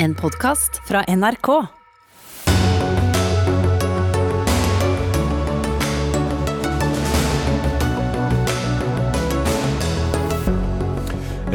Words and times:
En 0.00 0.14
podkast 0.14 0.76
fra 0.86 1.00
NRK. 1.10 1.48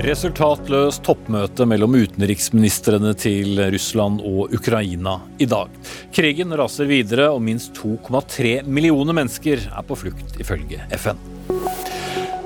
Resultatløst 0.03 1.05
toppmøte 1.07 1.63
mellom 1.63 1.95
utenriksministrene 1.95 3.13
til 3.15 3.63
Russland 3.71 4.19
og 4.19 4.51
Ukraina 4.59 5.21
i 5.39 5.47
dag. 5.47 5.71
Krigen 6.11 6.51
raser 6.59 6.91
videre, 6.91 7.29
og 7.31 7.39
minst 7.47 7.79
2,3 7.79 8.57
millioner 8.67 9.15
mennesker 9.23 9.69
er 9.71 9.87
på 9.87 10.01
flukt, 10.03 10.35
ifølge 10.43 10.83
FN. 10.99 11.23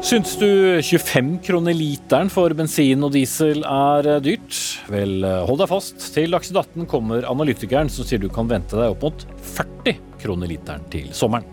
Syns 0.07 0.37
du 0.39 0.47
25 0.81 1.33
kroner 1.43 1.75
literen 1.75 2.29
for 2.31 2.53
bensin 2.55 3.01
og 3.03 3.11
diesel 3.11 3.59
er 3.67 4.07
dyrt? 4.23 4.55
Vel, 4.87 5.17
hold 5.43 5.59
deg 5.59 5.67
fast. 5.67 5.99
Til 6.15 6.31
Dagsnytt 6.31 6.61
18 6.61 6.87
kommer 6.87 7.27
analytikeren 7.27 7.91
som 7.91 8.07
sier 8.07 8.21
du 8.23 8.29
kan 8.31 8.47
vente 8.47 8.79
deg 8.79 8.93
opp 8.93 9.03
mot 9.03 9.25
40 9.57 9.99
kroner 10.21 10.47
literen 10.47 10.85
til 10.93 11.09
sommeren. 11.11 11.43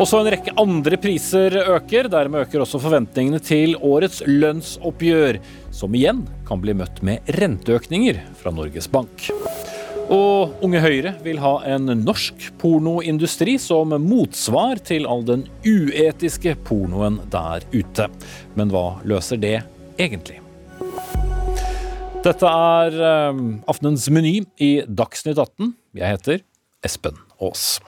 Også 0.00 0.22
en 0.22 0.30
rekke 0.32 0.54
andre 0.56 0.96
priser 1.02 1.58
øker. 1.66 2.08
Dermed 2.08 2.46
øker 2.46 2.64
også 2.64 2.80
forventningene 2.80 3.42
til 3.44 3.76
årets 3.76 4.22
lønnsoppgjør, 4.24 5.42
som 5.68 6.00
igjen 6.00 6.24
kan 6.48 6.64
bli 6.64 6.78
møtt 6.80 7.04
med 7.04 7.28
renteøkninger 7.36 8.24
fra 8.40 8.56
Norges 8.56 8.88
Bank. 8.88 9.28
Og 10.08 10.64
Unge 10.64 10.80
Høyre 10.80 11.12
vil 11.20 11.40
ha 11.42 11.58
en 11.68 11.90
norsk 12.00 12.48
pornoindustri 12.60 13.58
som 13.60 13.92
motsvar 14.00 14.80
til 14.80 15.04
all 15.08 15.24
den 15.28 15.44
uetiske 15.66 16.54
pornoen 16.64 17.20
der 17.32 17.66
ute. 17.74 18.08
Men 18.56 18.72
hva 18.72 18.86
løser 19.04 19.40
det 19.42 19.58
egentlig? 20.00 20.40
Dette 22.24 22.50
er 22.50 22.98
eh, 23.12 23.44
aftenens 23.70 24.08
meny 24.10 24.34
i 24.56 24.72
Dagsnytt 24.88 25.38
18. 25.38 25.74
Jeg 26.00 26.16
heter 26.16 26.44
Espen 26.84 27.27
Aas. 27.42 27.78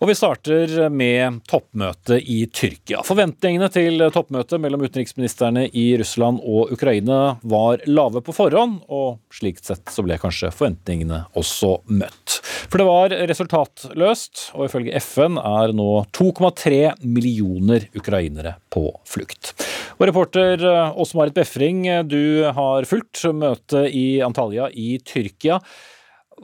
Og 0.00 0.10
vi 0.10 0.16
starter 0.16 0.90
med 0.92 1.40
toppmøtet 1.48 2.24
i 2.28 2.42
Tyrkia. 2.52 3.00
Forventningene 3.06 3.68
til 3.72 4.02
toppmøtet 4.12 4.60
mellom 4.60 4.84
utenriksministrene 4.84 5.66
i 5.72 5.86
Russland 6.00 6.42
og 6.44 6.72
Ukraina 6.76 7.38
var 7.48 7.84
lave 7.88 8.20
på 8.24 8.34
forhånd, 8.36 8.82
og 8.92 9.18
slik 9.32 9.62
sett 9.64 9.88
så 9.92 10.04
ble 10.04 10.18
kanskje 10.20 10.52
forventningene 10.52 11.22
også 11.36 11.78
møtt. 11.88 12.38
For 12.66 12.82
det 12.82 12.88
var 12.88 13.16
resultatløst, 13.32 14.50
og 14.58 14.68
ifølge 14.68 15.00
FN 15.00 15.40
er 15.40 15.72
nå 15.76 15.90
2,3 16.16 16.80
millioner 17.06 17.88
ukrainere 17.96 18.56
på 18.72 18.90
flukt. 19.08 19.54
Og 19.96 20.08
reporter 20.10 20.60
Åse-Marit 20.92 21.36
Befring, 21.36 21.86
du 22.04 22.44
har 22.52 22.84
fulgt 22.88 23.24
møtet 23.32 23.94
i 23.96 24.20
Antalya 24.24 24.68
i 24.76 24.98
Tyrkia. 25.00 25.62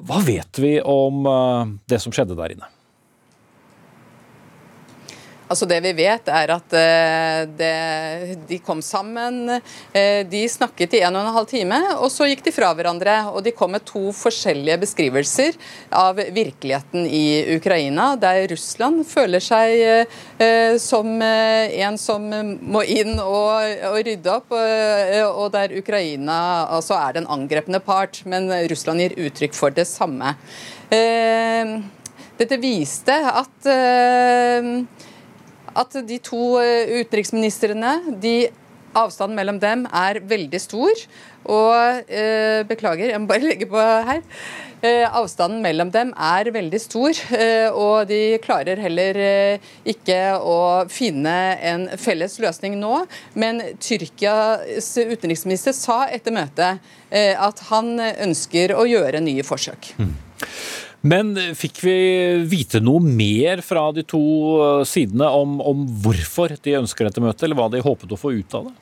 Hva 0.01 0.23
vet 0.25 0.59
vi 0.59 0.79
om 0.81 1.27
eh, 1.29 1.75
det 1.91 2.01
som 2.01 2.15
skjedde 2.15 2.37
der 2.39 2.55
inne? 2.57 2.72
Altså 5.53 5.67
Det 5.69 5.83
vi 5.84 5.92
vet, 5.92 6.28
er 6.33 6.50
at 6.55 6.75
uh, 6.75 7.42
det, 7.58 7.72
de 8.48 8.58
kom 8.64 8.81
sammen. 8.84 9.58
Uh, 9.92 10.20
de 10.25 10.41
snakket 10.48 10.97
i 10.97 11.03
en 11.05 11.19
og 11.19 11.27
en 11.27 11.36
halv 11.36 11.50
time, 11.50 11.81
og 11.98 12.08
så 12.12 12.31
gikk 12.31 12.47
de 12.47 12.55
fra 12.56 12.70
hverandre. 12.77 13.19
Og 13.34 13.45
de 13.45 13.53
kom 13.56 13.75
med 13.77 13.84
to 13.89 14.14
forskjellige 14.17 14.78
beskrivelser 14.86 15.58
av 15.92 16.17
virkeligheten 16.33 17.05
i 17.05 17.58
Ukraina, 17.58 18.14
der 18.17 18.47
Russland 18.55 19.05
føler 19.08 19.45
seg 19.45 19.77
uh, 20.41 20.80
som 20.80 21.20
en 21.23 22.00
som 22.00 22.25
må 22.33 22.83
inn 22.89 23.19
og, 23.20 23.84
og 23.91 24.00
rydde 24.06 24.33
opp, 24.33 24.55
og 24.55 25.45
der 25.53 25.75
Ukraina 25.77 26.39
altså 26.78 26.97
er 26.97 27.19
den 27.19 27.28
angrepne 27.30 27.80
part, 27.84 28.23
men 28.28 28.48
Russland 28.70 29.03
gir 29.03 29.17
uttrykk 29.27 29.56
for 29.56 29.75
det 29.75 29.84
samme. 29.91 30.33
Dette 32.41 32.58
viste 32.62 33.17
at 33.42 33.70
at 35.78 35.97
de 36.08 36.19
to 36.23 36.57
eh, 36.63 37.01
utenriksministrene 37.02 38.19
de 38.23 38.36
Avstanden 38.92 39.39
mellom 39.39 39.57
dem 39.57 39.86
er 39.89 40.20
veldig 40.29 40.61
stor. 40.61 40.98
Og 41.48 42.11
eh, 42.13 42.61
beklager, 42.69 43.08
jeg 43.08 43.23
må 43.23 43.30
bare 43.30 43.48
legge 43.52 43.69
på 43.70 43.80
her. 43.80 44.20
Eh, 44.83 45.07
avstanden 45.07 45.63
mellom 45.63 45.92
dem 45.95 46.11
er 46.19 46.51
veldig 46.51 46.80
stor, 46.83 47.19
eh, 47.39 47.69
og 47.70 48.08
de 48.11 48.36
klarer 48.42 48.80
heller 48.83 49.19
eh, 49.23 49.69
ikke 49.86 50.19
å 50.42 50.57
finne 50.91 51.35
en 51.63 51.86
felles 52.02 52.35
løsning 52.42 52.74
nå. 52.80 53.05
Men 53.39 53.63
Tyrkias 53.79 54.91
utenriksminister 54.98 55.77
sa 55.77 56.02
etter 56.11 56.35
møtet 56.35 56.83
eh, 57.14 57.39
at 57.39 57.63
han 57.70 57.95
ønsker 58.02 58.74
å 58.74 58.89
gjøre 58.91 59.23
nye 59.23 59.47
forsøk. 59.47 59.95
Mm. 60.02 60.17
Men 61.02 61.35
fikk 61.58 61.80
vi 61.83 61.96
vite 62.46 62.79
noe 62.83 63.02
mer 63.02 63.63
fra 63.67 63.89
de 63.95 64.05
to 64.07 64.23
eh, 64.63 64.85
sidene 64.86 65.27
om, 65.35 65.58
om 65.58 65.83
hvorfor 66.05 66.55
de 66.63 66.77
ønsker 66.79 67.08
dette 67.08 67.23
møtet, 67.23 67.42
eller 67.48 67.58
hva 67.58 67.67
de 67.73 67.83
håpet 67.83 68.14
å 68.14 68.20
få 68.20 68.36
ut 68.39 68.55
av 68.55 68.68
det? 68.68 68.74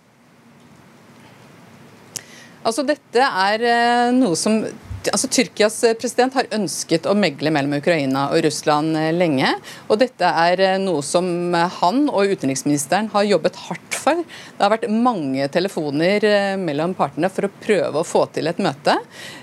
Altså, 2.60 2.84
dette 2.84 3.25
er 3.25 3.64
eh, 3.64 4.10
noe 4.12 4.36
som 4.36 4.60
altså 5.09 5.28
Tyrkias 5.33 5.78
eh, 5.87 5.94
president 5.99 6.34
har 6.37 6.49
ønsket 6.55 7.06
å 7.09 7.15
megle 7.16 7.53
mellom 7.55 7.78
Ukraina 7.78 8.27
og 8.34 8.43
Russland 8.44 8.97
eh, 8.99 9.11
lenge. 9.16 9.55
og 9.88 10.00
Dette 10.03 10.28
er 10.44 10.62
eh, 10.66 10.77
noe 10.83 11.03
som 11.06 11.55
han 11.81 12.03
og 12.11 12.34
utenriksministeren 12.34 13.09
har 13.15 13.28
jobbet 13.28 13.56
hardt 13.69 13.97
for. 13.97 14.21
Det 14.21 14.65
har 14.65 14.75
vært 14.75 14.89
mange 14.93 15.47
telefoner 15.53 16.25
mellom 16.60 16.94
partene 16.97 17.31
for 17.33 17.49
å 17.49 17.53
prøve 17.62 18.00
å 18.00 18.06
få 18.06 18.25
til 18.34 18.49
et 18.49 18.60
møte. 18.62 18.94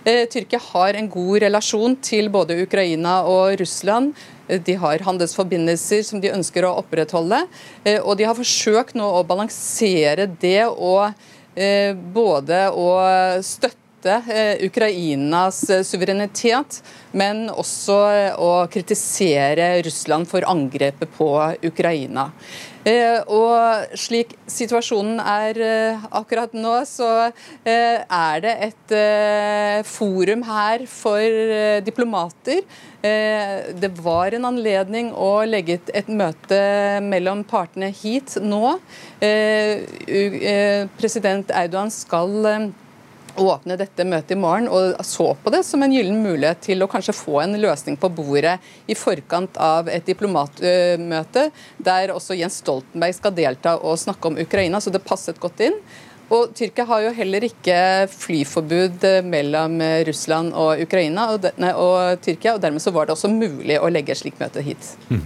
Tyrkia 0.06 0.60
har 0.72 0.98
en 0.98 1.10
god 1.14 1.44
relasjon 1.46 1.98
til 2.02 2.32
både 2.34 2.58
Ukraina 2.64 3.20
og 3.30 3.54
Russland. 3.62 4.18
De 4.48 4.78
har 4.82 5.06
handelsforbindelser 5.06 6.02
som 6.08 6.24
de 6.24 6.34
ønsker 6.34 6.66
å 6.66 6.74
opprettholde. 6.82 7.44
Og 8.02 8.14
de 8.18 8.26
har 8.26 8.38
forsøkt 8.38 8.98
nå 8.98 9.06
å 9.20 9.26
balansere 9.30 10.26
det 10.42 10.64
og 10.72 11.14
både 12.18 12.64
å 12.74 12.88
støtte 13.46 13.87
støtte 13.98 14.32
eh, 14.32 14.66
Ukrainas 14.68 15.70
eh, 15.70 15.84
suverenitet, 15.84 16.84
men 17.14 17.50
også 17.50 17.98
eh, 18.14 18.36
å 18.38 18.68
kritisere 18.70 19.82
Russland 19.84 20.28
for 20.28 20.46
angrepet 20.46 21.10
på 21.18 21.56
Ukraina. 21.66 22.32
Og 22.88 23.98
slik 24.00 24.30
situasjonen 24.48 25.18
er 25.20 25.58
akkurat 26.16 26.54
nå, 26.56 26.86
så 26.88 27.34
er 27.68 28.40
det 28.40 28.54
et 28.64 28.94
forum 29.84 30.46
her 30.48 30.86
for 30.88 31.20
diplomater. 31.84 32.64
Det 33.04 33.92
var 34.00 34.32
en 34.38 34.48
anledning 34.54 35.12
å 35.12 35.44
legge 35.44 35.82
et 35.92 36.08
møte 36.08 36.64
mellom 37.04 37.44
partene 37.44 37.92
hit 37.92 38.40
nå. 38.40 38.78
President 40.96 41.52
Erdogan 41.52 41.92
skal 41.92 42.72
åpne 43.40 43.78
dette 43.80 44.06
møtet 44.08 44.36
i 44.36 44.40
morgen 44.40 44.68
og 44.72 44.98
så 45.06 45.30
på 45.44 45.54
det 45.54 45.64
som 45.68 45.84
en 45.84 45.94
gyllen 45.94 46.20
mulighet 46.24 46.64
til 46.70 46.84
å 46.84 46.90
kanskje 46.92 47.16
få 47.18 47.42
en 47.44 47.58
løsning 47.62 47.98
på 48.00 48.10
bordet 48.14 48.58
i 48.88 48.98
forkant 48.98 49.58
av 49.62 49.90
et 49.92 50.06
diplomatmøte, 50.08 51.48
der 51.78 52.14
også 52.16 52.38
Jens 52.38 52.60
Stoltenberg 52.64 53.16
skal 53.18 53.36
delta 53.38 53.78
og 53.78 54.00
snakke 54.02 54.32
om 54.32 54.40
Ukraina, 54.42 54.82
så 54.82 54.94
det 54.94 55.06
passet 55.06 55.40
godt 55.42 55.64
inn. 55.68 55.78
Og 56.34 56.52
Tyrkia 56.58 56.84
har 56.90 57.06
jo 57.06 57.14
heller 57.16 57.46
ikke 57.48 57.78
flyforbud 58.12 59.06
mellom 59.30 59.78
Russland 60.10 60.52
og 60.60 60.82
Ukraina 60.84 61.30
og, 61.36 61.48
nei, 61.62 61.72
og 61.72 62.20
Tyrkia, 62.24 62.58
og 62.58 62.64
dermed 62.64 62.84
så 62.84 62.92
var 62.96 63.08
det 63.08 63.16
også 63.16 63.32
mulig 63.32 63.80
å 63.80 63.88
legge 63.92 64.12
et 64.12 64.20
slikt 64.20 64.42
møte 64.44 64.64
hit. 64.66 64.92
Mm. 65.08 65.24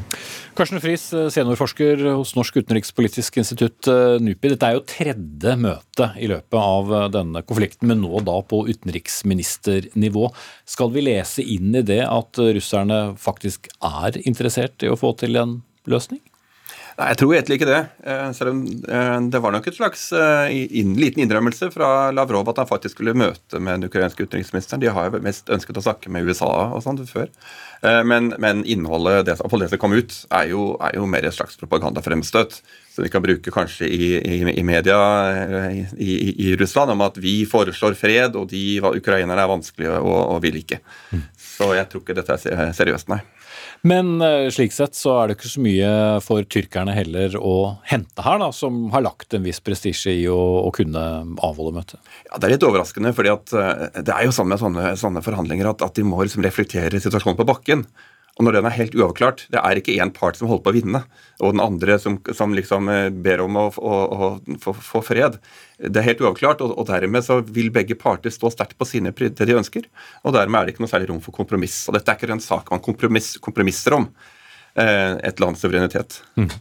Karsten 0.51 0.81
Friis, 0.83 1.05
seniorforsker 1.31 2.01
hos 2.17 2.33
Norsk 2.35 2.57
utenrikspolitisk 2.59 3.37
institutt, 3.39 3.87
eh, 3.87 4.17
NUPI. 4.19 4.49
Dette 4.51 4.67
er 4.67 4.75
jo 4.75 4.83
tredje 4.83 5.53
møte 5.55 6.09
i 6.19 6.27
løpet 6.27 6.57
av 6.59 6.91
eh, 6.91 7.07
denne 7.13 7.43
konflikten, 7.47 7.87
men 7.87 8.01
nå 8.03 8.19
da 8.27 8.35
på 8.43 8.65
utenriksministernivå. 8.67 10.27
Skal 10.67 10.91
vi 10.91 11.05
lese 11.07 11.45
inn 11.45 11.71
i 11.71 11.85
det 11.87 12.01
at 12.03 12.41
russerne 12.41 12.99
faktisk 13.15 13.71
er 13.79 14.19
interessert 14.25 14.83
i 14.83 14.91
å 14.91 14.99
få 14.99 15.15
til 15.23 15.39
en 15.39 15.61
løsning? 15.87 16.19
Nei, 17.01 17.09
Jeg 17.15 17.17
tror 17.17 17.33
egentlig 17.33 17.57
ikke 17.57 17.69
det. 17.69 17.79
Eh, 18.05 18.27
selv 18.37 18.53
om 18.53 18.59
eh, 18.61 19.15
det 19.33 19.41
var 19.41 19.55
nok 19.55 19.67
et 19.67 19.77
slags 19.77 20.03
eh, 20.13 20.53
liten 20.99 21.23
innrømmelse 21.23 21.71
fra 21.73 22.11
Lavrov 22.13 22.51
at 22.51 22.61
han 22.61 22.69
faktisk 22.69 22.99
skulle 22.99 23.17
møte 23.17 23.57
med 23.57 23.79
den 23.79 23.89
ukrainske 23.89 24.27
utenriksministeren. 24.27 24.83
De 24.83 24.91
har 24.93 25.09
jo 25.09 25.21
mest 25.25 25.49
ønsket 25.49 25.79
å 25.81 25.85
snakke 25.87 26.13
med 26.13 26.29
USA 26.29 26.51
og 26.69 26.83
sånt 26.85 27.01
før. 27.09 27.31
Men, 27.81 28.27
men 28.37 28.59
innholdet, 28.69 29.23
det, 29.25 29.39
det 29.41 29.69
som 29.71 29.79
kom 29.81 29.95
ut, 29.97 30.13
er 30.37 30.51
jo, 30.51 30.75
er 30.85 30.99
jo 30.99 31.07
mer 31.09 31.25
et 31.25 31.33
slags 31.33 31.57
propagandafremstøt. 31.57 32.59
som 32.93 33.01
vi 33.01 33.09
kan 33.09 33.23
bruke 33.23 33.49
kanskje 33.51 33.87
i, 33.89 34.09
i, 34.21 34.37
i 34.53 34.63
media 34.63 34.99
i, 35.97 36.11
i, 36.45 36.51
Russland, 36.59 36.93
om 36.93 37.01
at 37.01 37.17
vi 37.17 37.39
foreslår 37.49 37.97
fred, 37.97 38.37
og 38.37 38.51
de 38.53 38.77
ukrainerne 38.83 39.41
er 39.41 39.49
vanskelige 39.49 39.97
og, 39.97 40.19
og 40.35 40.43
vil 40.45 40.61
ikke. 40.61 40.77
Mm. 41.09 41.25
Så 41.41 41.73
jeg 41.73 41.89
tror 41.89 42.05
ikke 42.05 42.19
dette 42.21 42.37
er 42.37 42.75
seriøst, 42.77 43.09
nei. 43.09 43.23
Men 43.81 44.21
eh, 44.21 44.47
slik 44.53 44.73
sett 44.75 44.93
så 44.97 45.15
er 45.17 45.29
det 45.29 45.39
ikke 45.39 45.49
så 45.49 45.61
mye 45.65 45.91
for 46.21 46.45
tyrkerne 46.45 46.93
heller 46.93 47.33
å 47.39 47.55
hente 47.89 48.21
her, 48.21 48.37
da, 48.41 48.51
som 48.53 48.83
har 48.93 49.01
lagt 49.07 49.33
en 49.33 49.45
viss 49.45 49.61
prestisje 49.63 50.13
i 50.19 50.27
å, 50.29 50.37
å, 50.67 50.69
kunne 50.75 51.01
avholde 51.41 51.73
møtet? 51.79 51.97
Ja, 52.27 52.37
Det 52.37 52.47
er 52.47 52.53
litt 52.55 52.67
overraskende, 52.67 53.13
at 53.33 53.55
eh, 53.57 54.01
det 54.05 54.13
er 54.13 54.27
jo 54.27 54.35
sånn 54.37 54.51
med 54.51 54.61
sånne, 54.61 54.93
sånne 55.01 55.25
forhandlinger 55.25 55.71
at, 55.73 55.81
at, 55.87 55.97
de 55.97 56.05
må 56.05 56.21
liksom 56.21 56.45
reflektere 56.45 57.01
situasjonen 57.01 57.39
på 57.39 57.47
bakken. 57.49 57.87
Og 58.39 58.45
når 58.47 58.57
den 58.57 58.67
er 58.67 58.75
helt 58.77 58.95
uavklart 58.95 59.43
Det 59.51 59.59
er 59.59 59.79
ikke 59.79 59.97
én 59.99 60.11
part 60.15 60.37
som 60.39 60.47
holder 60.49 60.63
på 60.65 60.71
å 60.71 60.75
vinne, 60.77 61.01
og 61.41 61.55
den 61.55 61.63
andre 61.63 61.97
som, 61.99 62.17
som 62.37 62.55
liksom 62.55 62.89
eh, 62.91 63.09
ber 63.11 63.43
om 63.43 63.57
å, 63.59 63.67
få 63.71 65.01
fred. 65.05 65.37
Det 65.81 65.99
er 65.99 66.07
helt 66.07 66.23
uavklart, 66.23 66.63
og, 66.63 66.75
og, 66.77 66.87
dermed 66.89 67.25
så 67.25 67.41
vil 67.43 67.71
begge 67.73 67.97
parter 67.99 68.33
stå 68.33 68.53
sterkt 68.53 68.77
på 68.79 68.87
sine 68.87 69.11
det 69.11 69.47
de 69.47 69.57
ønsker. 69.57 69.87
Og 70.23 70.35
dermed 70.37 70.59
er 70.59 70.67
det 70.67 70.75
ikke 70.75 70.85
noe 70.85 70.93
særlig 70.93 71.11
rom 71.11 71.21
for 71.23 71.35
kompromiss. 71.35 71.83
Og 71.89 71.97
dette 71.97 72.13
er 72.13 72.19
ikke 72.19 72.31
en 72.31 72.43
sak 72.43 72.71
man 72.71 72.83
kompromiss, 72.83 73.33
kompromisser 73.43 73.97
om, 73.97 74.07
eh, 74.75 75.17
et 75.27 75.43
lands 75.43 75.61
suverenitet. 75.61 76.21
Mm. 76.39 76.51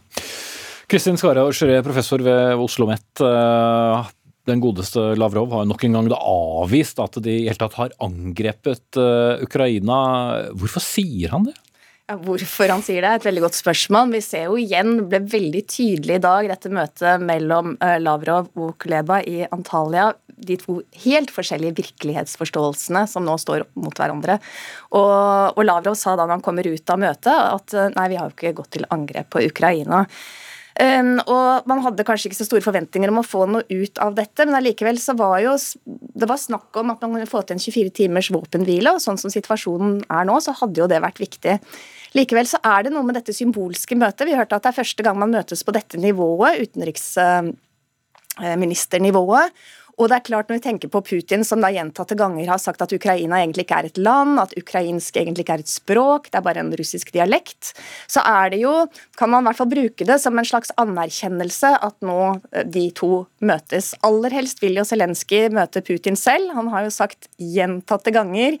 Kristin 0.91 1.15
Sjøre, 1.15 1.45
professor 1.85 2.19
ved 2.19 2.57
Oslo 2.57 2.89
OsloMet. 2.89 3.23
Eh, 3.23 4.09
den 4.49 4.61
godeste 4.63 5.11
Lavrov 5.19 5.51
har 5.53 5.67
nok 5.69 5.83
en 5.85 5.97
gang 5.97 6.11
avvist 6.17 7.01
at 7.03 7.19
de 7.21 7.43
i 7.43 7.47
hele 7.47 7.59
tatt 7.61 7.77
har 7.77 7.97
angrepet 8.01 8.97
Ukraina. 9.45 9.99
Hvorfor 10.57 10.83
sier 10.83 11.35
han 11.35 11.45
det? 11.49 11.57
Ja, 12.11 12.17
hvorfor 12.19 12.67
han 12.67 12.81
sier 12.83 13.05
det, 13.05 13.07
er 13.07 13.19
et 13.21 13.25
veldig 13.27 13.43
godt 13.45 13.55
spørsmål. 13.55 14.09
Vi 14.17 14.19
ser 14.25 14.49
jo 14.49 14.57
igjen, 14.59 14.97
det 14.97 15.05
ble 15.07 15.19
veldig 15.31 15.61
tydelig 15.69 16.17
i 16.17 16.23
dag, 16.25 16.49
dette 16.49 16.71
møtet 16.73 17.23
mellom 17.23 17.77
eh, 17.77 18.01
Lavrov 18.03 18.49
og 18.59 18.73
Kuleba 18.83 19.21
i 19.23 19.45
Antalya. 19.47 20.09
De 20.27 20.57
to 20.59 20.81
helt 21.05 21.31
forskjellige 21.31 21.77
virkelighetsforståelsene 21.77 23.05
som 23.07 23.23
nå 23.23 23.37
står 23.39 23.63
mot 23.79 23.95
hverandre. 23.95 24.41
Og, 24.91 25.55
og 25.55 25.63
Lavrov 25.63 25.95
sa 25.99 26.17
da 26.19 26.27
han 26.27 26.43
kommer 26.43 26.67
ut 26.67 26.91
av 26.91 26.99
møtet 26.99 27.31
at 27.31 27.77
eh, 27.79 27.91
nei, 27.95 28.09
vi 28.11 28.19
har 28.19 28.27
jo 28.27 28.35
ikke 28.35 28.57
gått 28.59 28.73
til 28.75 28.89
angrep 28.91 29.31
på 29.31 29.45
Ukraina. 29.47 30.03
Um, 30.79 31.19
og 31.27 31.67
Man 31.67 31.81
hadde 31.83 32.05
kanskje 32.07 32.29
ikke 32.29 32.39
så 32.39 32.45
store 32.47 32.63
forventninger 32.63 33.11
om 33.11 33.19
å 33.19 33.27
få 33.27 33.43
noe 33.49 33.65
ut 33.67 33.99
av 33.99 34.15
dette, 34.15 34.45
men 34.47 34.55
allikevel 34.55 34.95
så 35.03 35.11
var 35.19 35.41
jo 35.43 35.51
det 35.83 36.29
var 36.29 36.39
snakk 36.39 36.77
om 36.79 36.91
at 36.93 37.01
man 37.03 37.11
kunne 37.17 37.29
få 37.29 37.41
til 37.43 37.55
en 37.57 37.63
24 37.63 37.91
timers 37.97 38.29
våpenhvile, 38.31 38.89
og 38.95 39.01
sånn 39.03 39.19
som 39.19 39.31
situasjonen 39.33 39.91
er 40.07 40.23
nå, 40.29 40.35
så 40.43 40.51
hadde 40.61 40.79
jo 40.79 40.87
det 40.91 41.03
vært 41.03 41.23
viktig. 41.23 41.53
Likevel 42.17 42.47
så 42.49 42.57
er 42.67 42.79
det 42.85 42.93
noe 42.95 43.07
med 43.07 43.15
dette 43.19 43.33
symbolske 43.35 43.95
møtet. 43.99 44.27
Vi 44.27 44.37
hørte 44.37 44.55
at 44.57 44.63
det 44.65 44.71
er 44.71 44.81
første 44.81 45.01
gang 45.05 45.17
man 45.19 45.35
møtes 45.35 45.61
på 45.67 45.75
dette 45.75 45.95
nivået, 45.99 46.53
utenriksministernivået. 46.67 49.45
Og 50.01 50.09
det 50.09 50.17
er 50.17 50.25
klart 50.25 50.49
Når 50.49 50.57
vi 50.57 50.63
tenker 50.65 50.89
på 50.91 51.03
Putin, 51.05 51.43
som 51.45 51.61
da 51.61 51.69
gjentatte 51.73 52.17
ganger 52.17 52.49
har 52.49 52.61
sagt 52.61 52.81
at 52.81 52.93
Ukraina 52.95 53.37
egentlig 53.41 53.67
ikke 53.67 53.81
er 53.83 53.89
et 53.91 53.99
land, 54.01 54.39
at 54.41 54.55
ukrainsk 54.57 55.17
egentlig 55.19 55.45
ikke 55.45 55.57
er 55.59 55.63
et 55.63 55.71
språk, 55.71 56.29
det 56.31 56.39
er 56.39 56.45
bare 56.45 56.63
en 56.63 56.71
russisk 56.77 57.11
dialekt, 57.13 57.73
så 58.09 58.23
er 58.25 58.51
det 58.53 58.61
jo, 58.63 58.73
kan 59.19 59.29
man 59.29 59.43
i 59.45 59.49
hvert 59.49 59.59
fall 59.59 59.69
bruke 59.71 60.07
det 60.07 60.17
som 60.23 60.37
en 60.37 60.47
slags 60.47 60.73
anerkjennelse 60.81 61.73
at 61.85 61.97
nå 62.05 62.17
eh, 62.51 62.65
de 62.65 62.87
to 62.97 63.11
møtes. 63.45 63.91
Aller 64.07 64.33
helst 64.39 64.63
vil 64.63 64.79
jo 64.79 64.87
Zelenskyj 64.87 65.51
møte 65.53 65.83
Putin 65.85 66.17
selv. 66.19 66.49
Han 66.57 66.71
har 66.73 66.87
jo 66.87 66.95
sagt 66.95 67.29
gjentatte 67.37 68.13
ganger 68.15 68.57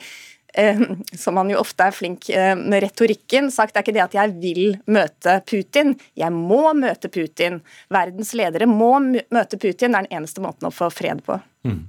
som 1.17 1.37
han 1.39 1.51
jo 1.53 1.59
ofte 1.61 1.87
er 1.87 1.95
flink 1.95 2.29
eh, 2.29 2.53
med 2.57 2.83
retorikken, 2.83 3.51
sagt 3.53 3.77
er 3.77 3.85
ikke 3.85 3.95
det 3.95 4.03
at 4.03 4.17
jeg 4.17 4.33
vil 4.41 4.75
møte 4.91 5.37
Putin, 5.47 5.95
jeg 6.17 6.35
må 6.35 6.73
møte 6.77 7.11
Putin. 7.11 7.61
Verdens 7.93 8.33
ledere 8.37 8.67
må 8.69 8.93
møte 8.99 9.57
Putin, 9.57 9.93
det 9.93 10.01
er 10.01 10.09
den 10.09 10.19
eneste 10.21 10.43
måten 10.43 10.67
å 10.69 10.73
få 10.75 10.91
fred 10.93 11.23
på. 11.25 11.39
Mm. 11.67 11.83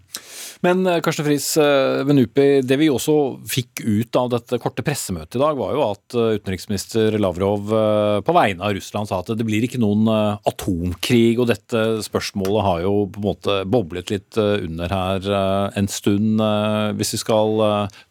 Men 0.62 0.86
eh, 0.86 1.00
Karsten 1.02 1.26
Friis 1.26 1.56
eh, 1.58 2.04
Venupi, 2.06 2.60
det 2.62 2.78
vi 2.78 2.86
også 2.90 3.16
fikk 3.50 3.82
ut 3.82 4.18
av 4.18 4.28
dette 4.30 4.58
korte 4.62 4.84
pressemøtet 4.86 5.36
i 5.36 5.42
dag, 5.42 5.58
var 5.58 5.74
jo 5.74 5.82
at 5.88 6.16
eh, 6.16 6.36
utenriksminister 6.38 7.18
Lavrov 7.18 7.72
på 8.22 8.34
vegne 8.36 8.62
av 8.62 8.76
Russland 8.76 9.10
sa 9.10 9.18
at 9.22 9.32
det 9.34 9.46
blir 9.46 9.64
ikke 9.66 9.80
noen 9.82 10.06
atomkrig, 10.46 11.40
og 11.40 11.48
dette 11.50 11.82
spørsmålet 12.06 12.66
har 12.66 12.82
jo 12.84 12.94
på 13.10 13.20
en 13.20 13.26
måte 13.26 13.56
boblet 13.66 14.12
litt 14.12 14.38
under 14.38 14.92
her 14.92 15.26
en 15.78 15.88
stund. 15.90 16.40
Hvis 16.98 17.14
vi 17.16 17.20
skal 17.22 17.62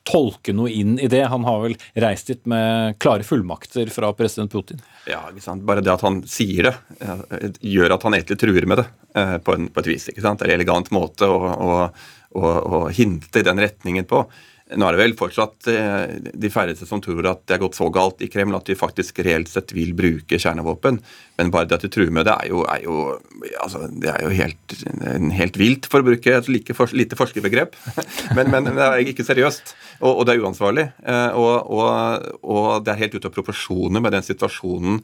tolke 0.08 0.56
noe 0.56 0.72
inn 0.74 0.98
i 1.00 1.10
det, 1.12 1.24
han 1.32 1.46
har 1.48 1.62
vel 1.66 1.76
reist 2.04 2.32
dit 2.32 2.42
med 2.50 2.98
klare 3.02 3.26
fullmakter 3.28 3.92
fra 3.94 4.12
president 4.18 4.52
Putin? 4.54 4.82
Ja, 5.10 5.24
ikke 5.30 5.46
sant? 5.46 5.66
Bare 5.68 5.84
det 5.84 5.94
at 5.94 6.06
han 6.06 6.22
sier 6.30 6.72
det, 6.72 6.76
gjør 7.62 7.96
at 7.98 8.08
han 8.08 8.18
egentlig 8.18 8.42
truer 8.42 8.68
med 8.70 8.82
det 8.82 8.88
på, 9.46 9.56
en, 9.56 9.70
på 9.72 9.84
et 9.84 9.92
vis. 9.94 10.10
ikke 10.12 10.26
sant? 10.26 10.42
Det 10.42 10.50
er 10.50 10.56
en 10.56 10.60
elegant 10.60 10.92
måte 10.96 11.30
å, 11.30 11.40
å 11.52 11.78
å, 12.38 12.48
å 12.48 12.88
hinte 12.94 13.42
i 13.42 13.46
den 13.48 13.62
retningen 13.62 14.08
på. 14.10 14.26
Nå 14.72 14.88
er 14.88 14.96
det 14.96 15.02
vel 15.02 15.14
fortsatt 15.20 15.68
eh, 15.68 16.14
de 16.32 16.50
færreste 16.52 16.86
som 16.88 17.02
tror 17.04 17.26
at 17.28 17.42
det 17.50 17.58
er 17.58 17.62
gått 17.64 17.76
så 17.76 17.90
galt 17.92 18.22
i 18.24 18.30
Kreml 18.32 18.56
at 18.56 18.70
de 18.70 18.78
faktisk 18.78 19.20
reelt 19.26 19.52
sett 19.52 19.74
vil 19.76 19.92
bruke 19.98 20.40
kjernevåpen. 20.40 21.02
Men 21.40 21.52
bare 21.52 21.68
det 21.68 21.76
at 21.76 21.84
de 21.84 21.92
truer 21.92 22.14
med 22.16 22.30
det, 22.30 22.38
er 22.46 22.52
jo, 22.54 22.62
er 22.72 22.86
jo, 22.86 23.02
altså, 23.60 23.84
det 23.92 24.14
er 24.14 24.24
jo 24.24 24.32
helt, 24.38 24.78
helt, 25.36 25.60
vilt, 25.60 25.90
for 25.92 26.00
å 26.00 26.08
bruke 26.08 26.38
et 26.38 26.48
like 26.52 26.76
for, 26.78 26.94
lite 26.96 27.20
forskerbegrep. 27.20 27.76
Men, 28.38 28.48
men, 28.54 28.70
det 28.78 28.86
er 28.86 29.12
ikke 29.12 29.26
seriøst, 29.28 29.74
og, 30.00 30.22
og 30.22 30.24
det 30.26 30.34
er 30.34 30.46
uansvarlig. 30.46 30.86
Eh, 31.04 31.36
og, 31.36 31.68
og, 31.68 32.30
og, 32.40 32.68
det 32.86 32.94
er 32.94 33.02
helt 33.04 33.18
ute 33.18 33.28
av 33.28 33.36
proporsjoner 33.36 34.04
med 34.04 34.16
den 34.16 34.24
situasjonen 34.26 35.02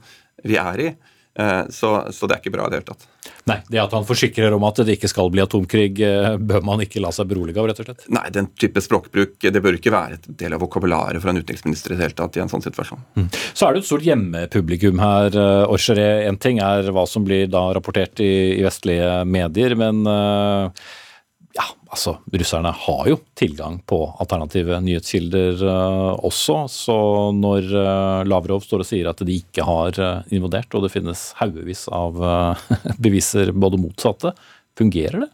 vi 0.48 0.56
er 0.62 0.84
i. 0.86 0.90
Eh, 1.40 1.64
så, 1.70 2.08
så, 2.12 2.26
det 2.26 2.34
er 2.34 2.42
ikke 2.42 2.54
bra 2.56 2.66
i 2.66 2.72
det 2.74 2.80
hele 2.80 2.88
tatt. 2.88 3.04
Nei, 3.48 3.60
Det 3.70 3.80
at 3.80 3.94
han 3.94 4.06
forsikrer 4.08 4.56
om 4.56 4.64
at 4.66 4.80
det 4.88 4.96
ikke 4.98 5.10
skal 5.12 5.30
bli 5.30 5.44
atomkrig, 5.44 5.92
eh, 6.02 6.34
bør 6.42 6.66
man 6.66 6.82
ikke 6.82 7.02
la 7.04 7.12
seg 7.14 7.30
berolige 7.30 7.62
av, 7.62 7.70
rett 7.70 7.82
og 7.84 7.90
slett? 7.90 8.08
Nei, 8.18 8.26
den 8.34 8.50
type 8.58 8.82
språkbruk 8.82 9.46
det 9.46 9.62
bør 9.64 9.78
ikke 9.78 9.94
være 9.94 10.18
et 10.18 10.28
del 10.42 10.58
av 10.58 10.64
vokabularet 10.66 11.22
for 11.22 11.30
en 11.30 11.38
utenriksminister 11.38 11.94
i 11.94 12.00
det 12.00 12.08
hele 12.08 12.18
tatt 12.18 12.40
i 12.40 12.42
en 12.42 12.50
sånn 12.50 12.66
situasjon. 12.66 13.04
Mm. 13.20 13.28
Så 13.54 13.68
er 13.68 13.76
det 13.76 13.84
et 13.84 13.90
stort 13.92 14.08
hjemmepublikum 14.08 15.04
her, 15.04 15.38
eh, 15.38 16.26
En 16.28 16.38
ting 16.42 16.60
er 16.60 16.90
hva 16.92 17.06
som 17.08 17.24
blir 17.26 17.46
da 17.48 17.68
rapportert 17.78 18.20
i, 18.20 18.58
i 18.58 18.64
vestlige 18.66 19.24
medier, 19.30 19.76
men 19.78 20.02
uh, 20.08 20.72
ja, 21.58 21.64
altså 21.90 22.18
russerne 22.34 22.72
har 22.86 23.08
jo 23.10 23.18
tilgang 23.38 23.80
på 23.90 23.98
alternative 24.22 24.78
nyhetskilder 24.86 25.64
uh, 25.66 26.26
også. 26.28 26.58
Så 26.70 26.98
når 27.34 27.72
uh, 27.74 28.28
Lavrov 28.30 28.62
står 28.66 28.84
og 28.84 28.90
sier 28.90 29.10
at 29.10 29.24
de 29.26 29.40
ikke 29.42 29.66
har 29.66 29.98
uh, 29.98 30.28
invadert, 30.34 30.70
og 30.78 30.86
det 30.86 30.94
finnes 30.94 31.32
haugevis 31.40 31.88
av 31.94 32.22
beviser 33.06 33.54
både 33.58 33.82
motsatte, 33.82 34.36
fungerer 34.78 35.26
det? 35.26 35.32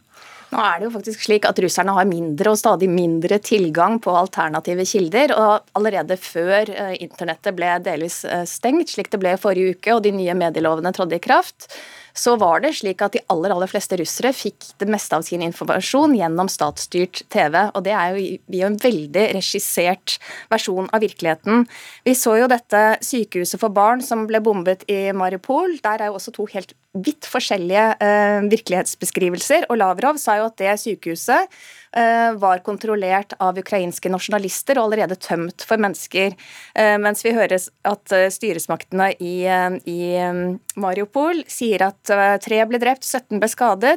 Nå 0.54 0.62
er 0.62 0.78
det 0.78 0.86
jo 0.86 0.94
faktisk 0.94 1.24
slik 1.26 1.48
at 1.48 1.58
russerne 1.60 1.96
har 1.96 2.06
mindre 2.06 2.52
og 2.52 2.60
stadig 2.60 2.86
mindre 2.88 3.40
tilgang 3.42 3.98
på 4.00 4.12
alternative 4.14 4.84
kilder. 4.86 5.34
Og 5.34 5.74
allerede 5.74 6.16
før 6.20 6.70
internettet 6.94 7.56
ble 7.58 7.72
delvis 7.82 8.20
stengt, 8.46 8.92
slik 8.94 9.10
det 9.10 9.18
ble 9.18 9.34
forrige 9.40 9.74
uke, 9.74 9.96
og 9.96 10.04
de 10.06 10.14
nye 10.14 10.36
medielovene 10.38 10.94
trådte 10.94 11.18
i 11.18 11.24
kraft, 11.24 11.66
så 12.14 12.36
var 12.38 12.62
det 12.62 12.74
slik 12.78 13.02
at 13.02 13.16
de 13.16 13.22
aller 13.32 13.50
aller 13.50 13.70
fleste 13.70 13.98
russere 13.98 14.30
fikk 14.36 14.68
det 14.78 14.86
meste 14.90 15.16
av 15.16 15.24
sin 15.26 15.42
informasjon 15.42 16.14
gjennom 16.14 16.50
statsstyrt 16.52 17.24
TV. 17.34 17.58
Og 17.74 17.82
det 17.86 17.94
er 17.98 18.14
jo 18.14 18.68
en 18.68 18.78
veldig 18.78 19.26
regissert 19.34 20.16
versjon 20.52 20.86
av 20.94 21.02
virkeligheten. 21.02 21.66
Vi 22.06 22.14
så 22.18 22.36
jo 22.38 22.50
dette 22.50 22.84
sykehuset 23.04 23.58
for 23.60 23.74
barn 23.74 24.04
som 24.04 24.28
ble 24.30 24.40
bombet 24.44 24.86
i 24.86 25.08
Mariupol. 25.16 25.80
Der 25.82 26.02
er 26.04 26.12
jo 26.12 26.20
også 26.20 26.34
to 26.38 26.46
helt 26.54 26.76
vidt 26.94 27.26
forskjellige 27.26 27.86
eh, 27.98 28.44
virkelighetsbeskrivelser. 28.52 29.66
Og 29.68 29.80
Lavrov 29.80 30.20
sa 30.22 30.38
jo 30.38 30.46
at 30.46 30.58
det 30.60 30.76
sykehuset 30.78 31.48
eh, 31.48 31.64
var 31.94 32.58
kontrollert 32.66 33.36
av 33.38 33.58
ukrainske 33.60 34.10
nasjonalister 34.10 34.78
og 34.78 34.88
allerede 34.88 35.18
tømt 35.20 35.62
for 35.66 35.80
mennesker. 35.80 36.34
Eh, 36.74 36.96
mens 36.98 37.24
vi 37.24 37.34
hører 37.36 37.54
at 37.54 38.14
eh, 38.14 38.30
styresmaktene 38.32 39.10
i, 39.18 39.34
eh, 39.46 39.76
i 39.90 39.98
eh, 40.18 40.40
Mariupol 40.80 41.44
sier 41.50 41.86
at 41.86 42.14
tre 42.44 42.60
ble 42.68 42.80
drept, 42.82 43.06
17 43.06 43.38
ble 43.42 43.50
skadet. 43.50 43.94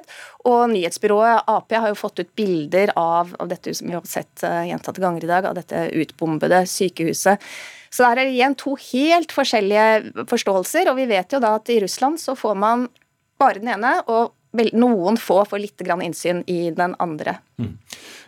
Og 0.47 0.67
nyhetsbyrået 0.73 1.49
Ap 1.49 1.73
har 1.73 1.89
jo 1.91 1.97
fått 1.97 2.21
ut 2.21 2.35
bilder 2.37 2.93
av, 2.95 3.33
av 3.39 3.49
dette 3.51 3.73
som 3.77 3.89
vi 3.89 3.97
har 3.97 4.05
sett 4.07 4.43
gjentatte 4.43 5.03
ganger 5.03 5.25
i 5.25 5.31
dag, 5.31 5.49
av 5.49 5.57
dette 5.57 5.87
utbombede 5.97 6.63
sykehuset. 6.69 7.41
Så 7.89 8.07
det 8.13 8.23
er 8.23 8.31
igjen 8.31 8.55
to 8.59 8.75
helt 8.91 9.33
forskjellige 9.33 10.25
forståelser, 10.29 10.91
og 10.91 10.99
vi 10.99 11.07
vet 11.09 11.33
jo 11.33 11.41
da 11.43 11.55
at 11.57 11.71
i 11.73 11.79
Russland 11.83 12.21
så 12.21 12.35
får 12.37 12.57
man 12.59 12.87
bare 13.41 13.61
den 13.61 13.71
ene, 13.75 13.97
og 14.09 14.36
noen 14.77 15.17
få 15.21 15.43
får 15.47 15.61
litt 15.63 15.83
innsyn 15.87 16.43
i 16.47 16.71
den 16.75 16.95
andre. 16.99 17.37
Mm. 17.57 17.77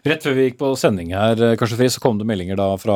Rett 0.07 0.23
før 0.23 0.35
vi 0.37 0.45
gikk 0.47 0.57
på 0.61 0.69
sending 0.79 1.11
her, 1.11 1.41
kanskje 1.59 1.77
fri, 1.81 1.89
så 1.91 2.01
kom 2.01 2.17
det 2.19 2.27
meldinger 2.27 2.57
da 2.59 2.69
fra 2.79 2.95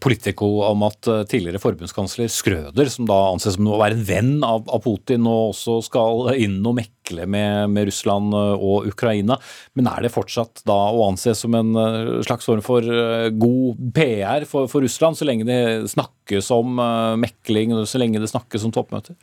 Politico 0.00 0.48
om 0.64 0.84
at 0.86 1.08
eh, 1.10 1.24
tidligere 1.28 1.60
forbundskansler 1.60 2.30
Skrøder, 2.32 2.88
som 2.90 3.06
da 3.08 3.18
anses 3.28 3.58
som 3.58 3.68
å 3.68 3.78
være 3.80 3.98
en 3.98 4.06
venn 4.08 4.32
av, 4.46 4.64
av 4.72 4.82
Putin, 4.84 5.28
og 5.28 5.52
også 5.52 5.78
skal 5.86 6.32
inn 6.40 6.58
og 6.64 6.78
mekle 6.80 7.28
med, 7.28 7.68
med, 7.74 7.90
Russland 7.90 8.32
eh, 8.38 8.64
og 8.64 8.88
Ukraina. 8.88 9.36
Men 9.78 9.92
er 9.92 10.06
det 10.06 10.14
fortsatt 10.14 10.64
da 10.68 10.78
å 10.90 11.04
anse 11.10 11.36
som 11.38 11.54
en 11.58 11.76
eh, 11.76 12.12
slags 12.26 12.48
form 12.48 12.64
for 12.64 12.90
god 13.36 13.86
PR 13.94 14.48
for, 14.48 14.70
for 14.72 14.84
Russland, 14.84 15.20
så 15.20 15.28
lenge 15.28 15.46
det 15.48 15.60
snakkes 15.92 16.48
om 16.54 16.80
mekling, 17.20 17.76
så 17.86 18.00
lenge 18.00 18.22
det 18.22 18.32
snakkes 18.32 18.64
om 18.66 18.72
toppmøter? 18.74 19.18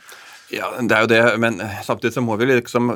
Ja, 0.49 0.71
det 0.81 0.95
er 0.95 1.03
jo 1.03 1.09
det, 1.11 1.19
men 1.43 1.59
samtidig 1.85 2.15
så 2.15 2.23
må 2.25 2.33
vi 2.39 2.47
liksom 2.49 2.89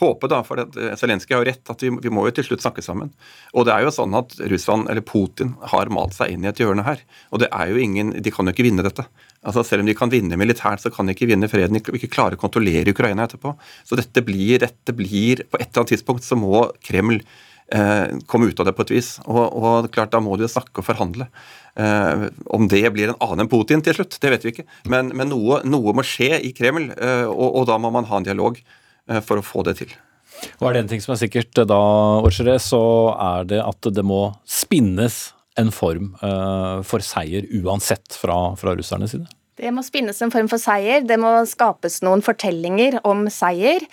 håpe, 0.00 0.30
da, 0.32 0.38
for 0.46 0.62
eh, 0.62 0.94
Zelenskyj 0.96 1.34
har 1.36 1.42
jo 1.42 1.48
rett, 1.50 1.62
at 1.68 1.84
vi, 1.84 1.90
vi, 2.06 2.12
må 2.14 2.24
jo 2.24 2.32
til 2.38 2.46
slutt 2.48 2.64
snakke 2.64 2.84
sammen. 2.84 3.10
Og 3.52 3.66
det 3.68 3.74
er 3.74 3.84
jo 3.84 3.92
sånn 3.92 4.16
at 4.16 4.32
Russland, 4.48 4.88
eller 4.88 5.04
Putin, 5.04 5.52
har 5.74 5.92
malt 5.92 6.16
seg 6.16 6.32
inn 6.32 6.46
i 6.46 6.48
et 6.48 6.62
hjørne 6.62 6.86
her. 6.86 7.04
Og 7.36 7.42
det 7.44 7.50
er 7.52 7.72
jo 7.72 7.80
ingen 7.84 8.14
De 8.24 8.32
kan 8.32 8.48
jo 8.48 8.54
ikke 8.56 8.64
vinne 8.64 8.84
dette. 8.86 9.04
Altså 9.44 9.64
Selv 9.66 9.84
om 9.84 9.90
de 9.90 9.96
kan 9.98 10.12
vinne 10.12 10.38
militært, 10.40 10.80
så 10.80 10.92
kan 10.92 11.04
de 11.04 11.12
ikke 11.12 11.28
vinne 11.28 11.50
freden. 11.52 11.76
De 11.76 11.98
ikke 11.98 12.12
klare 12.12 12.38
å 12.38 12.40
kontrollere 12.40 12.94
Ukraina 12.96 13.28
etterpå. 13.28 13.52
Så 13.84 14.00
dette 14.00 14.24
blir, 14.24 14.56
dette 14.64 14.96
blir 14.96 15.44
På 15.44 15.60
et 15.60 15.68
eller 15.68 15.84
annet 15.84 15.98
tidspunkt 15.98 16.24
så 16.24 16.38
må 16.40 16.70
Kreml 16.84 17.20
komme 18.30 18.46
ut 18.46 18.60
av 18.62 18.68
det 18.68 18.74
på 18.76 18.84
et 18.84 18.92
vis. 18.94 19.08
Og, 19.24 19.40
og 19.58 19.88
klart, 19.94 20.12
da 20.12 20.20
må 20.22 20.36
jo 20.38 20.50
snakke 20.50 20.82
og 20.82 20.86
forhandle. 20.86 21.26
Eh, 21.74 22.26
om 22.54 22.68
det 22.70 22.86
blir 22.94 23.10
en 23.10 23.18
annen 23.18 23.44
enn 23.44 23.50
Putin 23.50 23.82
til 23.82 23.96
slutt, 23.98 24.16
det 24.22 24.30
vet 24.30 24.46
vi 24.46 24.54
ikke. 24.54 24.66
Men, 24.90 25.10
men 25.16 25.30
noe, 25.32 25.60
noe, 25.66 25.94
må 25.96 26.04
skje 26.06 26.38
i 26.46 26.52
Kreml, 26.54 26.90
eh, 26.94 27.26
og, 27.26 27.48
og, 27.50 27.64
da 27.70 27.78
må 27.82 27.90
man 27.94 28.06
ha 28.10 28.20
en 28.20 28.26
dialog 28.26 28.60
eh, 28.60 29.20
for 29.24 29.40
å 29.40 29.46
få 29.46 29.64
det 29.66 29.78
til. 29.82 29.94
Og 30.60 30.68
er 30.68 30.76
det 30.76 30.84
en 30.84 30.92
ting 30.94 31.02
som 31.02 31.14
er 31.14 31.22
sikkert 31.24 31.62
da, 31.66 31.80
Orchere, 32.22 32.58
så 32.62 32.82
er 33.14 33.48
det 33.50 33.62
at 33.62 33.90
det 33.94 34.06
må 34.06 34.28
spinnes 34.46 35.32
en 35.58 35.70
form 35.70 36.16
for 36.82 37.02
seier 37.06 37.44
uansett 37.60 38.16
fra, 38.18 38.34
fra 38.58 38.72
russernes 38.74 39.12
side? 39.14 39.28
Det 39.54 39.70
må 39.70 39.84
spinnes 39.86 40.18
en 40.24 40.32
form 40.34 40.48
for 40.50 40.58
seier, 40.58 41.04
det 41.06 41.14
må 41.22 41.30
skapes 41.46 42.00
noen 42.02 42.24
fortellinger 42.26 42.96
om 43.06 43.28
seier. 43.30 43.84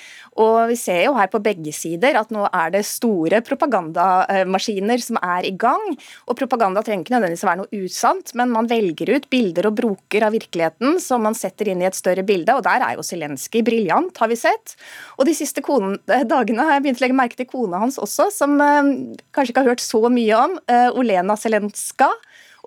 Og 0.42 0.72
vi 0.72 0.78
ser 0.80 1.04
jo 1.04 1.14
her 1.14 1.30
på 1.30 1.42
begge 1.44 1.74
sider 1.76 2.18
at 2.18 2.32
nå 2.34 2.48
er 2.48 2.72
det 2.74 2.82
store 2.88 3.44
propagandamaskiner 3.46 5.04
som 5.04 5.20
er 5.22 5.46
i 5.46 5.54
gang. 5.54 5.84
Og 6.26 6.40
propaganda 6.40 6.82
trenger 6.86 7.06
ikke 7.06 7.14
nødvendigvis 7.14 7.46
være 7.46 7.62
noe 7.62 7.84
usant, 7.86 8.34
men 8.40 8.54
man 8.56 8.70
velger 8.72 9.14
ut 9.14 9.28
bilder 9.30 9.70
og 9.70 9.78
broker 9.78 10.26
av 10.26 10.34
virkeligheten 10.34 10.98
som 11.04 11.22
man 11.28 11.38
setter 11.38 11.70
inn 11.70 11.86
i 11.86 11.90
et 11.92 12.00
større 12.00 12.26
bilde, 12.26 12.58
og 12.58 12.66
der 12.66 12.82
er 12.88 12.98
jo 12.98 13.06
Zelenskyj 13.06 13.62
briljant, 13.68 14.18
har 14.18 14.32
vi 14.32 14.40
sett. 14.40 14.76
Og 15.20 15.30
de 15.30 15.38
siste 15.38 15.62
dagene 15.62 16.66
har 16.66 16.80
jeg 16.80 16.88
begynt 16.88 17.04
å 17.04 17.06
legge 17.06 17.20
merke 17.22 17.38
til 17.38 17.50
kona 17.52 17.84
hans 17.84 18.02
også, 18.02 18.32
som 18.34 18.58
eh, 18.64 18.92
kanskje 19.36 19.54
ikke 19.54 19.66
har 19.66 19.76
hørt 19.76 19.86
så 19.86 20.08
mye 20.10 20.42
om, 20.42 20.58
eh, 20.72 20.90
Olena 20.98 21.38
Zelenska 21.38 22.10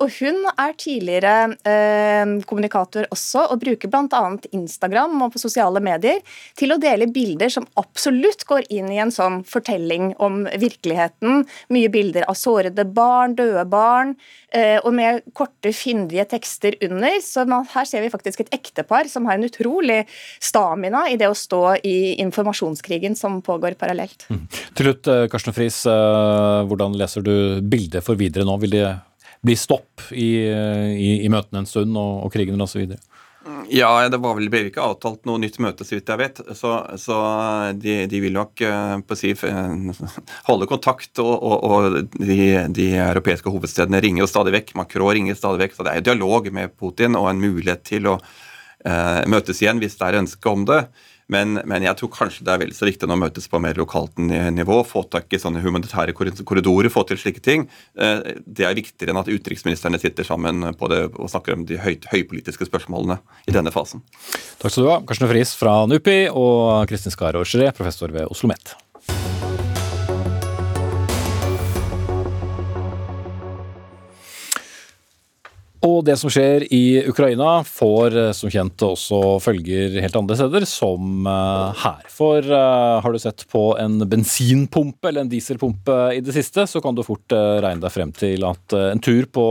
og 0.02 0.10
hun 0.18 0.40
er 0.50 0.74
tidligere 0.78 1.34
eh, 1.68 2.34
kommunikator 2.48 3.06
også, 3.14 3.46
og 3.52 3.60
bruker 3.62 3.90
bl.a. 3.90 4.22
Instagram 4.56 5.22
og 5.26 5.34
på 5.34 5.42
sosiale 5.42 5.82
medier 5.84 6.20
til 6.58 6.74
å 6.74 6.80
dele 6.82 7.08
bilder 7.12 7.52
som 7.52 7.66
absolutt 7.80 8.46
går 8.48 8.66
inn 8.74 8.90
i 8.92 9.00
en 9.02 9.12
sånn 9.14 9.42
fortelling 9.48 10.12
om 10.22 10.44
virkeligheten. 10.60 11.44
Mye 11.74 11.92
bilder 11.94 12.26
av 12.30 12.38
sårede 12.38 12.86
barn, 12.96 13.36
døde 13.38 13.64
barn, 13.70 14.14
eh, 14.50 14.78
og 14.82 14.92
med 14.96 15.22
korte, 15.36 15.72
fyndige 15.74 16.26
tekster 16.34 16.76
under. 16.84 17.20
Så 17.24 17.46
her 17.46 17.88
ser 17.88 18.04
vi 18.04 18.12
faktisk 18.12 18.44
et 18.44 18.52
ektepar 18.56 19.08
som 19.10 19.28
har 19.28 19.38
en 19.38 19.46
utrolig 19.46 20.02
stamina 20.42 21.06
i 21.10 21.18
det 21.20 21.30
å 21.30 21.38
stå 21.38 21.62
i 21.86 21.96
informasjonskrigen 22.24 23.16
som 23.18 23.40
pågår 23.44 23.78
parallelt. 23.78 24.26
Mm. 24.30 24.44
Til 24.74 24.90
slutt, 24.90 25.08
eh, 25.08 25.26
Karsten 25.30 25.54
Friis, 25.54 25.84
eh, 25.86 26.60
hvordan 26.68 26.98
leser 26.98 27.22
du 27.22 27.60
bildet 27.62 28.02
for 28.04 28.18
videre 28.18 28.44
nå? 28.44 28.58
Vil 28.60 28.70
det 28.70 28.86
bli 29.44 29.56
stopp 29.58 30.08
i, 30.10 30.30
i, 30.48 31.10
i 31.24 31.32
møtene 31.32 31.62
en 31.62 31.68
stund, 31.68 31.96
og, 32.00 32.24
og 32.26 32.32
krigen 32.34 32.64
osv.? 32.64 32.86
Ja, 33.68 34.08
det 34.08 34.16
var 34.24 34.38
vel, 34.38 34.48
ikke 34.48 34.80
avtalt 34.80 35.26
noe 35.28 35.40
nytt 35.40 35.58
møte, 35.60 35.84
så 35.84 35.98
vidt 35.98 36.08
jeg 36.08 36.20
vet. 36.20 36.40
Så, 36.56 36.70
så 37.00 37.16
de, 37.76 37.98
de, 38.08 38.20
vil 38.24 38.32
nok 38.36 38.62
på 39.04 39.16
å 39.16 39.18
si, 39.18 39.34
holde 40.48 40.68
kontakt, 40.70 41.12
og, 41.20 41.34
og, 41.34 41.66
og 41.68 41.98
de, 42.16 42.38
de, 42.72 42.88
europeiske 43.04 43.52
hovedstedene 43.52 44.00
ringer 44.04 44.24
jo 44.24 44.30
stadig 44.30 44.54
vekk. 44.56 44.74
Macron 44.80 45.12
ringer 45.18 45.36
stadig 45.36 45.66
vekk. 45.66 45.76
Så 45.76 45.84
det 45.84 45.92
er 45.92 46.00
jo 46.00 46.08
dialog 46.08 46.48
med 46.56 46.72
Putin 46.80 47.20
og 47.20 47.28
en 47.32 47.42
mulighet 47.44 47.84
til 47.88 48.08
å 48.14 48.18
eh, 48.18 49.20
møtes 49.28 49.60
igjen 49.60 49.82
hvis 49.82 49.98
det 50.00 50.08
er 50.08 50.22
ønske 50.22 50.52
om 50.52 50.64
det. 50.70 50.86
Men, 51.32 51.58
men, 51.64 51.86
jeg 51.86 51.98
tror 51.98 52.12
kanskje 52.12 52.44
det 52.46 52.54
er 52.54 52.62
vel 52.62 52.74
så 52.76 52.86
viktig 52.88 53.08
å 53.08 53.18
møtes 53.18 53.48
på 53.50 53.60
mer 53.62 53.78
lokalt 53.80 54.20
nivå, 54.20 54.78
få 54.86 55.04
tak 55.10 55.32
i 55.34 55.40
sånne 55.40 55.62
humanitære 55.64 56.14
korridorer, 56.14 56.90
få 56.92 57.04
til 57.08 57.20
slike 57.20 57.42
ting. 57.44 57.66
Eh, 57.98 58.38
det 58.46 58.68
er 58.68 58.78
viktigere 58.78 59.14
enn 59.14 59.22
at 59.22 59.32
utenriksministrene 59.32 60.00
sitter 60.02 60.26
sammen 60.28 60.70
det 60.70 61.02
og 61.10 61.30
snakker 61.32 61.56
om 61.56 61.66
de 61.66 61.80
høy, 61.80 61.96
høypolitiske 62.12 62.68
spørsmålene 62.68 63.18
i 63.48 63.56
denne 63.56 63.72
fasen. 63.74 64.04
Takk 64.60 64.70
skal 64.70 64.84
du 64.84 64.92
ha, 64.92 65.00
Karsten 65.08 65.30
Friis 65.30 65.56
fra 65.58 65.80
NUPI 65.90 66.18
og 66.30 66.86
Kristin 66.90 67.14
Skar 67.14 67.40
Aargeré, 67.40 67.72
professor 67.74 68.12
ved 68.14 68.28
Oslo 68.28 68.44
OsloMet. 68.44 68.83
Og 75.84 76.00
det 76.06 76.16
som 76.16 76.32
skjer 76.32 76.64
i 76.72 77.02
Ukraina 77.04 77.58
får 77.68 78.16
eh, 78.16 78.30
som 78.36 78.52
kjent 78.52 78.84
også 78.86 79.36
følger 79.44 79.98
helt 80.00 80.16
andre 80.16 80.38
steder, 80.38 80.64
som 80.68 81.26
eh, 81.28 81.82
her. 81.82 82.06
For 82.08 82.40
uh, 82.40 83.02
har 83.04 83.12
du 83.12 83.20
sett 83.20 83.44
på 83.50 83.66
en 83.80 83.98
bensinpumpe 84.08 85.10
eller 85.10 85.24
en 85.24 85.32
dieselpumpe 85.32 85.98
i 86.16 86.22
det 86.24 86.32
siste, 86.36 86.64
så 86.70 86.80
kan 86.80 86.96
du 86.96 87.04
fort 87.04 87.32
regne 87.34 87.82
deg 87.82 87.92
frem 87.92 88.14
til 88.16 88.46
at 88.48 88.76
en 88.78 89.02
tur 89.02 89.26
på 89.28 89.44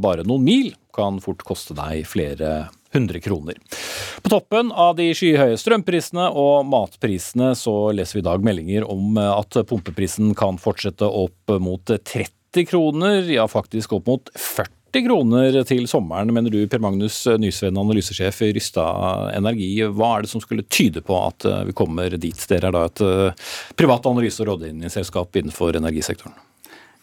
bare 0.00 0.24
noen 0.26 0.44
mil 0.46 0.70
kan 0.94 1.18
fort 1.22 1.42
koste 1.44 1.74
deg 1.76 2.06
flere 2.06 2.68
hundre 2.94 3.18
kroner. 3.20 3.58
På 4.22 4.30
toppen 4.30 4.70
av 4.70 4.94
de 5.00 5.08
skyhøye 5.16 5.58
strømprisene 5.58 6.28
og 6.38 6.68
matprisene 6.70 7.50
så 7.58 7.74
leser 7.96 8.20
vi 8.20 8.22
i 8.22 8.28
dag 8.28 8.46
meldinger 8.46 8.86
om 8.86 9.18
at 9.18 9.58
pumpeprisen 9.66 10.30
kan 10.38 10.60
fortsette 10.62 11.08
opp 11.08 11.56
mot 11.58 11.90
30 11.90 12.70
kroner, 12.70 13.26
ja 13.26 13.48
faktisk 13.50 13.98
opp 13.98 14.08
mot 14.12 14.30
40 14.38 14.73
40 14.94 15.06
kroner 15.08 15.56
til 15.66 15.88
sommeren, 15.90 16.30
mener 16.30 16.52
du, 16.54 16.60
Per 16.70 16.78
Magnus 16.78 17.16
Nysveen, 17.26 17.74
analysesjef 17.80 18.36
i 18.46 18.52
Rystad 18.54 19.32
Energi. 19.34 19.72
Hva 19.90 20.12
er 20.14 20.22
det 20.22 20.30
som 20.30 20.42
skulle 20.42 20.62
tyde 20.70 21.02
på 21.02 21.16
at 21.18 21.46
eh, 21.50 21.64
vi 21.66 21.74
kommer 21.74 22.14
dit? 22.14 22.44
Dere 22.46 22.70
er 22.70 22.76
da 22.76 22.84
et 22.86 23.02
eh, 23.02 23.48
privat 23.74 24.06
analyse- 24.06 24.44
og 24.44 24.52
rådgivningsselskap 24.52 25.40
innenfor 25.40 25.80
energisektoren. 25.80 26.36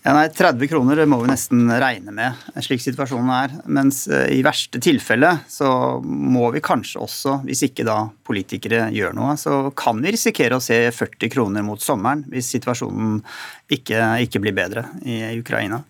Ja, 0.05 0.15
nei, 0.15 0.23
30 0.31 0.71
kroner 0.71 1.03
må 1.05 1.19
vi 1.21 1.33
nesten 1.33 1.67
regne 1.67 2.15
med, 2.15 2.39
slik 2.63 2.79
situasjonen 2.81 3.35
er. 3.35 3.59
Mens 3.67 4.05
eh, 4.07 4.37
i 4.37 4.41
verste 4.45 4.79
tilfelle 4.79 5.35
så 5.51 5.99
må 5.99 6.47
vi 6.55 6.63
kanskje 6.63 7.03
også, 7.03 7.41
hvis 7.43 7.67
ikke 7.67 7.89
da 7.91 8.05
politikere 8.23 8.87
gjør 8.95 9.19
noe, 9.19 9.35
så 9.35 9.65
kan 9.75 9.99
vi 9.99 10.15
risikere 10.15 10.55
å 10.55 10.63
se 10.63 10.79
40 10.95 11.35
kroner 11.35 11.67
mot 11.67 11.83
sommeren 11.83 12.23
hvis 12.31 12.55
situasjonen 12.55 13.19
ikke, 13.67 14.13
ikke 14.29 14.47
blir 14.47 14.55
bedre 14.63 14.87
i 15.03 15.25
Ukraina. 15.35 15.83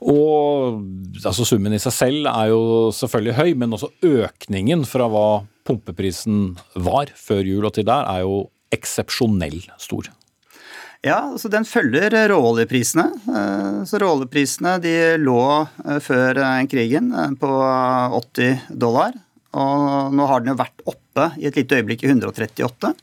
Og 0.00 0.80
altså 1.20 1.44
Summen 1.44 1.76
i 1.76 1.82
seg 1.82 1.92
selv 1.92 2.30
er 2.30 2.52
jo 2.52 2.62
selvfølgelig 2.96 3.36
høy, 3.36 3.50
men 3.60 3.76
også 3.76 3.90
økningen 4.06 4.86
fra 4.88 5.10
hva 5.12 5.26
pumpeprisen 5.68 6.54
var 6.74 7.12
før 7.18 7.44
jul 7.44 7.68
og 7.68 7.76
til 7.76 7.88
der, 7.88 8.08
er 8.08 8.24
jo 8.24 8.46
eksepsjonell 8.72 9.60
stor. 9.80 10.08
Ja, 11.00 11.30
altså 11.32 11.48
den 11.48 11.64
følger 11.64 12.12
råoljeprisene. 12.28 13.06
Eh, 13.32 13.80
så 13.88 14.00
råoljeprisene 14.02 14.76
de 14.84 14.94
lå 15.20 15.40
eh, 15.86 15.98
før 16.04 16.36
eh, 16.44 16.64
krigen 16.68 17.08
på 17.40 17.50
80 18.18 18.68
dollar. 18.68 19.16
Og 19.56 20.12
nå 20.14 20.28
har 20.28 20.42
den 20.42 20.52
jo 20.52 20.60
vært 20.60 20.84
oppe 20.84 21.30
i 21.40 21.48
et 21.48 21.56
lite 21.56 21.80
øyeblikk 21.80 22.04
i 22.04 22.12
138. 22.12 22.94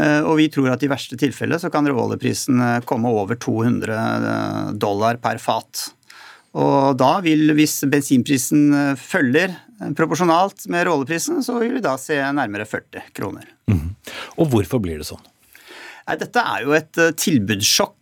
Og 0.00 0.36
vi 0.38 0.46
tror 0.50 0.70
at 0.72 0.82
i 0.86 0.88
verste 0.88 1.16
tilfelle 1.18 1.58
så 1.60 1.68
kan 1.70 1.86
råoljeprisen 1.86 2.62
komme 2.88 3.10
over 3.10 3.36
200 3.38 4.74
dollar 4.80 5.18
per 5.22 5.38
fat. 5.42 5.82
Og 6.58 6.96
da 6.98 7.12
vil, 7.22 7.52
hvis 7.54 7.76
bensinprisen 7.90 8.70
eh, 8.74 8.94
følger 8.98 9.52
eh, 9.52 9.92
proporsjonalt 9.96 10.66
med 10.72 10.88
råleprisen, 10.88 11.44
så 11.46 11.60
vil 11.60 11.76
vi 11.76 11.84
da 11.84 11.94
se 12.00 12.18
nærmere 12.34 12.66
40 12.66 13.12
kroner. 13.14 13.46
Mm. 13.70 13.92
Og 14.42 14.50
hvorfor 14.50 14.82
blir 14.82 14.98
det 14.98 15.06
sånn? 15.10 15.22
Dette 16.10 16.42
er 16.42 16.64
jo 16.64 16.74
et 16.74 16.98
eh, 16.98 17.14
tilbudssjokk 17.14 17.96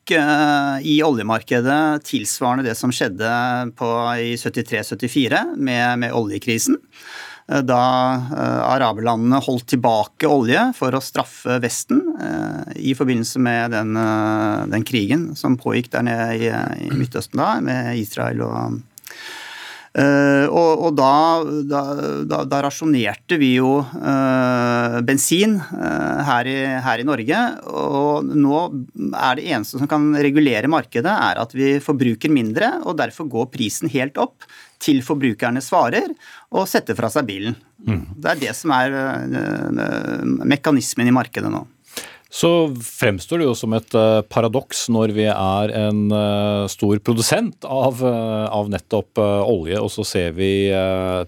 i 0.89 0.95
oljemarkedet 1.05 2.07
tilsvarende 2.09 2.65
det 2.65 2.73
som 2.79 2.89
skjedde 2.95 3.29
på, 3.77 3.89
i 4.17 4.31
73-74 4.41 5.43
med, 5.53 5.99
med 6.01 6.15
oljekrisen. 6.17 6.79
Eh, 7.49 7.63
da 7.65 7.83
eh, 8.29 8.61
araberlandene 8.75 9.41
holdt 9.45 9.71
tilbake 9.73 10.29
olje 10.29 10.69
for 10.77 10.95
å 10.95 11.03
straffe 11.05 11.59
Vesten 11.65 12.03
eh, 12.21 12.77
i 12.91 12.95
forbindelse 12.99 13.41
med 13.41 13.73
den, 13.73 13.97
den 14.73 14.85
krigen 14.89 15.31
som 15.39 15.57
pågikk 15.61 15.93
der 15.97 16.05
nede 16.11 16.29
i, 16.37 16.53
i 16.85 16.93
Midtøsten 16.93 17.41
da, 17.41 17.57
med 17.65 17.97
Israel 18.01 18.47
og 18.49 18.79
Uh, 19.99 20.45
og, 20.53 20.83
og 20.85 20.93
da, 20.95 21.13
da, 21.67 21.79
da, 22.29 22.43
da, 22.47 22.59
rasjonerte 22.63 23.39
vi 23.41 23.55
jo 23.57 23.81
uh, 23.81 24.99
bensin 25.03 25.57
uh, 25.57 26.21
her, 26.29 26.47
i, 26.47 26.59
her, 26.85 27.03
i, 27.03 27.07
Norge. 27.09 27.41
Og 27.73 28.29
nå 28.29 28.61
er 29.09 29.41
det 29.41 29.49
eneste 29.49 29.81
som 29.81 29.91
kan 29.91 30.13
regulere 30.15 30.71
markedet, 30.71 31.09
er 31.09 31.41
at 31.43 31.57
vi 31.57 31.73
forbruker 31.83 32.31
mindre, 32.31 32.77
og 32.85 33.01
derfor 33.01 33.27
går 33.33 33.51
prisen 33.57 33.91
helt 33.91 34.21
opp 34.23 34.47
til 34.83 35.01
forbrukerne 35.07 35.63
svarer, 35.65 36.13
og 36.55 36.69
setter 36.71 36.97
fra 36.99 37.11
seg 37.13 37.27
bilen. 37.29 37.57
Mm. 37.87 38.05
Det 38.19 38.31
er 38.31 38.45
det 38.45 38.55
som 38.59 38.75
er 38.75 38.95
uh, 38.95 40.23
mekanismen 40.49 41.11
i 41.11 41.15
markedet 41.15 41.51
nå. 41.53 41.65
Så 42.29 42.51
fremstår 42.85 43.41
det 43.41 43.47
jo 43.47 43.55
som 43.57 43.73
et 43.73 43.95
uh, 43.97 44.21
paradoks 44.29 44.85
når 44.93 45.15
vi 45.17 45.25
er 45.33 45.73
en 45.81 46.03
stor 46.69 47.01
produsent 47.01 47.65
av, 47.65 48.03
av 48.05 48.69
nettopp 48.69 49.21
olje, 49.23 49.81
og 49.81 49.89
så 49.95 50.05
ser 50.05 50.37
vi 50.37 50.53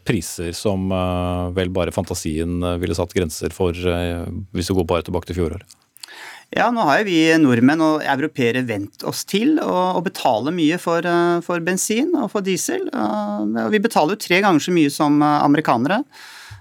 priser 0.05 0.53
som 0.57 0.93
vel 1.57 1.73
bare 1.73 1.95
fantasien 1.97 2.61
ville 2.83 2.97
satt 2.99 3.17
grenser 3.17 3.55
for, 3.57 3.73
hvis 3.73 4.73
vi 4.73 4.77
går 4.81 4.91
bare 4.93 5.09
tilbake 5.09 5.31
til 5.31 5.41
fjoråret. 5.41 5.80
Ja, 6.51 6.67
nå 6.75 6.83
har 6.83 7.01
jo 7.01 7.07
vi 7.07 7.19
nordmenn 7.39 7.83
og 7.85 8.03
europeere 8.03 8.65
vent 8.67 9.05
oss 9.07 9.23
til 9.29 9.61
å, 9.63 10.01
betale 10.03 10.51
mye 10.51 10.81
for, 10.83 11.07
for, 11.47 11.63
bensin 11.63 12.11
og 12.19 12.33
for 12.33 12.43
diesel. 12.43 12.89
Vi 13.71 13.83
betaler 13.83 14.17
jo 14.17 14.25
tre 14.25 14.41
ganger 14.43 14.65
så 14.65 14.75
mye 14.75 14.91
som 14.91 15.23
amerikanere. 15.23 16.01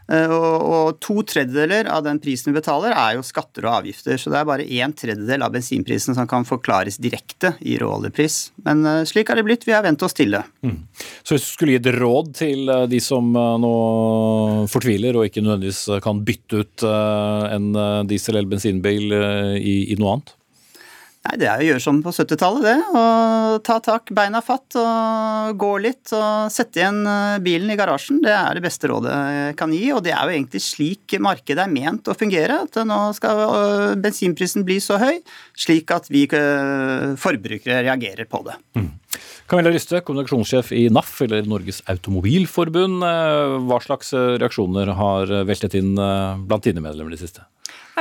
Eh, 0.10 0.32
og, 0.34 0.98
to 1.04 1.22
tredjedeler 1.28 1.90
av 1.92 2.04
den 2.06 2.20
prisen 2.22 2.50
vi 2.50 2.58
betaler, 2.58 2.96
er 2.98 3.18
jo 3.18 3.26
skatter 3.26 3.68
og 3.68 3.82
avgifter. 3.82 4.18
Så 4.18 4.34
det 4.34 4.40
er 4.40 4.48
bare 4.50 4.68
en 4.82 4.96
tredjedel 4.98 5.46
av 5.46 5.54
bensinprisen 5.54 6.18
som 6.18 6.28
kan 6.30 6.48
forklares 6.50 6.98
direkte 7.02 7.54
i 7.62 7.78
råoljepris. 7.82 8.40
Men 8.66 8.82
uh, 8.88 9.04
slik 9.08 9.30
har 9.30 9.40
det 9.40 9.46
blitt. 9.48 9.68
Vi 9.68 9.76
har 9.76 9.86
vent 9.86 10.04
oss 10.06 10.18
til 10.18 10.34
det. 10.34 10.42
Mm. 10.66 10.82
Så 11.24 11.36
hvis 11.36 11.46
du 11.46 11.52
skulle 11.52 11.76
gi 11.76 11.82
et 11.82 11.92
råd 12.00 12.34
til 12.40 12.74
eh, 12.74 12.88
de 12.90 13.02
som 13.04 13.30
nå 13.30 13.76
fortviler 14.72 15.18
og 15.18 15.30
ikke 15.30 15.44
nødvendigvis 15.46 16.02
kan 16.04 16.24
bytte 16.26 16.64
ut 16.64 16.84
en 16.86 17.70
diesel- 18.10 18.38
eller 18.38 18.50
bensinbil 18.50 19.14
i, 19.14 19.76
i 19.94 19.98
noe 20.00 20.16
annet? 20.16 20.34
Nei, 21.20 21.36
Det 21.36 21.48
er 21.52 21.60
å 21.60 21.66
gjøre 21.68 21.84
som 21.84 21.98
på 22.00 22.14
70-tallet, 22.16 22.64
det. 22.64 22.76
Å 22.96 23.60
ta 23.66 23.76
tak, 23.84 24.08
beina 24.16 24.40
fatt 24.44 24.78
og 24.80 25.58
gå 25.60 25.72
litt 25.84 26.14
og 26.16 26.48
sette 26.54 26.80
igjen 26.80 27.02
eh, 27.04 27.42
bilen 27.44 27.74
i 27.74 27.76
garasjen. 27.80 28.22
Det 28.24 28.32
er 28.32 28.56
det 28.56 28.64
beste 28.64 28.88
rådet 28.88 29.18
jeg 29.36 29.58
kan 29.60 29.74
gi. 29.76 29.84
Og 29.96 30.00
det 30.06 30.14
er 30.16 30.24
jo 30.24 30.38
egentlig 30.38 30.64
slik 30.64 31.18
markedet 31.20 31.66
er 31.66 31.74
ment 31.74 32.08
å 32.08 32.16
fungere. 32.16 32.62
At 32.64 32.80
nå 32.88 33.02
skal 33.18 33.44
eh, 33.50 33.98
bensinprisen 34.00 34.64
bli 34.68 34.80
så 34.84 35.02
høy, 35.02 35.20
slik 35.60 35.92
at 35.92 36.08
vi 36.14 36.24
eh, 36.24 37.12
forbrukere 37.20 37.84
reagerer 37.84 38.30
på 38.30 38.44
det. 38.48 38.56
Mm. 38.80 38.90
Camilla 39.50 39.74
Ryste, 39.74 40.00
kommunikasjonssjef 40.06 40.72
i 40.78 40.86
NAF, 40.94 41.18
eller 41.26 41.48
Norges 41.50 41.82
Automobilforbund. 41.90 43.04
Hva 43.68 43.80
slags 43.84 44.14
reaksjoner 44.14 44.94
har 44.96 45.34
veltet 45.50 45.76
inn 45.80 45.96
blant 45.98 46.68
dine 46.70 46.84
medlemmer 46.86 47.18
de 47.18 47.24
siste? 47.26 47.44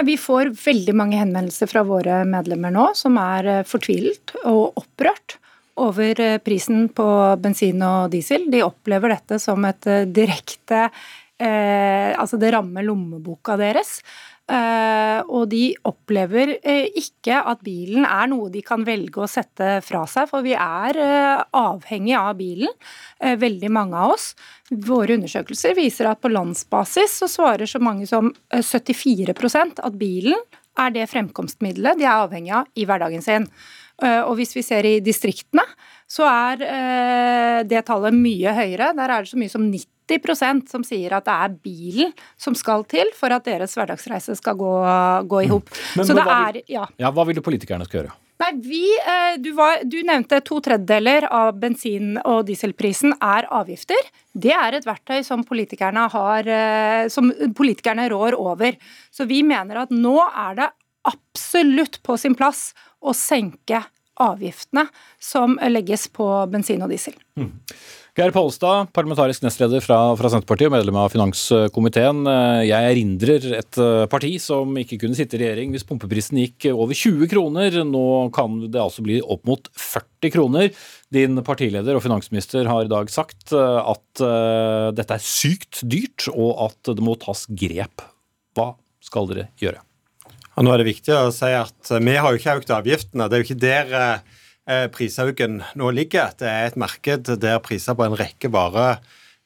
Vi 0.06 0.14
får 0.20 0.52
veldig 0.54 0.94
mange 0.94 1.18
henvendelser 1.18 1.70
fra 1.70 1.82
våre 1.86 2.22
medlemmer 2.28 2.70
nå 2.74 2.90
som 2.98 3.16
er 3.18 3.48
eh, 3.50 3.64
fortvilet 3.66 4.36
og 4.46 4.78
opprørt 4.78 5.38
over 5.78 6.20
eh, 6.20 6.38
prisen 6.42 6.88
på 6.94 7.06
bensin 7.42 7.82
og 7.86 8.10
diesel. 8.12 8.48
De 8.50 8.64
opplever 8.66 9.14
dette 9.14 9.40
som 9.42 9.64
et 9.68 9.88
eh, 9.90 10.06
direkte 10.06 10.86
eh, 10.86 12.14
Altså 12.18 12.38
det 12.40 12.52
rammer 12.54 12.86
lommeboka 12.86 13.58
deres. 13.60 13.98
Uh, 14.48 15.20
og 15.28 15.50
de 15.52 15.74
opplever 15.84 16.54
uh, 16.56 16.86
ikke 16.96 17.36
at 17.50 17.60
bilen 17.60 18.06
er 18.08 18.30
noe 18.30 18.46
de 18.48 18.62
kan 18.64 18.80
velge 18.86 19.20
å 19.20 19.26
sette 19.28 19.82
fra 19.84 20.06
seg, 20.08 20.24
for 20.30 20.40
vi 20.46 20.54
er 20.56 20.96
uh, 20.96 21.42
avhengig 21.52 22.14
av 22.16 22.30
bilen, 22.38 22.72
veldig 23.18 23.68
mange 23.74 23.98
av 23.98 24.14
oss. 24.14 24.30
Våre 24.70 25.18
undersøkelser 25.18 25.76
viser 25.76 26.08
at 26.08 26.22
på 26.22 26.30
landsbasis 26.32 27.18
så 27.20 27.28
svarer 27.28 27.68
så 27.68 27.80
mange 27.82 28.06
som 28.08 28.30
74% 28.54 29.82
at 29.84 30.00
bilen 30.00 30.38
er 30.78 30.94
det 30.94 31.08
fremkomstmiddelet 31.10 31.98
de 31.98 32.06
er 32.06 32.22
avhengig 32.22 32.54
av 32.54 32.70
i 32.78 32.86
hverdagen 32.88 33.24
sin. 33.24 33.48
Og 33.98 34.36
hvis 34.38 34.54
vi 34.54 34.62
ser 34.62 34.86
i 34.86 35.00
distriktene, 35.02 35.64
så 36.06 36.28
er 36.30 37.64
det 37.66 37.82
tallet 37.88 38.14
mye 38.14 38.54
høyere. 38.54 38.92
Der 38.94 39.10
er 39.10 39.26
det 39.26 39.32
så 39.32 39.40
mye 39.40 39.50
som 39.50 39.66
90 39.66 39.97
80% 40.08 40.70
som 40.72 40.84
sier 40.86 41.14
at 41.16 41.26
det 41.28 41.34
er 41.34 41.58
bilen 41.64 42.14
som 42.40 42.56
skal 42.58 42.86
til 42.88 43.12
for 43.16 43.34
at 43.34 43.46
deres 43.48 43.76
hverdagsreise 43.78 44.36
skal 44.38 44.56
gå, 44.58 44.72
gå 45.28 45.42
i 45.44 45.50
hop. 45.52 45.68
Mm. 45.68 46.04
Så 46.04 46.16
det 46.16 46.24
er 46.24 46.62
ja. 46.66 46.88
ja. 47.00 47.12
Hva 47.12 47.26
vil 47.28 47.42
politikerne 47.44 47.86
skal 47.88 48.02
gjøre? 48.02 48.16
Nei, 48.38 48.52
vi, 48.62 48.82
eh, 49.02 49.36
du, 49.42 49.50
var, 49.56 49.80
du, 49.82 49.96
nevnte 50.06 50.38
to 50.46 50.60
tredjedeler 50.62 51.26
av 51.34 51.56
bensin- 51.58 52.20
og 52.22 52.44
dieselprisen 52.46 53.16
er 53.18 53.48
avgifter. 53.50 53.98
Det 54.30 54.52
er 54.54 54.76
et 54.78 54.86
verktøy 54.86 55.24
som 55.26 55.42
politikerne, 55.46 56.04
har, 56.12 56.46
eh, 56.46 57.08
som 57.10 57.32
politikerne 57.58 58.06
rår 58.12 58.38
over. 58.38 58.78
Så 59.10 59.26
vi 59.26 59.42
mener 59.42 59.82
at 59.82 59.94
nå 59.94 60.14
er 60.28 60.60
det 60.60 60.68
absolutt 61.08 61.98
på 62.06 62.18
sin 62.20 62.36
plass 62.38 62.70
å 63.02 63.14
senke 63.16 63.82
avgiftene 64.18 64.86
som 65.18 65.58
legges 65.70 66.08
på 66.14 66.26
bensin 66.50 66.82
og 66.82 66.92
diesel. 66.94 67.14
Mm. 67.38 67.52
Geir 68.18 68.32
Pollestad, 68.34 68.88
parlamentarisk 68.90 69.44
nestleder 69.44 69.78
fra, 69.78 69.96
fra, 70.18 70.26
Senterpartiet 70.32 70.66
og 70.66 70.72
medlem 70.74 70.96
av 70.98 71.12
finanskomiteen. 71.12 72.24
Jeg 72.66 72.86
erindrer 72.90 73.44
et 73.60 73.78
eh, 73.78 74.06
parti 74.10 74.32
som 74.42 74.72
ikke 74.80 74.96
kunne 75.04 75.14
sitte 75.14 75.36
i 75.38 75.44
regjering 75.44 75.70
hvis 75.70 75.86
pumpeprisen 75.86 76.40
gikk 76.42 76.66
over 76.72 76.98
20 76.98 77.30
kroner. 77.30 77.76
Nå 77.86 78.02
kan 78.34 78.56
det 78.64 78.80
altså 78.82 79.04
bli 79.06 79.20
opp 79.22 79.46
mot 79.46 79.70
40 79.70 80.34
kroner. 80.34 80.72
Din 81.14 81.38
partileder 81.46 81.94
og 81.94 82.02
finansminister 82.02 82.66
har 82.66 82.88
i 82.88 82.90
dag 82.90 83.14
sagt 83.14 83.54
eh, 83.54 83.78
at 83.94 84.24
uh, 84.26 84.90
dette 84.98 85.14
er 85.14 85.22
sykt 85.22 85.84
dyrt, 85.86 86.26
og 86.34 86.66
at 86.66 86.90
det 86.90 87.06
må 87.06 87.14
tas 87.22 87.44
grep. 87.46 88.02
Hva 88.58 88.72
skal 88.98 89.30
dere 89.30 89.46
gjøre? 89.62 89.84
Og 90.58 90.66
nå 90.66 90.74
er 90.74 90.82
det 90.82 90.90
viktig 90.90 91.14
å 91.14 91.30
si 91.30 91.54
at 91.54 91.94
vi 92.02 92.18
har 92.18 92.34
jo 92.34 92.42
ikke 92.42 92.58
økt 92.64 92.74
avgiftene. 92.80 93.30
Det 93.30 93.38
er 93.38 93.46
jo 93.46 93.50
ikke 93.52 93.62
der 93.62 93.96
Eh, 94.02 94.44
prisauken 94.92 95.62
nå 95.80 95.90
ligger. 95.96 96.34
Det 96.36 96.48
er 96.48 96.68
et 96.68 96.78
marked 96.80 97.30
der 97.40 97.60
priser 97.64 97.96
på 97.96 98.04
en 98.04 98.16
rekke 98.18 98.50
varer 98.52 98.98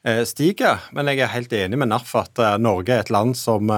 eh, 0.03 0.23
stiger. 0.27 0.83
Men 0.95 1.11
jeg 1.11 1.23
er 1.23 1.31
helt 1.31 1.53
enig 1.55 1.79
med 1.79 1.91
NAF 1.93 2.11
at 2.19 2.41
eh, 2.43 2.57
Norge 2.59 2.91
er 2.91 3.05
et 3.05 3.13
land 3.13 3.37
som 3.39 3.71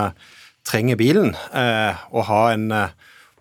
trenger 0.65 0.97
bilen. 0.97 1.36
Å 1.53 2.21
ha 2.25 2.41
en 2.55 2.71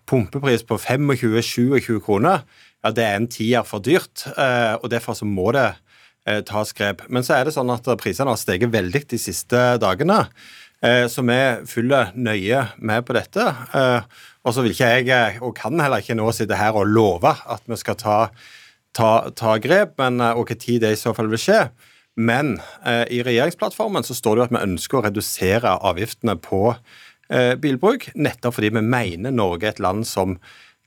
pumpepris 0.04 0.66
på 0.68 0.76
25-27 0.76 2.02
kroner, 2.04 2.42
ja, 2.84 2.90
det 2.92 3.06
er 3.06 3.14
en 3.16 3.28
tier 3.32 3.64
for 3.64 3.80
dyrt. 3.80 4.26
Og 4.36 4.84
derfor 4.92 5.16
så 5.16 5.24
må 5.24 5.46
det 5.56 5.70
tas 6.44 6.74
grep. 6.76 7.06
Men 7.08 7.24
så 7.24 7.38
er 7.38 7.48
det 7.48 7.54
sånn 7.56 7.72
at 7.72 7.88
prisene 8.02 8.28
har 8.28 8.36
steget 8.36 8.74
veldig 8.74 9.06
de 9.08 9.20
siste 9.22 9.62
dagene. 9.80 10.18
Så 11.08 11.24
vi 11.24 11.40
følger 11.64 12.12
nøye 12.12 12.60
med 12.76 13.08
på 13.08 13.16
dette. 13.16 13.48
Og 14.44 14.54
så 14.54 14.64
vil 14.64 14.74
ikke 14.74 14.90
jeg, 14.98 15.08
eh, 15.08 15.40
og 15.42 15.56
kan 15.56 15.80
heller 15.80 16.02
ikke 16.02 16.16
nå 16.18 16.28
sitte 16.36 16.58
her 16.58 16.76
og 16.76 16.90
love 16.90 17.32
at 17.32 17.64
vi 17.66 17.78
skal 17.80 17.96
ta, 18.00 18.18
ta, 18.96 19.10
ta 19.36 19.56
grep, 19.62 19.96
men, 20.00 20.20
eh, 20.20 20.36
og 20.36 20.52
tid 20.52 20.84
det 20.84 20.94
i 20.94 21.00
så 21.00 21.14
fall 21.16 21.32
vil 21.32 21.40
skje. 21.40 21.62
Men 22.14 22.58
eh, 22.86 23.06
i 23.10 23.22
regjeringsplattformen 23.26 24.06
så 24.06 24.14
står 24.14 24.36
det 24.36 24.42
jo 24.42 24.46
at 24.46 24.54
vi 24.54 24.66
ønsker 24.68 25.00
å 25.00 25.06
redusere 25.08 25.78
avgiftene 25.88 26.36
på 26.38 26.60
eh, 26.74 27.54
bilbruk, 27.58 28.10
nettopp 28.14 28.58
fordi 28.58 28.70
vi 28.76 28.84
mener 28.84 29.34
Norge 29.34 29.66
er 29.66 29.74
et 29.74 29.82
land 29.82 30.06
som 30.06 30.38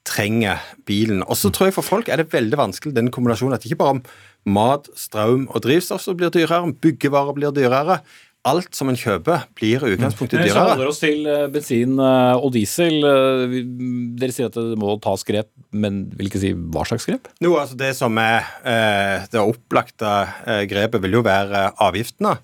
trenger 0.08 0.62
bilen. 0.88 1.20
Og 1.28 1.36
så 1.36 1.52
tror 1.52 1.68
jeg 1.68 1.76
for 1.76 1.84
folk 1.84 2.08
er 2.08 2.22
det 2.22 2.32
veldig 2.32 2.60
vanskelig 2.60 2.96
den 2.96 3.12
kombinasjonen 3.12 3.58
at 3.58 3.66
ikke 3.68 3.82
bare 3.82 3.98
om 3.98 4.04
mat, 4.48 4.88
strøm 4.96 5.50
og 5.52 5.66
drivstoff 5.66 6.06
som 6.06 6.16
blir 6.16 6.32
dyrere, 6.32 6.64
om 6.64 6.72
byggevarer 6.72 7.36
blir 7.36 7.52
dyrere 7.56 8.00
alt 8.48 8.78
som 8.78 8.90
en 8.92 8.98
kjøper, 8.98 9.48
blir 9.58 9.84
i 9.84 9.94
utgangspunktet 9.96 10.40
dyrere. 10.40 10.54
Vi 10.54 10.74
holder 10.74 10.92
oss 10.92 11.02
til 11.02 11.28
eh, 11.28 11.48
bensin 11.52 11.98
eh, 12.00 12.38
og 12.38 12.54
diesel. 12.56 12.98
Eh, 13.04 13.58
dere 14.20 14.36
sier 14.36 14.52
at 14.52 14.58
det 14.58 14.80
må 14.80 14.96
tas 15.04 15.26
grep, 15.28 15.52
men 15.76 16.06
vil 16.18 16.32
ikke 16.32 16.42
si 16.42 16.54
hva 16.56 16.86
slags 16.88 17.08
grep? 17.10 17.30
No, 17.44 17.58
altså 17.60 17.78
Det 17.80 17.92
som 17.98 18.18
er 18.22 18.48
det 19.32 19.42
opplagte 19.42 20.14
grepet, 20.70 21.02
vil 21.04 21.20
jo 21.20 21.26
være 21.26 21.70
avgiftene. 21.84 22.38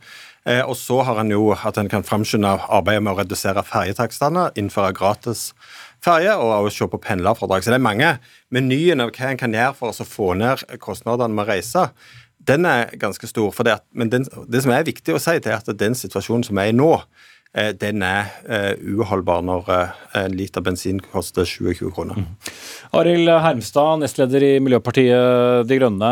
Og 0.67 0.73
så 0.75 0.97
har 1.07 1.21
en 1.21 1.31
jo 1.31 1.53
at 1.55 1.77
en 1.79 1.87
kan 1.91 2.03
framskynde 2.03 2.51
arbeidet 2.67 3.03
med 3.05 3.13
å 3.13 3.21
redusere 3.21 3.63
ferjetakstene, 3.63 4.49
innføre 4.59 4.91
gratis 4.95 5.51
ferje 6.03 6.33
og 6.35 6.67
også 6.67 6.83
se 6.83 6.89
på 6.91 6.99
pendlerfradrag. 7.05 7.63
Så 7.63 7.71
det 7.71 7.79
er 7.79 7.87
mange 7.87 8.09
menyen 8.53 9.03
av 9.03 9.13
hva 9.15 9.31
en 9.31 9.39
kan 9.39 9.55
gjøre 9.55 9.77
for 9.79 9.93
å 9.93 10.07
få 10.07 10.33
ned 10.39 10.65
kostnadene 10.83 11.31
med 11.35 11.45
å 11.45 11.51
reise 11.53 11.87
den 12.47 12.65
er 12.65 12.95
ganske 12.99 13.27
stor. 13.27 13.51
For 13.55 13.67
Det, 13.67 13.79
men 13.91 14.09
den, 14.11 14.25
det 14.47 14.63
som 14.63 14.73
er 14.73 14.87
viktig 14.87 15.15
å 15.15 15.21
si, 15.21 15.37
er 15.37 15.59
at 15.59 15.69
den 15.79 15.95
situasjonen 15.97 16.45
som 16.47 16.59
er 16.61 16.71
i 16.71 16.75
nå, 16.75 16.89
eh, 17.55 17.71
den 17.77 18.03
er 18.05 18.31
uh, 18.47 18.73
uholdbar 18.79 19.43
når 19.45 19.69
uh, 19.69 20.01
en 20.23 20.35
liter 20.35 20.63
bensin 20.65 20.99
koster 21.13 21.47
27 21.47 21.91
kroner. 21.95 22.19
Mm. 22.19 22.51
Arild 22.99 23.31
Hermstad, 23.45 24.01
nestleder 24.03 24.45
i 24.47 24.51
Miljøpartiet 24.63 25.67
De 25.69 25.79
Grønne. 25.79 26.11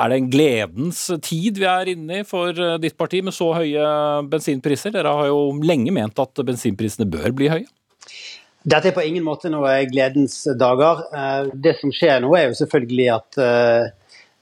Er 0.00 0.12
det 0.12 0.18
en 0.18 0.32
gledens 0.32 1.04
tid 1.24 1.60
vi 1.60 1.68
er 1.70 1.92
inne 1.94 2.22
i 2.22 2.26
for 2.28 2.56
ditt 2.82 2.98
parti 2.98 3.22
med 3.24 3.36
så 3.36 3.52
høye 3.56 3.86
bensinpriser? 4.32 4.94
Dere 4.94 5.14
har 5.20 5.30
jo 5.30 5.46
lenge 5.62 5.94
ment 5.94 6.18
at 6.20 6.44
bensinprisene 6.44 7.08
bør 7.08 7.32
bli 7.36 7.52
høye. 7.52 7.68
Dette 8.62 8.92
er 8.92 8.94
på 8.94 9.02
ingen 9.02 9.24
måte 9.26 9.50
noe 9.50 9.72
gledens 9.90 10.36
dager. 10.54 11.00
Det 11.50 11.72
som 11.80 11.90
skjer 11.90 12.20
nå, 12.22 12.30
er 12.38 12.46
jo 12.46 12.60
selvfølgelig 12.60 13.08
at 13.10 13.40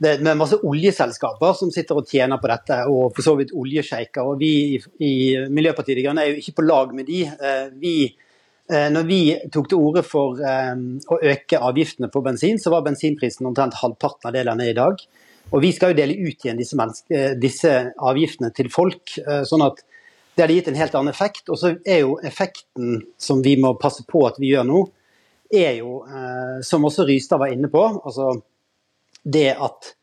det 0.00 0.14
er 0.16 0.38
masse 0.38 0.56
oljeselskaper 0.64 1.56
som 1.58 1.70
sitter 1.72 1.98
og 2.00 2.08
tjener 2.08 2.40
på 2.40 2.48
dette, 2.48 2.78
og 2.88 3.12
for 3.16 3.26
så 3.26 3.34
vidt 3.36 3.52
oljesjeiker. 3.56 4.24
Og 4.24 4.40
vi 4.40 4.78
i 5.04 5.12
Miljøpartiet 5.52 5.98
De 5.98 6.04
Grønne 6.06 6.24
er 6.24 6.32
jo 6.32 6.40
ikke 6.40 6.56
på 6.56 6.64
lag 6.64 6.94
med 6.96 7.08
de. 7.10 7.20
Eh, 7.28 7.66
vi, 7.82 7.94
eh, 8.70 8.88
når 8.94 9.08
vi 9.08 9.20
tok 9.52 9.68
til 9.68 9.82
orde 9.82 10.04
for 10.06 10.40
eh, 10.40 10.72
å 11.04 11.20
øke 11.34 11.60
avgiftene 11.68 12.08
på 12.12 12.24
bensin, 12.24 12.56
så 12.60 12.72
var 12.72 12.86
bensinprisen 12.88 13.50
omtrent 13.50 13.76
halvparten 13.82 14.30
av 14.30 14.36
det 14.38 14.46
den 14.48 14.64
er 14.64 14.72
i 14.72 14.78
dag. 14.80 15.04
Og 15.50 15.60
vi 15.66 15.74
skal 15.76 15.92
jo 15.92 16.00
dele 16.00 16.16
ut 16.16 16.46
igjen 16.46 16.60
disse, 16.60 16.88
disse 17.42 17.76
avgiftene 17.98 18.52
til 18.56 18.70
folk. 18.72 19.18
sånn 19.44 19.66
at 19.66 19.82
Det 20.30 20.44
hadde 20.44 20.54
gitt 20.54 20.68
en 20.70 20.78
helt 20.78 20.94
annen 20.94 21.10
effekt. 21.10 21.48
Og 21.50 21.58
så 21.58 21.74
er 21.84 22.04
jo 22.06 22.20
effekten 22.24 23.02
som 23.18 23.42
vi 23.42 23.56
må 23.58 23.74
passe 23.74 24.06
på 24.08 24.22
at 24.28 24.38
vi 24.38 24.54
gjør 24.54 24.64
nå, 24.64 24.84
er 25.50 25.74
jo, 25.82 26.04
som 26.62 26.86
også 26.86 27.04
Rystad 27.04 27.42
var 27.42 27.50
inne 27.50 27.66
på, 27.68 27.82
altså 27.82 28.36
det 29.24 29.50
at 29.54 29.94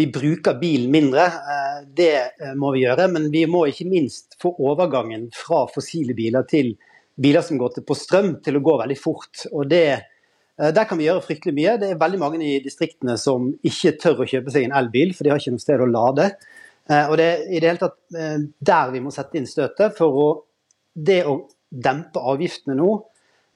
vi 0.00 0.06
bruker 0.08 0.54
bilen 0.56 0.90
mindre, 0.90 1.26
eh, 1.26 1.80
det 1.96 2.14
eh, 2.16 2.54
må 2.56 2.70
vi 2.72 2.86
gjøre. 2.86 3.04
Men 3.12 3.26
vi 3.32 3.44
må 3.50 3.66
ikke 3.68 3.84
minst 3.90 4.38
få 4.40 4.54
overgangen 4.56 5.26
fra 5.36 5.66
fossile 5.68 6.16
biler 6.16 6.46
til 6.48 6.72
biler 7.20 7.44
som 7.44 7.60
går 7.60 7.82
på 7.84 7.96
strøm, 7.98 8.30
til 8.40 8.56
å 8.56 8.62
gå 8.64 8.78
veldig 8.80 8.96
fort. 8.96 9.44
Og 9.52 9.68
det, 9.68 9.82
eh, 10.56 10.70
der 10.72 10.88
kan 10.88 10.96
vi 10.96 11.04
gjøre 11.10 11.26
fryktelig 11.26 11.52
mye. 11.58 11.76
Det 11.82 11.90
er 11.90 12.00
veldig 12.00 12.22
mange 12.22 12.40
i 12.40 12.56
distriktene 12.64 13.18
som 13.20 13.50
ikke 13.60 13.98
tør 14.00 14.24
å 14.24 14.28
kjøpe 14.32 14.54
seg 14.54 14.70
en 14.70 14.78
elbil, 14.80 15.12
for 15.12 15.28
de 15.28 15.34
har 15.34 15.42
ikke 15.42 15.52
noe 15.58 15.66
sted 15.66 15.84
å 15.84 15.90
lade. 15.90 16.30
Og 16.90 17.12
det 17.20 17.26
er 17.28 17.42
i 17.46 17.58
det 17.60 17.68
hele 17.68 17.78
tatt 17.78 18.56
der 18.66 18.88
vi 18.90 19.02
må 19.04 19.12
sette 19.14 19.36
inn 19.38 19.44
støtet. 19.46 19.92
For 19.94 20.16
å, 20.16 20.24
det 20.96 21.20
å 21.28 21.36
dempe 21.70 22.24
avgiftene 22.32 22.74
nå, 22.80 22.88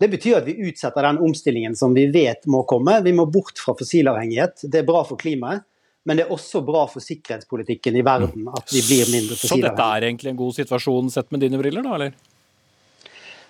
det 0.01 0.09
betyr 0.11 0.41
at 0.41 0.49
vi 0.49 0.57
utsetter 0.69 1.07
den 1.07 1.21
omstillingen 1.23 1.77
som 1.79 1.95
vi 1.95 2.09
vet 2.13 2.49
må 2.51 2.65
komme. 2.69 2.97
Vi 3.05 3.13
må 3.15 3.29
bort 3.31 3.61
fra 3.63 3.77
fossilavhengighet. 3.79 4.67
Det 4.67 4.83
er 4.83 4.89
bra 4.89 5.05
for 5.07 5.21
klimaet 5.21 5.63
men 6.05 6.19
det 6.19 6.27
er 6.27 6.33
også 6.35 6.61
bra 6.65 6.85
for 6.91 7.01
sikkerhetspolitikken 7.01 7.97
i 7.97 8.05
verden 8.05 8.49
at 8.53 8.73
vi 8.73 8.83
blir 8.85 9.09
mindre 9.09 9.39
fossilavhengige. 9.39 9.49
Så 9.49 9.61
dette 9.65 9.87
er 9.89 10.07
egentlig 10.11 10.33
en 10.35 10.41
god 10.41 10.57
situasjon 10.59 11.13
sett 11.15 11.31
med 11.33 11.41
dine 11.45 11.61
briller, 11.61 11.85
da, 11.87 11.95
eller? 11.97 12.19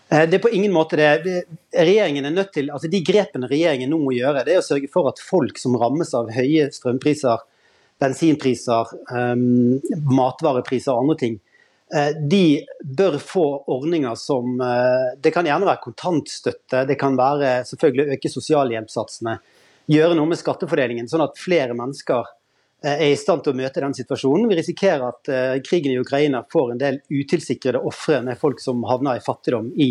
Eh, 0.08 0.22
det 0.30 0.38
er 0.38 0.44
på 0.44 0.52
ingen 0.54 0.74
måte 0.74 0.98
det. 1.00 1.42
Regjeringen 1.74 2.28
er 2.28 2.36
nødt 2.36 2.52
til, 2.54 2.70
altså 2.70 2.90
De 2.92 3.00
grepene 3.02 3.50
regjeringen 3.50 3.90
nå 3.90 3.98
må 4.04 4.14
gjøre, 4.14 4.44
det 4.46 4.54
er 4.54 4.62
å 4.62 4.66
sørge 4.66 4.90
for 4.92 5.10
at 5.10 5.22
folk 5.22 5.58
som 5.58 5.74
rammes 5.80 6.14
av 6.14 6.30
høye 6.34 6.68
strømpriser, 6.74 7.42
bensinpriser, 8.02 8.94
um, 9.10 9.80
matvarepriser 10.14 10.94
og 10.94 11.04
andre 11.04 11.18
ting, 11.24 11.36
de 12.18 12.64
bør 12.82 13.20
få 13.22 13.44
ordninger 13.70 14.16
som 14.18 14.56
uh, 14.58 15.12
Det 15.22 15.30
kan 15.30 15.46
gjerne 15.46 15.68
være 15.68 15.82
kontantstøtte, 15.84 16.80
det 16.88 16.96
kan 16.98 17.14
være 17.14 17.60
selvfølgelig 17.68 18.16
øke 18.16 18.30
sosialhjelpssatsene. 18.32 19.36
Gjøre 19.92 20.16
noe 20.18 20.32
med 20.32 20.40
skattefordelingen, 20.40 21.06
sånn 21.10 21.22
at 21.22 21.38
flere 21.38 21.76
mennesker 21.78 22.32
Eh, 22.84 23.02
er 23.02 23.12
i 23.12 23.16
stand 23.16 23.44
til 23.44 23.54
å 23.54 23.56
møte 23.56 23.80
den 23.80 23.94
situasjonen. 23.96 24.48
Vi 24.50 24.58
risikerer 24.58 25.06
at 25.08 25.30
krigen 25.64 25.94
i 25.94 26.00
Ukraina 26.00 26.42
får 26.52 26.74
en 26.74 26.82
del 26.82 26.98
utilsikrede 27.08 27.80
ofre 27.80 28.20
med 28.26 28.36
folk 28.40 28.60
som 28.60 28.84
havner 28.88 29.16
i 29.16 29.22
fattigdom 29.24 29.70
i, 29.80 29.88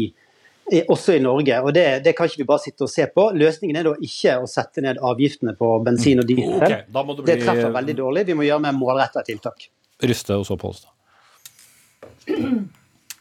i, 0.70 0.84
også 0.84 1.16
i 1.18 1.24
Norge. 1.24 1.58
og 1.62 1.74
det, 1.74 1.88
det, 2.06 2.14
kan 2.18 2.30
ikke 2.30 2.44
vi 2.44 2.50
bare 2.52 2.66
sitte 2.68 2.86
og 2.86 2.92
se 2.94 3.08
på. 3.10 3.32
Løsningen 3.34 3.80
er 3.80 3.90
da 3.90 3.96
ikke 3.98 4.38
å 4.44 4.50
sette 4.50 4.86
ned 4.86 5.02
avgiftene 5.02 5.56
på 5.58 5.72
bensin 5.86 6.22
og 6.22 6.30
diesel. 6.30 6.60
Okay, 6.60 6.84
det, 6.86 7.06
bli... 7.10 7.28
det, 7.32 7.40
treffer 7.42 7.74
veldig 7.80 7.98
dårlig. 8.04 8.28
Vi 8.30 8.38
må 8.38 8.46
gjøre 8.46 8.68
mer 8.68 8.78
målretta 8.78 9.26
tiltak. 9.26 9.70
Ryste 10.04 10.38
og 10.38 10.46
så 10.46 10.60
Polstad. 10.60 10.94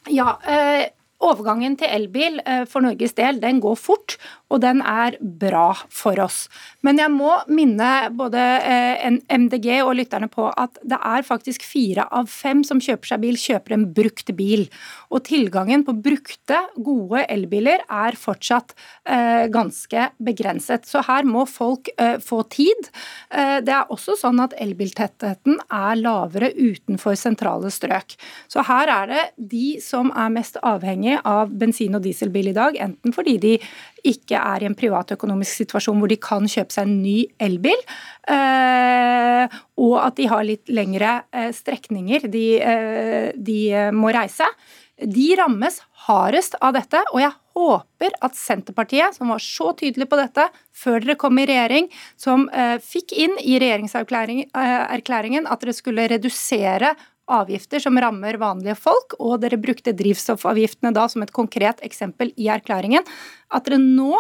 Ja, 0.09 0.39
eh, 0.45 0.91
Overgangen 1.23 1.77
til 1.79 1.87
elbil 1.87 2.41
eh, 2.43 2.65
for 2.67 2.83
Norges 2.83 3.15
del 3.15 3.39
den 3.43 3.61
går 3.63 3.77
fort, 3.79 4.17
og 4.51 4.59
den 4.65 4.81
er 4.83 5.15
bra 5.21 5.69
for 5.93 6.19
oss. 6.23 6.49
Men 6.83 6.99
jeg 6.99 7.13
må 7.15 7.37
minne 7.47 7.91
både 8.19 8.43
eh, 8.43 9.05
MDG 9.31 9.69
og 9.85 9.95
lytterne 10.01 10.27
på 10.33 10.49
at 10.51 10.81
det 10.83 10.99
er 10.99 11.27
faktisk 11.27 11.63
fire 11.67 12.09
av 12.11 12.27
fem 12.33 12.65
som 12.67 12.83
kjøper 12.83 13.13
seg 13.13 13.23
bil, 13.23 13.39
kjøper 13.39 13.77
en 13.77 13.87
brukt 13.95 14.33
bil. 14.35 14.67
Og 15.15 15.23
tilgangen 15.29 15.87
på 15.87 15.95
brukte, 16.03 16.59
gode 16.75 17.23
elbiler 17.31 17.85
er 17.87 18.19
fortsatt 18.19 18.75
eh, 19.07 19.47
ganske 19.53 20.09
begrenset. 20.19 20.91
Så 20.91 21.05
her 21.07 21.29
må 21.29 21.47
folk 21.47 21.91
få 22.23 22.41
tid. 22.51 22.89
Det 23.31 23.73
er 23.73 23.91
også 23.93 24.15
sånn 24.19 24.41
at 24.43 24.55
elbiltettheten 24.61 25.59
er 25.73 25.99
lavere 26.01 26.51
utenfor 26.57 27.17
sentrale 27.19 27.71
strøk. 27.73 28.17
Så 28.51 28.65
her 28.67 28.91
er 28.91 29.11
det 29.11 29.25
de 29.53 29.67
som 29.85 30.11
er 30.19 30.33
mest 30.35 30.59
avhengige 30.63 31.12
avhengig 31.13 31.21
av 31.25 31.51
bensin- 31.51 31.95
og 31.95 32.03
dieselbil 32.03 32.49
i 32.49 32.57
dag, 32.57 32.77
enten 32.77 33.13
fordi 33.13 33.39
de 33.39 33.59
ikke 34.05 34.37
er 34.37 34.63
i 34.63 34.67
en 34.67 34.75
privatøkonomisk 34.75 35.63
situasjon 35.63 35.99
hvor 35.99 36.09
de 36.09 36.17
kan 36.17 36.47
kjøpe 36.47 36.73
seg 36.73 36.87
en 36.87 37.03
ny 37.03 37.27
elbil, 37.41 37.79
eh, 38.29 39.49
og 39.79 39.99
at 40.03 40.17
de 40.17 40.27
har 40.27 40.45
litt 40.45 40.69
lengre 40.69 41.23
eh, 41.33 41.53
strekninger 41.53 42.29
de, 42.31 42.61
eh, 42.61 43.33
de 43.37 43.91
må 43.93 44.13
reise. 44.13 44.47
De 45.03 45.35
rammes 45.37 45.81
hardest 46.07 46.55
av 46.61 46.75
dette, 46.75 47.01
og 47.13 47.21
jeg 47.21 47.33
håper 47.57 48.13
at 48.23 48.37
Senterpartiet, 48.37 49.15
som 49.17 49.29
var 49.33 49.41
så 49.43 49.73
tydelig 49.75 50.09
på 50.09 50.19
dette 50.19 50.49
før 50.73 51.01
dere 51.03 51.17
kom 51.19 51.39
i 51.39 51.47
regjering, 51.47 51.89
som 52.17 52.47
fikk 52.81 53.13
inn 53.13 53.35
i 53.41 53.59
regjeringserklæringen 53.59 55.49
at 55.51 55.65
dere 55.65 55.75
skulle 55.75 56.07
redusere 56.13 56.95
avgifter 57.31 57.83
som 57.83 57.99
rammer 58.01 58.39
vanlige 58.41 58.77
folk, 58.79 59.17
og 59.21 59.41
dere 59.43 59.61
brukte 59.61 59.95
drivstoffavgiftene 59.97 60.93
da 60.95 61.09
som 61.11 61.25
et 61.25 61.35
konkret 61.35 61.83
eksempel 61.87 62.33
i 62.37 62.49
erklæringen, 62.53 63.07
at 63.53 63.69
dere 63.69 63.81
nå 63.83 64.17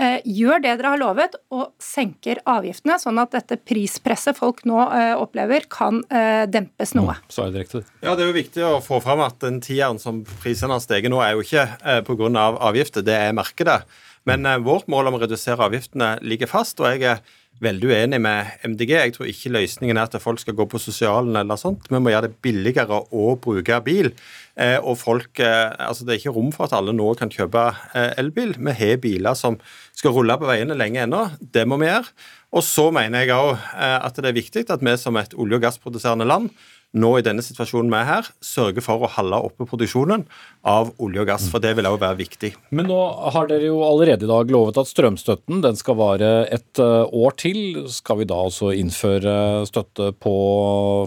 eh, 0.00 0.18
gjør 0.24 0.62
det 0.64 0.74
dere 0.80 0.92
har 0.94 1.00
lovet 1.00 1.36
og 1.54 1.72
senker 1.82 2.40
avgiftene, 2.48 2.98
sånn 3.02 3.20
at 3.22 3.34
dette 3.36 3.60
prispresset 3.60 4.38
folk 4.38 4.62
nå 4.68 4.80
eh, 4.86 5.14
opplever, 5.18 5.66
kan 5.70 6.02
eh, 6.08 6.44
dempes 6.50 6.94
noe. 6.98 7.18
Mm, 7.18 7.32
så 7.32 7.44
er 7.44 7.50
det, 7.50 7.58
direkte. 7.58 7.82
ja, 8.00 8.14
det 8.14 8.24
er 8.24 8.30
jo 8.30 8.38
viktig 8.38 8.66
å 8.66 8.76
få 8.84 9.02
fram 9.04 9.24
at 9.26 9.40
den 9.44 9.60
tieren 9.64 10.00
som 10.02 10.22
prisene 10.42 10.76
har 10.76 10.84
steget 10.84 11.12
nå, 11.12 11.20
er 11.24 11.36
jo 11.36 11.44
ikke 11.44 11.66
eh, 11.80 12.00
pga. 12.06 12.46
avgifter, 12.70 13.04
det 13.06 13.18
er 13.18 13.36
markedet. 13.36 13.82
Men 14.28 14.46
eh, 14.46 14.62
vårt 14.64 14.88
mål 14.92 15.10
om 15.10 15.20
å 15.20 15.22
redusere 15.24 15.68
avgiftene 15.68 16.16
ligger 16.24 16.50
fast, 16.50 16.80
og 16.80 16.90
jeg 16.92 17.06
er 17.16 17.22
veldig 17.60 17.90
uenig 17.90 18.20
med 18.24 18.64
MDG. 18.64 18.92
Jeg 18.96 19.14
tror 19.14 19.28
ikke 19.28 19.52
løsningen 19.52 19.98
er 19.98 20.08
at 20.08 20.22
folk 20.22 20.40
skal 20.40 20.56
gå 20.56 20.66
på 20.70 20.80
sosialen 20.80 21.36
eller 21.36 21.60
sånt. 21.60 21.88
Vi 21.92 22.00
må 22.00 22.12
gjøre 22.12 22.30
det 22.30 22.40
billigere 22.44 23.02
å 23.12 23.34
bruke 23.42 23.80
bil. 23.84 24.10
Eh, 24.56 24.78
og 24.80 24.98
folk, 25.00 25.38
eh, 25.40 25.68
altså 25.78 26.04
Det 26.04 26.14
er 26.14 26.20
ikke 26.22 26.34
rom 26.36 26.50
for 26.52 26.66
at 26.66 26.76
alle 26.76 26.92
nå 26.96 27.12
kan 27.20 27.32
kjøpe 27.32 27.68
eh, 27.94 28.12
elbil. 28.20 28.56
Vi 28.58 28.76
har 28.80 29.00
biler 29.00 29.34
som 29.38 29.60
skal 29.92 30.16
rulle 30.16 30.38
på 30.40 30.48
veiene 30.48 30.76
lenge 30.78 31.04
ennå. 31.04 31.26
Det 31.40 31.66
må 31.68 31.78
vi 31.80 31.90
gjøre. 31.90 32.08
Og 32.52 32.64
så 32.66 32.90
mener 32.90 33.22
jeg 33.22 33.36
òg 33.36 33.60
at 33.78 34.16
det 34.16 34.26
er 34.26 34.34
viktig 34.34 34.64
at 34.74 34.82
vi 34.82 34.96
som 34.98 35.16
et 35.16 35.36
olje- 35.38 35.60
og 35.60 35.62
gassproduserende 35.62 36.26
land 36.26 36.50
nå 36.98 37.10
i 37.18 37.22
denne 37.22 37.42
situasjonen 37.44 37.92
vi 37.92 37.98
er 38.00 38.08
her, 38.08 38.30
sørger 38.42 38.82
for 38.82 39.04
å 39.06 39.10
holde 39.14 39.38
oppe 39.46 39.66
produksjonen 39.70 40.24
av 40.66 40.90
olje 41.00 41.22
og 41.22 41.28
gass. 41.30 41.46
For 41.52 41.62
det 41.62 41.72
vil 41.78 41.88
òg 41.88 41.98
være 42.02 42.18
viktig. 42.20 42.52
Men 42.76 42.88
nå 42.90 42.98
har 43.34 43.48
dere 43.50 43.70
jo 43.70 43.80
allerede 43.86 44.26
i 44.26 44.30
dag 44.30 44.52
lovet 44.52 44.80
at 44.80 44.90
strømstøtten 44.90 45.62
den 45.64 45.78
skal 45.78 45.98
vare 46.00 46.30
et 46.52 46.82
eh, 46.82 47.04
år 47.06 47.36
til. 47.40 47.60
Skal 47.92 48.20
vi 48.20 48.28
da 48.28 48.40
altså 48.44 48.72
innføre 48.76 49.66
støtte 49.70 50.12
på, 50.20 50.36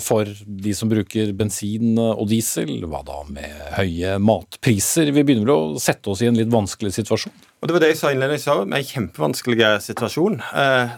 for 0.03 0.29
de 0.43 0.75
som 0.77 0.91
bruker 0.91 1.33
bensin 1.37 1.97
og 2.01 2.25
diesel? 2.31 2.75
Hva 2.89 3.03
da 3.05 3.21
med 3.29 3.63
høye 3.77 4.17
matpriser? 4.23 5.13
Vi 5.13 5.25
begynner 5.25 5.47
vel 5.49 5.55
å 5.55 5.81
sette 5.81 6.13
oss 6.13 6.23
i 6.23 6.29
en 6.31 6.39
litt 6.39 6.53
vanskelig 6.53 6.95
situasjon? 6.97 7.33
Og 7.63 7.69
Det 7.69 7.77
var 7.77 7.79
det 7.79 7.89
jeg 7.93 7.97
sa 8.01 8.09
innledningsvis 8.11 8.51
òg, 8.51 8.65
med 8.67 8.81
en 8.81 8.87
kjempevanskelig 8.89 9.67
situasjon. 9.85 10.33
Eh, 10.59 10.89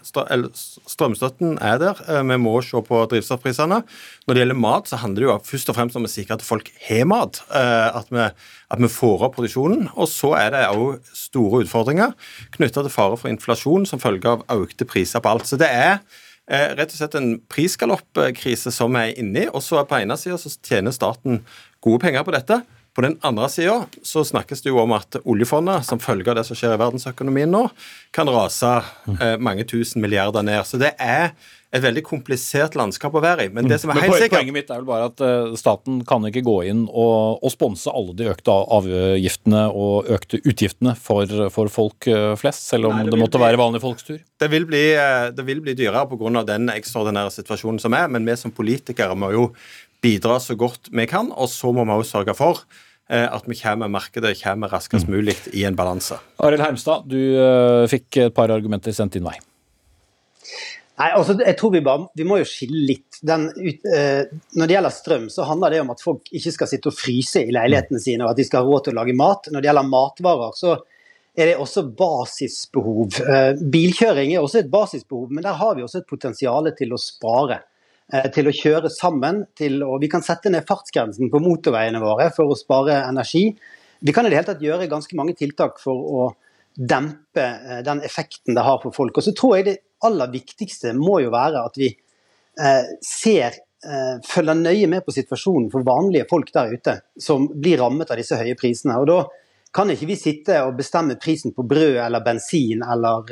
strømstøtten 0.89 1.59
er 1.61 1.77
der. 1.77 1.99
Eh, 2.09 2.23
vi 2.25 2.37
må 2.41 2.55
se 2.65 2.81
på 2.81 3.01
drivstoffprisene. 3.11 3.83
Når 4.25 4.33
det 4.33 4.41
gjelder 4.41 4.57
mat, 4.57 4.89
så 4.89 4.97
handler 4.97 5.21
det 5.21 5.27
jo 5.29 5.35
først 5.45 5.69
og 5.69 5.77
fremst 5.77 5.99
om 5.99 6.07
å 6.07 6.09
sikre 6.09 6.39
at 6.39 6.45
folk 6.47 6.71
har 6.87 7.05
mat. 7.05 7.43
Eh, 7.53 7.99
at 8.01 8.09
vi, 8.09 8.25
at 8.71 8.81
vi 8.81 8.89
får 8.91 9.25
opp 9.27 9.35
produksjonen. 9.37 9.89
Og 9.93 10.09
så 10.11 10.33
er 10.39 10.53
det 10.55 10.67
òg 10.71 11.01
store 11.15 11.63
utfordringer 11.65 12.15
knytta 12.55 12.85
til 12.85 12.93
fare 12.93 13.19
for 13.19 13.31
inflasjon 13.31 13.87
som 13.89 14.01
følge 14.01 14.37
av 14.37 14.45
økte 14.55 14.87
priser 14.89 15.23
på 15.23 15.33
alt. 15.33 15.49
Så 15.49 15.59
det 15.61 15.69
er 15.71 15.99
rett 16.45 16.91
og 16.93 16.99
slett 16.99 17.17
en 17.17 17.35
prisgaloppkrise 17.49 18.73
som 18.73 18.93
vi 18.93 19.07
er 19.07 19.19
inne 19.21 19.45
i. 19.45 19.51
Og 19.51 19.63
så 19.65 19.81
på 19.87 19.99
ene 20.01 20.17
sida 20.19 20.37
så 20.41 20.53
tjener 20.61 20.95
staten 20.95 21.41
gode 21.85 22.01
penger 22.05 22.25
på 22.25 22.33
dette. 22.35 22.61
På 22.95 23.03
den 23.03 23.17
andre 23.27 23.49
sida 23.51 23.81
så 24.07 24.23
snakkes 24.23 24.63
det 24.63 24.71
jo 24.71 24.79
om 24.79 24.93
at 24.95 25.17
oljefondet, 25.27 25.83
som 25.83 25.99
følge 25.99 26.31
av 26.31 26.37
det 26.39 26.45
som 26.47 26.55
skjer 26.55 26.77
i 26.77 26.79
verdensøkonomien 26.79 27.51
nå, 27.51 27.65
kan 28.15 28.31
rase 28.31 28.71
eh, 29.17 29.35
mange 29.35 29.65
tusen 29.67 30.03
milliarder 30.03 30.45
ned. 30.47 30.61
Så 30.63 30.79
det 30.79 30.93
er 31.01 31.33
et 31.73 31.83
veldig 31.83 32.03
komplisert 32.05 32.75
landskap 32.77 33.15
å 33.17 33.21
være 33.23 33.47
i. 33.47 33.51
Men 33.53 33.67
det 33.67 33.79
som 33.81 33.91
er 33.91 33.99
helt 34.05 34.15
sikkert... 34.15 34.37
Poenget 34.37 34.55
mitt 34.55 34.69
er 34.71 34.79
vel 34.79 34.87
bare 34.87 35.09
at 35.09 35.23
uh, 35.23 35.55
staten 35.59 35.99
kan 36.07 36.23
ikke 36.29 36.43
gå 36.45 36.55
inn 36.69 36.85
og, 36.87 37.41
og 37.41 37.51
sponse 37.51 37.91
alle 37.91 38.15
de 38.17 38.29
økte 38.31 38.53
avgiftene 38.77 39.65
og 39.73 40.11
økte 40.15 40.39
utgiftene 40.43 40.95
for, 40.99 41.31
for 41.53 41.71
folk 41.73 42.07
uh, 42.11 42.33
flest, 42.39 42.67
selv 42.69 42.89
om 42.89 42.95
Nei, 42.95 43.07
det, 43.07 43.15
det 43.15 43.21
måtte 43.21 43.41
bli, 43.41 43.47
være 43.49 43.61
vanlig 43.61 43.81
folks 43.83 44.07
tur. 44.07 44.19
Det 44.21 44.49
vil 44.51 44.67
bli, 44.69 44.83
uh, 44.95 45.29
det 45.35 45.47
vil 45.47 45.63
bli 45.65 45.75
dyrere 45.77 46.05
pga. 46.11 46.45
den 46.47 46.71
ekstraordinære 46.73 47.33
situasjonen 47.35 47.81
som 47.83 47.97
er, 47.97 48.07
men 48.13 48.27
vi 48.27 48.37
som 48.39 48.53
politikere 48.55 49.17
må 49.19 49.33
jo 49.35 49.47
bidra 50.05 50.37
så 50.43 50.55
godt 50.59 50.91
vi 50.93 51.07
kan. 51.09 51.33
Og 51.33 51.49
så 51.51 51.73
må 51.75 51.83
vi 51.87 51.97
også 51.97 52.19
sørge 52.19 52.37
for 52.37 52.61
eh, 53.09 53.25
at 53.25 53.47
vi 53.49 53.57
kommer 53.57 53.89
markedet 53.89 54.35
kommer 54.43 54.69
raskest 54.69 55.09
mm. 55.09 55.15
mulig 55.15 55.35
i 55.57 55.65
en 55.65 55.75
balanse. 55.75 56.19
Arild 56.45 56.61
Hermstad, 56.61 57.09
du 57.09 57.89
fikk 57.89 58.21
et 58.27 58.37
par 58.37 58.53
argumenter 58.53 58.93
sendt 58.93 59.17
din 59.17 59.25
vei. 59.25 59.39
Nei, 60.95 61.09
altså, 61.11 61.35
jeg 61.41 61.57
tror 61.59 61.73
Vi 61.75 61.83
bare, 61.83 62.07
vi 62.15 62.25
må 62.27 62.39
jo 62.39 62.47
skille 62.47 62.81
litt. 62.87 63.19
Den, 63.25 63.49
uh, 63.51 64.41
når 64.55 64.69
det 64.69 64.75
gjelder 64.77 64.95
strøm, 64.95 65.29
så 65.33 65.47
handler 65.49 65.75
det 65.75 65.83
om 65.83 65.91
at 65.91 66.03
folk 66.03 66.29
ikke 66.31 66.53
skal 66.55 66.69
sitte 66.71 66.91
og 66.91 66.95
fryse 66.95 67.43
i 67.43 67.53
leilighetene 67.55 67.99
sine, 68.01 68.23
og 68.23 68.31
at 68.31 68.39
de 68.39 68.45
skal 68.47 68.63
ha 68.63 68.69
råd 68.69 68.87
til 68.87 68.95
å 68.95 68.99
lage 69.01 69.17
mat. 69.19 69.49
Når 69.51 69.63
det 69.63 69.69
gjelder 69.71 69.89
matvarer, 69.91 70.55
så 70.55 70.77
er 71.35 71.51
det 71.51 71.57
også 71.59 71.83
basisbehov. 71.99 73.19
Uh, 73.27 73.51
bilkjøring 73.75 74.35
er 74.35 74.43
også 74.43 74.61
et 74.61 74.71
basisbehov, 74.71 75.27
men 75.35 75.43
der 75.43 75.59
har 75.59 75.75
vi 75.75 75.83
også 75.83 75.99
et 76.03 76.11
potensial 76.11 76.71
til 76.79 76.95
å 76.95 77.01
spare. 77.01 77.63
eh, 78.13 78.27
til 78.29 78.45
å 78.45 78.51
kjøre 78.53 78.89
sammen. 78.93 79.39
Til, 79.57 79.79
og 79.81 79.97
vi 80.03 80.07
kan 80.07 80.21
sette 80.21 80.51
ned 80.53 80.67
fartsgrensen 80.69 81.31
på 81.33 81.39
motorveiene 81.41 81.97
våre 82.03 82.27
for 82.35 82.53
å 82.53 82.57
spare 82.57 82.99
energi. 83.09 83.47
Vi 84.05 84.13
kan 84.13 84.27
i 84.27 84.29
det 84.29 84.37
hele 84.37 84.45
tatt 84.51 84.61
gjøre 84.61 84.85
ganske 84.91 85.17
mange 85.17 85.33
tiltak 85.33 85.79
for 85.81 85.95
å 85.97 86.27
dempe 86.75 87.41
eh, 87.41 87.81
den 87.85 88.03
effekten 88.05 88.55
det 88.55 88.65
har 88.65 88.81
for 88.83 88.93
folk. 88.95 89.17
Og 89.17 89.25
så 89.25 89.33
tror 89.35 89.57
jeg 89.57 89.65
det 89.65 89.77
aller 90.07 90.31
viktigste 90.33 90.93
må 90.97 91.19
jo 91.23 91.31
være 91.33 91.63
at 91.67 91.79
vi 91.81 91.91
eh, 91.91 92.91
ser 93.03 93.61
følger 94.25 94.57
nøye 94.57 94.87
med 94.89 95.03
på 95.05 95.13
situasjonen 95.13 95.67
for 95.69 95.85
vanlige 95.85 96.25
folk 96.25 96.47
der 96.55 96.71
ute 96.73 96.93
som 97.21 97.43
blir 97.53 97.77
rammet 97.77 98.09
av 98.09 98.17
disse 98.17 98.33
høye 98.39 98.55
prisene. 98.57 98.95
Og 98.97 99.05
Da 99.05 99.19
kan 99.77 99.91
ikke 99.93 100.07
vi 100.09 100.15
sitte 100.17 100.55
og 100.65 100.79
bestemme 100.79 101.19
prisen 101.21 101.53
på 101.53 101.61
brød 101.69 101.99
eller 102.01 102.23
bensin 102.25 102.81
eller 102.81 103.29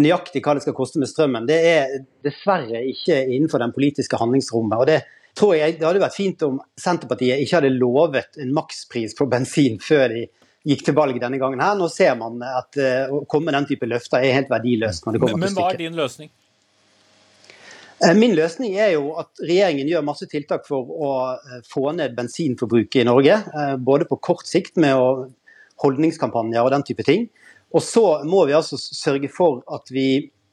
nøyaktig 0.00 0.40
hva 0.44 0.54
det 0.56 0.64
skal 0.64 0.76
koste 0.78 1.02
med 1.02 1.10
strømmen. 1.10 1.44
Det 1.48 1.58
er 1.74 1.92
dessverre 2.24 2.80
ikke 2.88 3.18
innenfor 3.26 3.60
den 3.60 3.74
politiske 3.76 4.16
handlingsrommet. 4.16 4.78
og 4.78 4.86
det 4.86 5.02
tror 5.36 5.54
jeg 5.56 5.78
Det 5.78 5.86
hadde 5.86 6.00
vært 6.00 6.16
fint 6.16 6.42
om 6.46 6.60
Senterpartiet 6.80 7.42
ikke 7.42 7.60
hadde 7.60 7.76
lovet 7.76 8.38
en 8.40 8.54
makspris 8.56 9.14
på 9.16 9.28
bensin 9.28 9.78
før 9.82 10.08
de 10.14 10.26
gikk 10.66 10.82
til 10.88 10.96
valg 10.96 11.20
denne 11.22 11.38
gangen. 11.38 11.62
her. 11.62 11.76
Nå 11.78 11.88
ser 11.92 12.16
man 12.18 12.42
at 12.42 12.78
uh, 12.80 13.14
å 13.14 13.22
komme 13.30 13.50
med 13.50 13.60
den 13.60 13.70
type 13.70 13.88
løfter 13.88 14.24
er 14.24 14.34
helt 14.40 14.50
verdiløst. 14.50 15.06
når 15.06 15.16
det 15.16 15.22
kommer 15.22 15.38
men, 15.38 15.48
til 15.48 15.54
Men 15.54 15.62
hva 15.62 15.70
er 15.72 15.82
din 15.84 15.98
løsning? 15.98 16.32
Eh, 18.04 18.12
min 18.18 18.34
løsning 18.36 18.74
er 18.76 18.92
jo 18.92 19.14
at 19.22 19.40
regjeringen 19.40 19.88
gjør 19.88 20.04
masse 20.04 20.26
tiltak 20.28 20.66
for 20.68 20.84
å 20.84 21.12
eh, 21.32 21.62
få 21.64 21.94
ned 21.96 22.16
bensinforbruket 22.18 23.00
i 23.00 23.08
Norge. 23.08 23.38
Både 23.80 24.08
på 24.10 24.18
kort 24.20 24.48
sikt 24.50 24.76
med 24.82 24.98
holdningskampanjer 25.80 26.64
og 26.64 26.74
den 26.74 26.84
type 26.88 27.06
ting. 27.06 27.28
Og 27.74 27.82
så 27.84 28.04
må 28.28 28.44
vi 28.48 28.56
altså 28.56 28.78
sørge 28.80 29.30
for 29.32 29.62
at 29.74 29.90
vi 29.92 30.08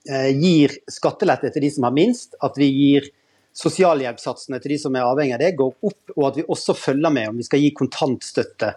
eh, 0.10 0.32
gir 0.32 0.74
skattelette 0.92 1.52
til 1.54 1.68
de 1.68 1.74
som 1.74 1.88
har 1.88 1.96
minst, 1.96 2.38
at 2.44 2.58
vi 2.60 2.70
gir 2.72 3.12
sosialhjelpssatsene 3.54 4.58
til 4.62 4.74
de 4.74 4.80
som 4.82 4.96
er 4.98 5.06
avhengig 5.06 5.36
av 5.36 5.44
det, 5.44 5.54
går 5.60 5.76
opp, 5.86 6.16
og 6.16 6.28
at 6.32 6.40
vi 6.40 6.48
også 6.56 6.76
følger 6.78 7.14
med 7.14 7.30
om 7.30 7.38
vi 7.38 7.46
skal 7.46 7.62
gi 7.62 7.70
kontantstøtte 7.78 8.74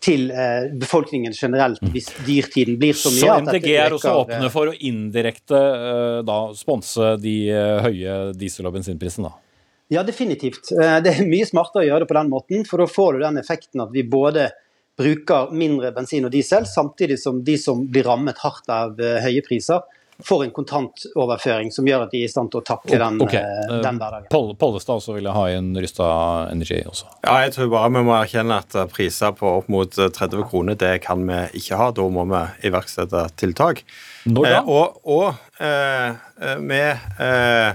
til 0.00 0.30
eh, 0.32 0.70
befolkningen 0.80 1.34
generelt 1.36 1.82
hvis 1.92 2.08
dyrtiden 2.26 2.78
blir 2.80 2.96
så 2.96 3.12
mye. 3.12 3.20
Så 3.20 3.36
MDG 3.44 3.68
er 3.74 3.96
også 3.96 4.14
åpne 4.22 4.46
eh, 4.46 4.52
for 4.52 4.72
å 4.72 4.74
indirekte 4.74 5.60
da 6.26 6.40
sponse 6.56 7.14
de 7.20 7.36
høye 7.84 8.16
diesel- 8.38 8.70
og 8.70 8.78
bensinprisene? 8.78 9.28
da? 9.28 9.46
Ja, 9.90 10.02
definitivt. 10.06 10.70
Det 10.70 11.10
er 11.10 11.24
mye 11.26 11.46
smartere 11.48 11.82
å 11.82 11.88
gjøre 11.88 12.04
det 12.04 12.10
på 12.12 12.16
den 12.20 12.28
måten, 12.30 12.66
for 12.68 12.78
da 12.78 12.86
får 12.86 13.16
du 13.16 13.24
den 13.24 13.40
effekten 13.40 13.82
at 13.82 13.90
vi 13.90 14.04
både 14.06 14.48
bruker 15.00 15.54
mindre 15.56 15.92
bensin 15.96 16.26
og 16.28 16.34
diesel, 16.34 16.66
samtidig 16.68 17.18
som 17.20 17.40
de 17.44 17.56
som 17.60 17.82
blir 17.90 18.06
rammet 18.08 18.40
hardt 18.44 18.70
av 18.72 19.00
eh, 19.00 19.20
høye 19.24 19.42
priser, 19.46 19.82
får 20.26 20.44
en 20.44 20.52
kontantoverføring 20.54 21.72
som 21.74 21.88
gjør 21.88 22.06
at 22.06 22.14
de 22.14 22.22
er 22.22 22.28
i 22.28 22.32
stand 22.32 22.52
til 22.52 22.62
å 22.62 22.66
takle 22.66 23.00
den, 23.00 23.20
okay. 23.24 23.42
Eh, 23.42 23.80
den 23.84 24.00
hverdagen. 24.00 24.28
Pollestad 24.30 25.00
også 25.00 25.16
ville 25.16 25.34
ha 25.34 25.44
inn 25.54 25.72
Rysta 25.76 26.10
Energy 26.50 26.80
også. 26.86 27.08
Ja, 27.24 27.40
jeg 27.44 27.54
tror 27.56 27.72
bare 27.74 27.92
vi 27.96 28.04
må 28.06 28.16
erkjenne 28.18 28.60
at 28.62 28.76
eh, 28.76 28.88
priser 28.90 29.34
på 29.36 29.56
opp 29.60 29.70
mot 29.72 29.98
30 30.00 30.46
kroner, 30.50 30.78
det 30.80 30.98
kan 31.06 31.24
vi 31.28 31.42
ikke 31.60 31.80
ha. 31.80 31.90
Da 31.96 32.08
må 32.12 32.26
vi 32.30 32.42
iverksette 32.70 33.26
tiltak. 33.40 33.84
Når 34.28 34.46
da? 34.46 34.56
Eh, 34.56 34.68
og, 34.68 35.00
og 35.04 35.62
eh, 35.62 36.58
vi 36.60 36.82
eh, 37.24 37.70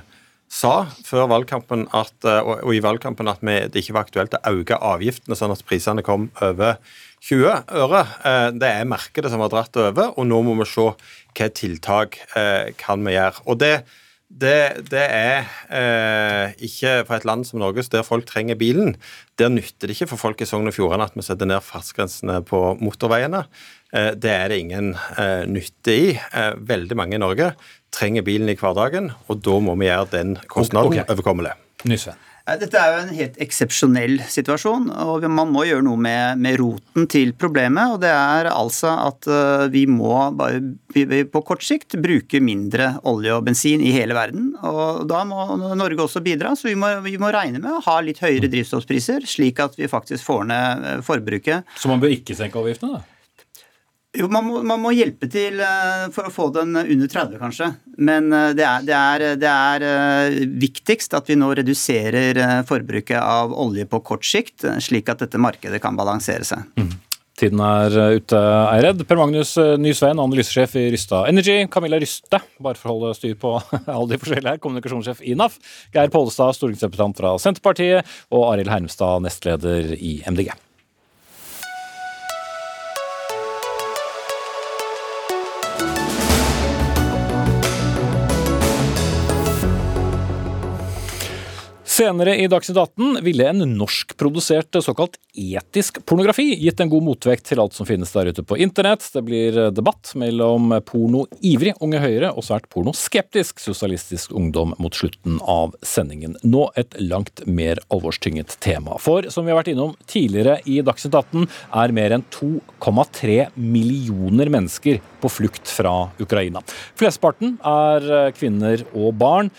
sa 0.56 0.76
før 1.06 1.30
valgkampen 1.32 1.88
at, 1.96 2.16
og, 2.22 2.54
og, 2.62 2.72
i 2.76 2.84
valgkampen 2.84 3.32
at 3.32 3.42
vi, 3.46 3.58
det 3.72 3.82
ikke 3.82 3.98
var 3.98 4.08
aktuelt 4.08 4.38
å 4.38 4.44
øke 4.54 4.80
avgiftene 4.94 5.38
sånn 5.38 5.54
at 5.56 5.66
prisene 5.68 6.06
kom 6.06 6.30
over 6.46 6.78
20 7.26 7.66
øre. 7.74 8.06
Eh, 8.22 8.48
det 8.54 8.70
er 8.70 8.90
markedet 8.90 9.32
som 9.34 9.42
har 9.44 9.52
dratt 9.54 9.76
over, 9.82 10.14
og 10.14 10.28
nå 10.30 10.42
må 10.46 10.58
vi 10.62 10.68
se 10.70 10.90
hva 11.36 11.52
tiltak 11.58 12.20
eh, 12.38 12.74
kan 12.80 13.02
vi 13.06 13.16
gjøre. 13.16 13.46
Og 13.50 13.58
det, 13.62 13.72
det, 14.30 14.58
det 14.92 15.06
er 15.06 15.48
eh, 15.74 16.54
ikke 16.68 17.00
for 17.08 17.18
et 17.18 17.26
land 17.26 17.48
som 17.50 17.64
Norge, 17.64 17.88
der 17.92 18.06
folk 18.06 18.28
trenger 18.30 18.60
bilen. 18.60 18.94
Der 19.42 19.50
nytter 19.54 19.90
det 19.90 19.98
ikke 19.98 20.12
for 20.14 20.22
folk 20.22 20.44
i 20.44 20.50
Sogn 20.50 20.70
og 20.70 20.78
Fjordane 20.78 21.10
at 21.10 21.18
vi 21.18 21.26
setter 21.26 21.50
ned 21.50 21.66
fartsgrensene 21.66 22.42
på 22.46 22.62
motorveiene. 22.82 23.46
Det 23.96 24.32
er 24.32 24.50
det 24.52 24.58
ingen 24.60 24.90
nytte 25.48 25.94
i. 25.94 26.08
Veldig 26.68 26.98
mange 27.00 27.16
i 27.16 27.22
Norge 27.22 27.54
trenger 27.96 28.26
bilen 28.28 28.52
i 28.52 28.58
hverdagen, 28.60 29.14
og 29.32 29.40
da 29.46 29.56
må 29.64 29.78
vi 29.80 29.88
gjøre 29.88 30.12
den 30.12 30.36
kostnaden 30.52 30.92
okay. 30.92 31.08
overkommelig. 31.14 31.54
Nysven. 31.88 32.20
Dette 32.46 32.78
er 32.78 32.92
jo 32.94 32.98
en 33.02 33.16
helt 33.18 33.38
eksepsjonell 33.42 34.20
situasjon, 34.30 34.92
og 35.02 35.24
man 35.34 35.50
må 35.50 35.64
gjøre 35.66 35.82
noe 35.88 35.98
med, 35.98 36.38
med, 36.38 36.60
roten 36.62 37.08
til 37.10 37.32
problemet. 37.34 37.96
og 37.96 38.04
Det 38.04 38.12
er 38.14 38.52
altså 38.52 38.92
at 39.08 39.26
eh, 39.26 39.64
vi 39.74 39.88
må 39.90 40.14
bare 40.38 40.62
på 41.34 41.42
kort 41.48 41.66
sikt 41.66 41.98
bruke 42.04 42.38
mindre 42.46 42.92
olje 43.10 43.34
og 43.34 43.48
bensin 43.48 43.82
i 43.82 43.96
hele 43.96 44.14
verden. 44.14 44.52
og 44.62 45.08
Da 45.10 45.24
må 45.26 45.48
Norge 45.74 46.06
også 46.06 46.22
bidra, 46.26 46.54
så 46.54 46.70
vi 46.70 46.78
må, 46.78 46.92
vi 47.02 47.18
må 47.22 47.34
regne 47.34 47.64
med 47.64 47.80
å 47.80 47.82
ha 47.88 47.98
litt 48.06 48.22
høyere 48.22 48.52
drivstoffpriser, 48.54 49.26
slik 49.26 49.64
at 49.66 49.74
vi 49.82 49.90
faktisk 49.90 50.30
får 50.30 50.46
ned 50.54 50.88
eh, 50.92 51.04
forbruket. 51.06 51.66
Så 51.82 51.90
man 51.90 52.04
bør 52.04 52.14
ikke 52.14 52.38
senke 52.38 52.62
avgiftene? 52.62 53.02
da? 53.02 53.15
Jo, 54.16 54.28
man 54.32 54.46
må, 54.48 54.62
man 54.64 54.82
må, 54.82 54.92
hjelpe 54.96 55.28
til 55.32 55.60
eh, 55.64 56.06
for 56.16 56.30
å 56.30 56.34
få 56.34 56.50
den 56.56 56.76
under 56.80 57.10
30, 57.12 57.40
kanskje. 57.42 57.72
Men 57.98 58.32
eh, 58.34 58.52
det 58.58 58.66
er, 58.66 58.86
det, 58.88 58.96
er, 58.96 59.26
det 59.42 59.52
er, 59.52 59.88
eh, 59.88 60.38
viktigst 60.62 61.16
at 61.18 61.32
vi 61.32 61.38
nå 61.40 61.52
reduserer 61.60 62.40
forbruket 62.68 63.20
av 63.20 63.56
olje 63.56 63.88
på 63.90 64.02
kort 64.06 64.28
sikt, 64.28 64.68
slik 64.84 65.12
at 65.12 65.26
dette 65.26 65.42
markedet 65.42 65.82
kan 65.84 65.98
balansere 66.00 66.48
seg. 66.48 66.64
Mm. 66.80 66.94
Tiden 67.36 67.60
er 67.60 67.92
ute, 68.16 68.40
Eired. 68.72 69.02
Per 69.10 69.20
Magnus 69.20 69.58
Nysveen, 69.84 70.22
analysesjef 70.24 70.78
i 70.80 70.86
Rysta 70.94 71.26
Energy. 71.28 71.66
Camilla 71.72 72.00
Ryste, 72.00 72.40
bare 72.64 72.80
for 72.80 72.94
å 72.94 72.96
holde 72.96 73.18
styr 73.18 73.36
på 73.42 73.58
alle 73.84 74.14
de 74.14 74.22
forskjellige 74.22 74.56
her, 74.56 74.62
kommunikasjonssjef 74.64 75.20
i 75.28 75.36
NAF. 75.36 75.60
Geir 75.96 76.14
Pollestad, 76.14 76.56
stortingsrepresentant 76.56 77.20
fra 77.20 77.36
Senterpartiet. 77.44 78.08
Og 78.32 78.48
Arild 78.54 78.72
Hermstad, 78.72 79.26
nestleder 79.28 79.98
i 80.00 80.22
MDG. 80.32 80.56
Senere 91.96 92.34
i 92.36 92.48
Dagsnytt 92.52 92.78
18 92.78 93.22
ville 93.24 93.46
en 93.48 93.62
norskprodusert 93.78 94.76
såkalt 94.84 95.14
etisk 95.32 96.02
pornografi 96.04 96.50
gitt 96.60 96.82
en 96.84 96.90
god 96.92 97.06
motvekt 97.06 97.46
til 97.48 97.62
alt 97.64 97.78
som 97.78 97.88
finnes 97.88 98.10
der 98.12 98.28
ute 98.28 98.44
på 98.44 98.58
internett. 98.60 99.06
Det 99.14 99.22
blir 99.24 99.60
debatt 99.72 100.12
mellom 100.20 100.74
pornoivrig 100.90 101.72
Unge 101.86 102.02
Høyre 102.04 102.34
og 102.36 102.44
svært 102.44 102.68
pornoskeptisk 102.74 103.64
Sosialistisk 103.64 104.34
Ungdom 104.36 104.74
mot 104.76 104.98
slutten 104.98 105.38
av 105.40 105.78
sendingen. 105.88 106.36
Nå 106.44 106.66
et 106.76 106.98
langt 107.00 107.46
mer 107.48 107.80
alvorstynget 107.88 108.58
tema. 108.66 109.00
For 109.00 109.30
som 109.32 109.48
vi 109.48 109.56
har 109.56 109.62
vært 109.62 109.72
innom 109.72 109.96
tidligere 110.12 110.58
i 110.68 110.82
Dagsnytt 110.84 111.16
18, 111.16 111.48
er 111.80 111.96
mer 111.96 112.18
enn 112.18 112.28
2,3 112.36 113.40
millioner 113.56 114.52
mennesker 114.52 115.00
på 115.24 115.32
flukt 115.32 115.72
fra 115.72 115.96
Ukraina. 116.20 116.60
Flesteparten 117.00 117.56
er 117.64 118.36
kvinner 118.36 118.84
og 118.92 119.16
barn. 119.24 119.54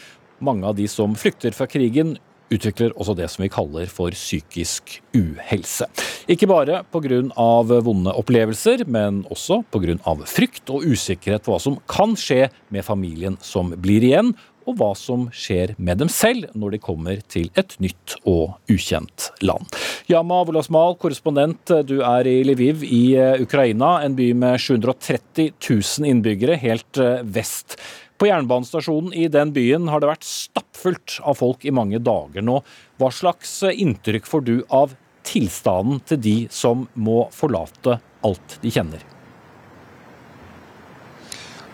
Mange 0.44 0.68
av 0.68 0.76
de 0.76 0.84
som 0.84 1.16
flykter 1.16 1.54
fra 1.56 1.64
krigen, 1.64 2.18
utvikler 2.52 2.94
også 2.96 3.16
det 3.18 3.28
som 3.32 3.44
vi 3.44 3.52
kaller 3.52 3.90
for 3.90 4.14
psykisk 4.14 4.98
uhelse. 5.16 5.88
Ikke 6.30 6.48
bare 6.50 6.82
pga. 6.92 7.22
vonde 7.82 8.12
opplevelser, 8.12 8.86
men 8.86 9.24
også 9.30 9.62
pga. 9.70 9.96
frykt 10.26 10.70
og 10.70 10.84
usikkerhet 10.84 11.44
for 11.44 11.56
hva 11.56 11.60
som 11.60 11.78
kan 11.86 12.16
skje 12.16 12.48
med 12.70 12.84
familien 12.84 13.36
som 13.40 13.74
blir 13.76 14.02
igjen, 14.02 14.34
og 14.66 14.78
hva 14.80 14.92
som 14.98 15.28
skjer 15.34 15.74
med 15.78 16.00
dem 16.02 16.10
selv 16.10 16.50
når 16.58 16.74
de 16.74 16.82
kommer 16.82 17.20
til 17.30 17.50
et 17.58 17.76
nytt 17.82 18.16
og 18.26 18.56
ukjent 18.72 19.30
land. 19.46 19.66
Yama 20.10 20.42
Wolasmal, 20.46 20.96
korrespondent, 20.98 21.72
du 21.86 22.00
er 22.02 22.26
i 22.26 22.40
Lviv 22.46 22.82
i 22.86 23.04
eh, 23.18 23.42
Ukraina, 23.42 24.00
en 24.04 24.16
by 24.18 24.32
med 24.38 24.58
730 24.62 25.52
000 25.60 26.10
innbyggere 26.10 26.58
helt 26.62 27.02
eh, 27.02 27.22
vest. 27.22 27.78
På 28.16 28.28
jernbanestasjonen 28.30 29.12
i 29.12 29.26
den 29.28 29.52
byen 29.52 29.90
har 29.92 30.00
det 30.00 30.08
vært 30.08 30.24
stappfullt 30.24 31.18
av 31.20 31.36
folk 31.36 31.66
i 31.68 31.74
mange 31.74 32.00
dager 32.00 32.44
nå. 32.44 32.62
Hva 32.96 33.10
slags 33.12 33.58
inntrykk 33.68 34.28
får 34.28 34.46
du 34.46 34.54
av 34.72 34.94
tilstanden 35.26 36.00
til 36.06 36.22
de 36.22 36.36
som 36.54 36.86
må 36.94 37.26
forlate 37.34 37.98
alt 38.24 38.58
de 38.62 38.72
kjenner? 38.72 39.15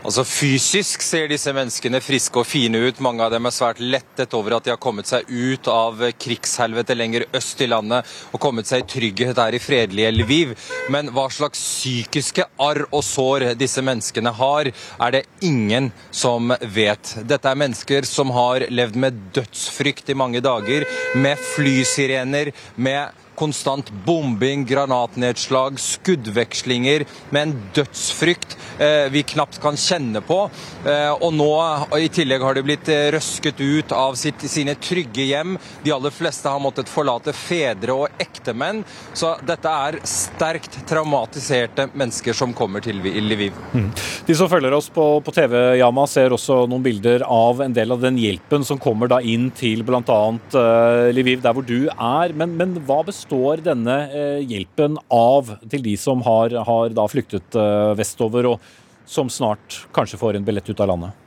Altså 0.02 0.24
Fysisk 0.26 1.02
ser 1.06 1.28
disse 1.30 1.52
menneskene 1.54 2.00
friske 2.02 2.40
og 2.40 2.46
fine 2.48 2.80
ut. 2.88 2.98
Mange 3.06 3.22
av 3.22 3.30
dem 3.30 3.46
er 3.46 3.54
svært 3.54 3.78
lettet 3.78 4.34
over 4.34 4.56
at 4.56 4.66
de 4.66 4.72
har 4.72 4.80
kommet 4.82 5.06
seg 5.06 5.28
ut 5.30 5.68
av 5.70 6.02
krigshelvete 6.18 6.96
lenger 6.98 7.28
øst 7.38 7.62
i 7.62 7.68
landet 7.70 8.10
og 8.34 8.42
kommet 8.42 8.66
seg 8.66 8.82
i 8.82 8.88
trygghet 8.96 9.38
her 9.38 9.54
i 9.54 9.62
fredelige 9.62 10.10
Lviv. 10.16 10.56
Men 10.90 11.12
hva 11.14 11.28
slags 11.30 11.62
psykiske 11.62 12.48
arr 12.66 12.82
og 12.88 13.04
sår 13.06 13.52
disse 13.60 13.84
menneskene 13.86 14.34
har, 14.42 14.72
er 14.74 15.14
det 15.14 15.22
ingen 15.46 15.92
som 16.10 16.50
vet. 16.74 17.14
Dette 17.22 17.54
er 17.54 17.62
mennesker 17.62 18.08
som 18.08 18.34
har 18.34 18.66
levd 18.74 18.98
med 19.06 19.22
dødsfrykt 19.38 20.10
i 20.10 20.18
mange 20.18 20.42
dager, 20.42 20.82
med 21.14 21.38
flysirener, 21.54 22.50
med 22.74 23.21
konstant 23.34 23.90
bombing, 24.06 24.64
granatnedslag, 24.68 25.78
skuddvekslinger 25.80 27.04
med 27.30 27.42
en 27.42 27.54
dødsfrykt 27.74 28.56
eh, 28.78 29.08
vi 29.12 29.22
knapt 29.22 29.60
kan 29.62 29.76
kjenne 29.76 30.20
på. 30.24 30.38
Eh, 30.86 31.10
og 31.12 31.32
nå 31.34 31.50
i 31.98 32.10
tillegg 32.12 32.44
har 32.44 32.56
de 32.56 32.64
blitt 32.66 32.90
eh, 32.92 33.08
røsket 33.14 33.60
ut 33.60 33.94
av 33.96 34.16
sitt, 34.20 34.44
sine 34.50 34.74
trygge 34.80 35.26
hjem. 35.30 35.56
De 35.84 35.94
aller 35.94 36.14
fleste 36.14 36.50
har 36.50 36.62
måttet 36.62 36.90
forlate 36.92 37.34
fedre 37.36 37.96
og 38.04 38.22
ektemenn. 38.22 38.82
Så 39.16 39.34
dette 39.48 39.72
er 39.88 40.00
sterkt 40.08 40.82
traumatiserte 40.88 41.88
mennesker 41.92 42.36
som 42.36 42.54
kommer 42.56 42.84
til 42.84 43.00
Lviv. 43.02 43.56
Mm. 43.72 43.90
De 44.26 44.36
som 44.36 44.50
følger 44.50 44.74
oss 44.76 44.90
på, 44.92 45.06
på 45.24 45.34
TV, 45.34 45.56
Yama, 45.80 46.06
ser 46.10 46.34
også 46.34 46.62
noen 46.70 46.84
bilder 46.84 47.24
av 47.26 47.62
en 47.64 47.74
del 47.74 47.94
av 47.94 48.02
den 48.02 48.18
hjelpen 48.20 48.66
som 48.66 48.80
kommer 48.82 49.10
da 49.10 49.20
inn 49.24 49.50
til 49.56 49.84
bl.a. 49.86 50.20
Uh, 50.52 51.08
Lviv, 51.14 51.40
der 51.44 51.56
hvor 51.56 51.66
du 51.66 51.88
er. 51.92 52.34
Men, 52.36 52.56
men 52.58 52.76
hva 52.86 53.00
består 53.06 53.21
denne 53.30 53.96
uh, 54.12 54.40
hjelpen 54.40 54.98
av 55.08 55.56
til 55.68 55.82
de 55.82 55.96
som 55.96 56.22
har, 56.22 56.50
har 56.50 57.08
flyktet 57.08 57.54
uh, 57.54 57.94
vestover, 57.94 58.46
og 58.46 58.60
som 59.06 59.28
snart 59.30 59.86
kanskje 59.92 60.18
får 60.18 60.36
en 60.36 60.44
billett 60.44 60.68
ut 60.70 60.80
av 60.80 60.88
landet? 60.88 61.22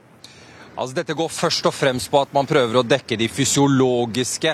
Altså, 0.76 0.98
dette 0.98 1.16
går 1.16 1.30
først 1.32 1.70
og 1.70 1.72
fremst 1.72 2.10
på 2.12 2.20
at 2.20 2.34
man 2.36 2.48
prøver 2.48 2.82
å 2.82 2.84
dekke 2.84 3.16
de 3.16 3.30
fysiologiske, 3.32 4.52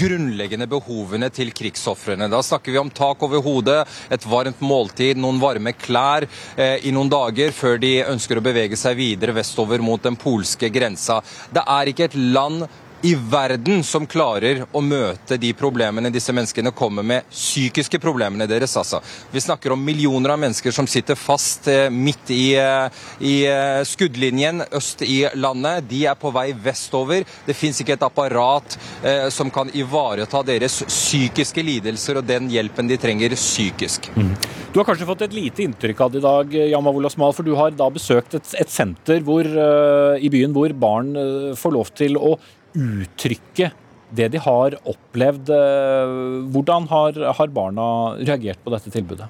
grunnleggende 0.00 0.64
behovene 0.70 1.28
til 1.36 1.52
krigsofrene. 1.52 2.30
Da 2.32 2.40
snakker 2.40 2.72
vi 2.72 2.80
om 2.80 2.88
tak 2.88 3.20
over 3.26 3.42
hodet, 3.44 3.82
et 4.08 4.24
varmt 4.24 4.62
måltid, 4.64 5.20
noen 5.20 5.40
varme 5.42 5.74
klær 5.76 6.24
eh, 6.56 6.80
i 6.88 6.94
noen 6.96 7.12
dager 7.12 7.52
før 7.52 7.76
de 7.82 7.98
ønsker 8.06 8.40
å 8.40 8.44
bevege 8.46 8.78
seg 8.80 8.96
videre 8.96 9.36
vestover 9.36 9.84
mot 9.84 10.00
den 10.00 10.16
polske 10.16 10.72
grensa. 10.72 11.20
Det 11.52 11.66
er 11.76 11.92
ikke 11.92 12.08
et 12.08 12.16
land 12.16 12.64
i 13.02 13.14
verden 13.14 13.84
som 13.84 14.06
klarer 14.06 14.64
å 14.72 14.80
møte 14.84 15.38
de 15.40 15.52
problemene 15.56 16.12
disse 16.12 16.34
menneskene 16.36 16.72
kommer 16.76 17.06
med, 17.06 17.28
psykiske 17.32 18.00
problemene 18.02 18.46
deres. 18.50 18.76
altså. 18.76 19.00
Vi 19.32 19.40
snakker 19.40 19.72
om 19.72 19.84
millioner 19.84 20.34
av 20.34 20.40
mennesker 20.42 20.74
som 20.74 20.88
sitter 20.90 21.16
fast 21.16 21.68
eh, 21.70 21.88
midt 21.90 22.32
i, 22.34 22.54
eh, 22.60 23.00
i 23.24 23.34
eh, 23.48 23.80
skuddlinjen 23.88 24.66
øst 24.76 25.04
i 25.06 25.22
landet. 25.34 25.88
De 25.88 26.04
er 26.10 26.18
på 26.20 26.32
vei 26.34 26.50
vestover. 26.52 27.24
Det 27.46 27.56
fins 27.56 27.80
ikke 27.80 27.96
et 27.96 28.04
apparat 28.04 28.76
eh, 29.02 29.28
som 29.32 29.50
kan 29.50 29.72
ivareta 29.72 30.44
deres 30.44 30.82
psykiske 30.84 31.64
lidelser 31.64 32.20
og 32.20 32.28
den 32.28 32.52
hjelpen 32.52 32.90
de 32.90 33.00
trenger 33.00 33.36
psykisk. 33.38 34.10
Mm. 34.16 34.34
Du 34.70 34.78
har 34.78 34.86
kanskje 34.86 35.08
fått 35.08 35.24
et 35.26 35.32
lite 35.34 35.64
inntrykk 35.64 36.00
av 36.04 36.12
det 36.12 36.20
i 36.20 36.22
dag, 36.22 36.52
Yama 36.70 36.92
Wolasmal, 36.94 37.32
for 37.34 37.42
du 37.42 37.56
har 37.58 37.72
da 37.74 37.88
besøkt 37.90 38.36
et, 38.38 38.52
et 38.60 38.70
senter 38.70 39.18
hvor, 39.26 39.42
uh, 39.42 40.14
i 40.14 40.30
byen 40.30 40.54
hvor 40.54 40.70
barn 40.78 41.10
uh, 41.18 41.56
får 41.58 41.74
lov 41.74 41.90
til 41.98 42.14
å 42.14 42.36
uttrykke 42.76 43.70
det 44.10 44.28
de 44.34 44.40
har 44.42 44.76
opplevd. 44.88 45.52
Eh, 45.54 46.14
hvordan 46.54 46.88
har, 46.90 47.20
har 47.38 47.54
barna 47.54 47.86
reagert 48.18 48.62
på 48.64 48.72
dette 48.74 48.92
tilbudet? 48.94 49.28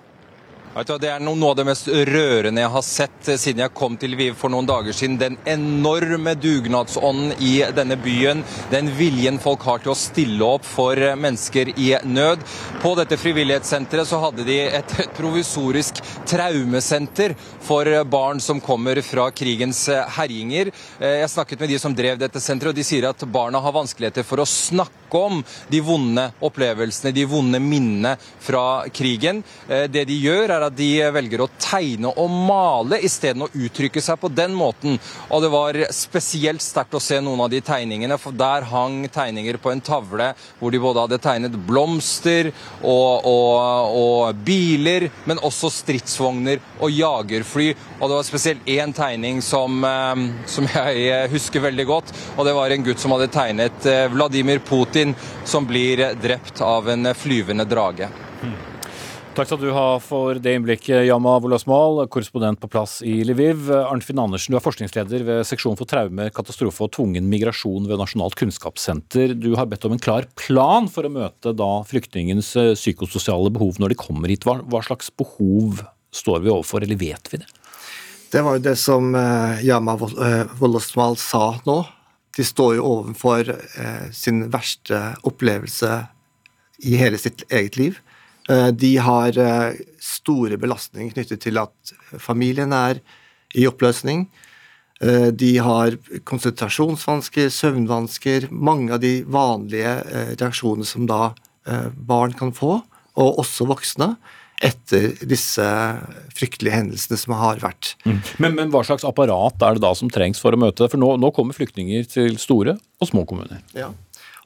Det 0.71 1.09
er 1.11 1.19
noe 1.19 1.49
av 1.49 1.57
det 1.59 1.65
mest 1.67 1.89
rørende 1.91 2.63
jeg 2.63 2.71
har 2.71 2.85
sett 2.87 3.29
eh, 3.29 3.39
siden 3.43 3.65
jeg 3.65 3.75
kom 3.75 3.97
til 3.99 4.13
Lviv 4.15 4.37
for 4.39 4.53
noen 4.55 4.69
dager 4.69 4.95
siden. 4.95 5.17
Den 5.19 5.35
enorme 5.43 6.37
dugnadsånden 6.39 7.33
i 7.43 7.57
denne 7.75 7.97
byen. 7.99 8.45
Den 8.71 8.93
viljen 8.95 9.41
folk 9.43 9.67
har 9.67 9.83
til 9.83 9.91
å 9.91 9.99
stille 9.99 10.47
opp 10.47 10.69
for 10.69 10.95
eh, 10.95 11.17
mennesker 11.19 11.73
i 11.75 11.89
nød. 12.07 12.47
På 12.85 12.95
dette 12.95 13.19
frivillighetssenteret 13.19 14.13
så 14.13 14.23
hadde 14.23 14.47
de 14.47 14.61
et 14.69 14.95
provisorisk 15.19 15.99
traumesenter 16.31 17.35
for 17.67 17.91
eh, 17.91 18.07
barn 18.07 18.39
som 18.39 18.63
kommer 18.63 19.03
fra 19.03 19.27
krigens 19.35 19.89
herjinger. 20.21 20.71
Jeg 21.03 21.35
snakket 21.35 21.67
med 21.67 21.75
de 21.75 21.83
som 21.83 21.99
drev 21.99 22.23
dette 22.23 22.39
senteret, 22.39 22.71
og 22.71 22.79
de 22.79 22.87
sier 22.87 23.11
at 23.11 23.27
barna 23.27 23.59
har 23.59 23.75
vanskeligheter 23.75 24.23
for 24.23 24.39
å 24.39 24.47
snakke 24.47 25.00
om 25.19 25.43
de 25.71 25.81
vonde 25.85 26.27
opplevelsene, 26.45 27.13
de 27.15 27.25
vonde 27.29 27.61
minnene 27.63 28.17
fra 28.41 28.87
krigen. 28.95 29.43
Det 29.67 30.05
de 30.09 30.17
gjør, 30.23 30.55
er 30.55 30.67
at 30.67 30.77
de 30.77 30.91
velger 31.15 31.45
å 31.45 31.51
tegne 31.61 32.13
og 32.21 32.31
male 32.31 33.01
isteden 33.05 33.45
å 33.47 33.51
uttrykke 33.51 34.03
seg 34.03 34.21
på 34.21 34.31
den 34.33 34.55
måten. 34.57 34.99
Og 35.31 35.43
det 35.45 35.51
var 35.53 35.79
spesielt 35.95 36.63
sterkt 36.65 36.97
å 36.97 37.03
se 37.03 37.21
noen 37.23 37.45
av 37.45 37.51
de 37.53 37.61
tegningene, 37.65 38.19
for 38.21 38.37
der 38.37 38.67
hang 38.71 39.03
tegninger 39.13 39.59
på 39.61 39.73
en 39.73 39.83
tavle 39.85 40.33
hvor 40.61 40.73
de 40.73 40.83
både 40.83 41.05
hadde 41.05 41.21
tegnet 41.23 41.59
blomster 41.67 42.51
og, 42.81 43.27
og, 43.29 43.97
og 44.01 44.43
biler, 44.47 45.09
men 45.29 45.43
også 45.47 45.71
stridsvogner 45.73 46.61
og 46.81 46.93
jagerfly. 46.95 47.71
Og 48.01 48.07
det 48.09 48.19
var 48.19 48.29
spesielt 48.29 48.69
én 48.71 48.95
tegning 48.97 49.41
som, 49.45 49.81
eh, 49.85 50.27
som 50.51 50.69
jeg 50.71 51.31
husker 51.33 51.65
veldig 51.65 51.87
godt, 51.89 52.15
og 52.37 52.47
det 52.49 52.57
var 52.57 52.73
en 52.73 52.87
gutt 52.87 53.03
som 53.03 53.15
hadde 53.17 53.31
tegnet 53.33 53.89
eh, 53.89 54.07
Vladimir 54.13 54.63
Putin 54.65 55.00
som 55.49 55.69
blir 55.69 56.03
drept 56.21 56.63
av 56.65 56.89
en 56.93 57.13
flyvende 57.17 57.67
drage. 57.69 58.11
Takk 59.31 59.47
skal 59.47 59.61
du 59.63 59.69
ha 59.71 59.95
for 60.03 60.41
det 60.43 60.57
innblikket, 60.59 61.05
Yama 61.07 61.37
Wolasmal, 61.41 62.03
korrespondent 62.11 62.59
på 62.61 62.69
plass 62.69 62.97
i 63.07 63.21
Lviv. 63.23 63.69
Arnfinn 63.71 64.19
Andersen, 64.19 64.51
du 64.51 64.59
er 64.59 64.65
forskningsleder 64.65 65.23
ved 65.25 65.47
seksjon 65.47 65.79
for 65.79 65.87
traume, 65.89 66.27
katastrofe 66.35 66.83
og 66.85 66.91
tvungen 66.97 67.29
migrasjon 67.31 67.87
ved 67.87 68.03
Nasjonalt 68.03 68.35
kunnskapssenter. 68.41 69.37
Du 69.39 69.53
har 69.55 69.71
bedt 69.71 69.87
om 69.87 69.95
en 69.95 70.03
klar 70.03 70.27
plan 70.35 70.91
for 70.91 71.07
å 71.07 71.13
møte 71.15 71.55
da 71.55 71.71
flyktningens 71.87 72.51
eh, 72.59 72.73
psykososiale 72.75 73.55
behov 73.55 73.79
når 73.79 73.95
de 73.95 74.01
kommer 74.03 74.35
hit. 74.35 74.45
Hva, 74.45 74.59
hva 74.67 74.83
slags 74.85 75.09
behov 75.15 75.85
står 76.11 76.43
vi 76.43 76.51
overfor, 76.51 76.83
eller 76.83 76.99
vet 76.99 77.31
vi 77.31 77.41
det? 77.45 77.49
Det 78.35 78.43
var 78.43 78.59
jo 78.59 78.67
det 78.67 78.77
som 78.83 79.15
eh, 79.15 79.63
Yama 79.71 79.95
Wolasmal 80.59 81.17
sa 81.23 81.55
nå. 81.71 81.85
De 82.37 82.47
står 82.47 82.77
jo 82.79 82.87
overfor 82.87 83.49
eh, 83.51 84.07
sin 84.15 84.47
verste 84.53 85.01
opplevelse 85.27 86.05
i 86.87 86.97
hele 87.01 87.19
sitt 87.21 87.45
eget 87.51 87.77
liv. 87.81 87.99
Eh, 88.51 88.69
de 88.73 88.97
har 88.99 89.39
eh, 89.39 89.81
store 90.03 90.59
belastninger 90.61 91.13
knyttet 91.15 91.43
til 91.45 91.61
at 91.61 91.95
familien 92.19 92.73
er 92.75 93.03
i 93.55 93.67
oppløsning. 93.69 94.27
Eh, 95.01 95.29
de 95.31 95.53
har 95.63 95.97
konsentrasjonsvansker, 96.29 97.51
søvnvansker, 97.53 98.49
mange 98.51 98.95
av 98.97 99.03
de 99.05 99.21
vanlige 99.27 99.99
reaksjonene 100.37 100.89
som 100.89 101.07
da 101.11 101.33
barn 101.93 102.33
kan 102.35 102.51
få, 102.57 102.79
og 103.21 103.41
også 103.43 103.67
voksne, 103.69 104.15
etter 104.61 105.15
disse 105.25 105.65
fryktelige 106.37 106.77
hendelsene 106.77 107.17
som 107.21 107.35
har 107.41 107.63
vært. 107.63 107.95
Mm. 108.05 108.19
Men, 108.43 108.57
men, 108.59 108.73
hva 108.75 108.83
slags 108.85 109.07
apparat 109.09 109.63
er 109.65 109.79
det 109.79 109.85
da 109.85 109.95
som 109.97 110.11
trengs 110.13 110.43
for 110.43 110.53
å 110.53 110.61
møte 110.61 110.85
det? 110.85 110.91
For 110.93 111.01
nå, 111.01 111.15
nå 111.21 111.33
kommer 111.37 111.57
flyktninger 111.57 112.05
til 112.11 112.37
store 112.41 112.77
og 113.01 113.09
små 113.09 113.25
kommuner. 113.29 113.63
Ja. 113.77 113.89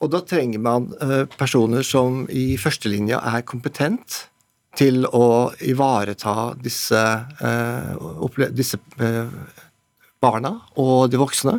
Og 0.02 0.12
da 0.12 0.20
trenger 0.26 0.62
man 0.62 0.88
eh, 1.02 1.24
personer 1.38 1.86
som 1.86 2.24
i 2.30 2.54
førstelinja 2.60 3.20
er 3.34 3.44
kompetent 3.48 4.24
til 4.78 5.04
å 5.06 5.52
ivareta 5.62 6.52
disse, 6.58 7.02
eh, 7.46 8.46
disse 8.54 8.80
eh, 9.02 9.34
barna 10.22 10.56
og 10.82 11.10
de 11.12 11.20
voksne. 11.20 11.58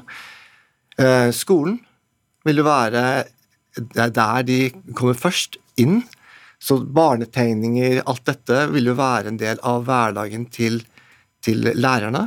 Skolen 1.35 1.73
vil 2.47 2.61
jo 2.61 2.63
være 2.63 3.01
der 3.75 4.45
de 4.47 4.59
kommer 4.95 5.17
først 5.19 5.57
inn. 5.81 6.05
Så 6.65 6.79
barnetegninger, 6.81 7.99
alt 8.09 8.25
dette, 8.25 8.63
vil 8.73 8.89
jo 8.89 8.97
være 8.97 9.29
en 9.29 9.37
del 9.41 9.61
av 9.61 9.83
hverdagen 9.85 10.47
til, 10.53 10.79
til 11.45 11.61
lærerne. 11.77 12.23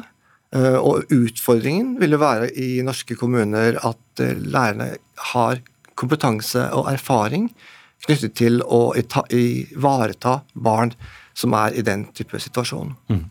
Og 0.79 1.11
utfordringen 1.13 1.97
vil 2.01 2.15
jo 2.15 2.21
være 2.23 2.53
i 2.57 2.79
norske 2.87 3.19
kommuner 3.19 3.81
at 3.85 4.23
lærerne 4.23 4.93
har 5.33 5.59
kompetanse 5.99 6.63
og 6.77 6.87
erfaring 6.93 7.51
knyttet 8.07 8.37
til 8.39 8.61
å 8.63 8.93
ivareta 8.95 10.39
barn 10.55 10.95
som 11.39 11.55
er 11.55 11.77
i 11.79 11.85
den 11.87 12.05
type 12.17 12.39
situasjon. 12.43 12.95
Mm. 13.13 13.25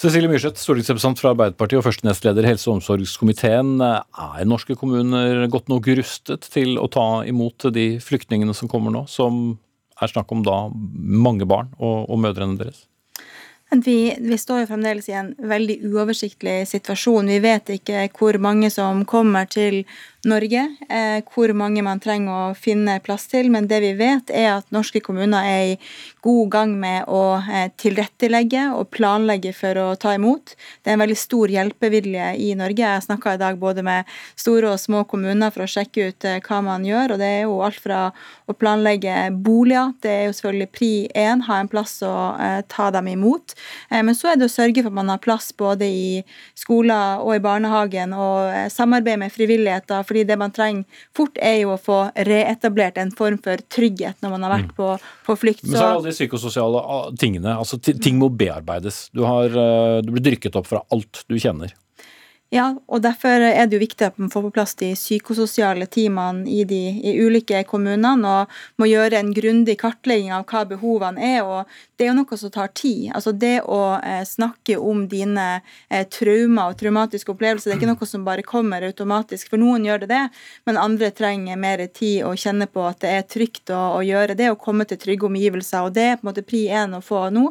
Cecilie 0.00 0.28
Myrseth, 0.28 0.60
stortingsrepresentant 0.60 1.20
fra 1.20 1.32
Arbeiderpartiet 1.32 1.80
og 1.80 1.86
første 1.86 2.04
nestleder 2.04 2.44
i 2.44 2.50
helse- 2.50 2.68
og 2.68 2.78
omsorgskomiteen. 2.78 3.78
Er 3.80 4.48
norske 4.48 4.76
kommuner 4.76 5.46
godt 5.52 5.72
nok 5.72 5.88
rustet 5.96 6.48
til 6.52 6.76
å 6.80 6.90
ta 6.92 7.24
imot 7.28 7.70
de 7.72 7.94
flyktningene 8.04 8.56
som 8.56 8.68
kommer 8.68 8.92
nå, 8.92 9.06
som 9.08 9.56
er 10.00 10.10
snakk 10.10 10.32
om 10.34 10.42
da 10.46 10.64
mange 10.72 11.46
barn 11.48 11.70
og, 11.78 12.10
og 12.10 12.20
mødrene 12.20 12.58
deres? 12.60 12.86
Vi, 13.74 14.14
vi, 14.20 14.36
står 14.38 14.60
jo 14.62 14.66
fremdeles 14.70 15.08
i 15.10 15.16
en 15.18 15.32
veldig 15.50 15.80
uoversiktlig 15.88 16.60
situasjon. 16.70 17.30
Vi 17.32 17.40
vet 17.42 17.72
ikke 17.74 18.04
hvor 18.14 18.38
mange 18.38 18.70
som 18.70 19.02
kommer 19.08 19.48
til 19.50 19.82
Norge, 20.28 20.62
eh, 20.88 21.20
hvor 21.34 21.52
mange 21.56 21.82
man 21.84 22.00
trenger 22.02 22.32
å 22.32 22.56
finne 22.58 22.98
plass 23.04 23.26
til. 23.30 23.50
Men 23.52 23.68
det 23.70 23.80
vi 23.84 23.92
vet, 23.98 24.30
er 24.30 24.58
at 24.58 24.70
norske 24.74 25.02
kommuner 25.04 25.44
er 25.44 25.74
i 25.74 25.78
god 26.24 26.50
gang 26.54 26.74
med 26.80 27.08
å 27.08 27.38
eh, 27.40 27.68
tilrettelegge 27.80 28.66
og 28.74 28.90
planlegge 28.94 29.54
for 29.56 29.80
å 29.80 29.86
ta 30.00 30.14
imot. 30.16 30.54
Det 30.82 30.92
er 30.92 30.98
en 30.98 31.04
veldig 31.04 31.18
stor 31.18 31.52
hjelpevilje 31.52 32.30
i 32.40 32.52
Norge. 32.58 32.84
Jeg 32.84 33.06
snakka 33.06 33.34
i 33.36 33.42
dag 33.42 33.60
både 33.60 33.84
med 33.86 34.10
store 34.36 34.74
og 34.74 34.80
små 34.82 35.04
kommuner 35.08 35.52
for 35.54 35.66
å 35.66 35.70
sjekke 35.70 36.08
ut 36.10 36.28
eh, 36.28 36.40
hva 36.44 36.60
man 36.64 36.86
gjør. 36.86 37.14
og 37.14 37.22
Det 37.22 37.30
er 37.30 37.44
jo 37.44 37.60
alt 37.66 37.80
fra 37.84 38.00
å 38.48 38.56
planlegge 38.56 39.30
boliger, 39.44 39.92
det 40.04 40.10
er 40.10 40.24
jo 40.26 40.34
selvfølgelig 40.36 40.70
pri 40.74 40.90
én, 41.16 41.44
ha 41.46 41.58
en 41.60 41.70
plass 41.70 41.96
å 42.04 42.14
eh, 42.40 42.60
ta 42.70 42.90
dem 42.94 43.08
imot. 43.14 43.54
Eh, 43.90 44.02
men 44.04 44.16
så 44.16 44.30
er 44.30 44.40
det 44.40 44.48
å 44.48 44.52
sørge 44.52 44.82
for 44.82 44.92
at 44.92 44.98
man 44.98 45.12
har 45.12 45.22
plass 45.24 45.50
både 45.56 45.88
i 45.88 46.08
skoler 46.58 47.22
og 47.24 47.34
i 47.36 47.42
barnehagen, 47.44 48.12
og 48.16 48.50
eh, 48.52 48.68
samarbeid 48.72 49.22
med 49.22 49.32
frivilligheter 49.34 50.04
fordi 50.14 50.24
det 50.30 50.36
man 50.38 50.52
trenger 50.54 50.84
fort, 51.16 51.38
er 51.42 51.56
jo 51.64 51.74
å 51.74 51.80
få 51.80 51.98
reetablert 52.28 52.98
en 53.02 53.10
form 53.14 53.40
for 53.42 53.58
trygghet 53.74 54.22
når 54.22 54.34
man 54.36 54.46
har 54.46 54.54
vært 54.54 54.70
mm. 54.70 54.74
på, 54.78 54.90
på 55.26 55.36
flykt. 55.42 55.64
Men 55.66 55.74
så 55.74 55.80
er 55.80 55.88
det 55.88 55.96
alle 55.98 56.12
de 56.12 56.14
psykososiale 56.14 56.82
ah, 56.96 57.08
tingene. 57.18 57.56
altså 57.58 57.80
Ting 57.82 58.20
må 58.20 58.30
bearbeides. 58.30 59.08
Du, 59.10 59.24
har, 59.26 59.50
eh, 59.50 59.98
du 60.06 60.12
blir 60.14 60.28
drykket 60.30 60.60
opp 60.60 60.70
fra 60.70 60.84
alt 60.94 61.24
du 61.26 61.34
kjenner. 61.34 61.74
Ja, 62.54 62.68
og 62.86 63.00
derfor 63.02 63.42
er 63.42 63.66
det 63.66 63.74
jo 63.74 63.82
viktig 63.82 64.04
at 64.06 64.18
man 64.20 64.30
får 64.30 64.44
på 64.44 64.50
plass 64.54 64.76
de 64.78 64.92
psykososiale 64.94 65.88
teamene 65.90 66.46
i 66.46 66.60
de 66.70 66.76
i 67.02 67.14
ulike 67.18 67.64
kommunene, 67.66 68.30
og 68.30 68.52
må 68.78 68.86
gjøre 68.86 69.18
en 69.18 69.32
grundig 69.34 69.74
kartlegging 69.80 70.30
av 70.36 70.44
hva 70.46 70.62
behovene 70.70 71.18
er. 71.18 71.40
og 71.42 71.66
Det 71.98 72.06
er 72.06 72.12
jo 72.12 72.20
noe 72.20 72.38
som 72.38 72.52
tar 72.54 72.70
tid. 72.70 73.08
Altså 73.10 73.32
Det 73.34 73.56
å 73.66 73.98
eh, 73.98 74.22
snakke 74.22 74.76
om 74.78 75.02
dine 75.10 75.48
eh, 75.88 76.04
traumer 76.06 76.70
og 76.70 76.78
traumatiske 76.78 77.34
opplevelser, 77.34 77.72
det 77.72 77.74
er 77.74 77.80
ikke 77.80 77.90
noe 77.90 78.06
som 78.06 78.28
bare 78.28 78.46
kommer 78.46 78.86
automatisk. 78.86 79.50
For 79.50 79.58
noen 79.58 79.88
gjør 79.88 80.04
det 80.04 80.10
det, 80.12 80.22
men 80.70 80.78
andre 80.78 81.10
trenger 81.10 81.58
mer 81.58 81.82
tid 81.90 82.22
og 82.28 82.38
kjenne 82.38 82.70
på 82.70 82.86
at 82.86 83.02
det 83.02 83.16
er 83.16 83.26
trygt 83.34 83.74
å, 83.74 83.80
å 83.98 84.04
gjøre 84.06 84.38
det, 84.38 84.52
og 84.52 84.62
komme 84.62 84.86
til 84.86 85.02
trygge 85.02 85.26
omgivelser. 85.26 85.88
og 85.88 85.98
Det 85.98 86.06
er 86.12 86.22
på 86.22 86.28
en 86.28 86.30
måte 86.30 86.46
pri 86.46 86.68
én 86.70 86.94
å 86.94 87.02
få 87.02 87.26
nå. 87.34 87.48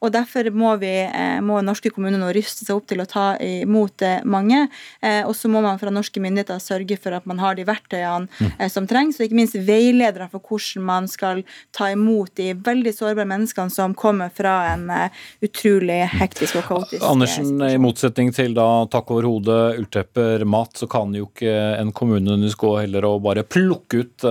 og 0.00 0.16
Derfor 0.16 0.48
må, 0.48 0.72
vi, 0.80 0.96
eh, 1.04 1.44
må 1.44 1.60
norske 1.60 1.92
kommuner 1.92 2.24
nå 2.24 2.32
ruste 2.32 2.64
seg 2.64 2.80
opp 2.80 2.88
til 2.88 3.04
å 3.04 3.10
ta 3.10 3.28
imot 3.36 4.00
eh, 4.00 4.24
mange 4.24 4.45
mange. 4.46 4.68
Eh, 5.02 5.26
og 5.26 5.34
så 5.36 5.48
må 5.48 5.60
man 5.64 5.78
fra 5.78 5.90
norske 5.90 6.20
myndigheter 6.22 6.60
sørge 6.62 6.98
for 7.00 7.16
at 7.16 7.26
man 7.26 7.40
har 7.42 7.56
de 7.56 7.66
verktøyene 7.66 8.28
mm. 8.28 8.52
Eh, 8.58 8.70
som 8.70 8.86
trengs, 8.86 9.18
og 9.18 9.26
ikke 9.26 9.38
minst 9.38 9.56
veiledere 9.66 10.28
for 10.30 10.40
hvordan 10.40 10.84
man 10.86 11.08
skal 11.10 11.42
ta 11.74 11.90
imot 11.92 12.34
de 12.38 12.52
veldig 12.54 12.92
sårbare 12.94 13.28
menneskene 13.28 13.72
som 13.72 13.94
kommer 13.94 14.30
fra 14.34 14.72
en 14.72 14.88
eh, 14.90 15.24
utrolig 15.44 16.04
hektisk 16.14 16.60
og 16.60 16.68
kaotisk 16.70 17.04
Andersen, 17.04 17.50
situasjon. 17.50 17.74
i 17.74 17.82
motsetning 17.82 18.32
til 18.36 18.56
da 18.56 18.86
takk 18.92 19.10
over 19.14 19.28
hodet, 19.28 19.60
ulltepper, 19.80 20.46
mat, 20.48 20.76
så 20.78 20.88
kan 20.90 21.14
jo 21.16 21.28
ikke 21.28 21.54
en 21.80 21.92
kommune 21.96 22.36
gå 22.56 22.72
heller 22.78 23.04
og 23.08 23.22
bare 23.26 23.44
plukke 23.44 24.02
ut 24.04 24.24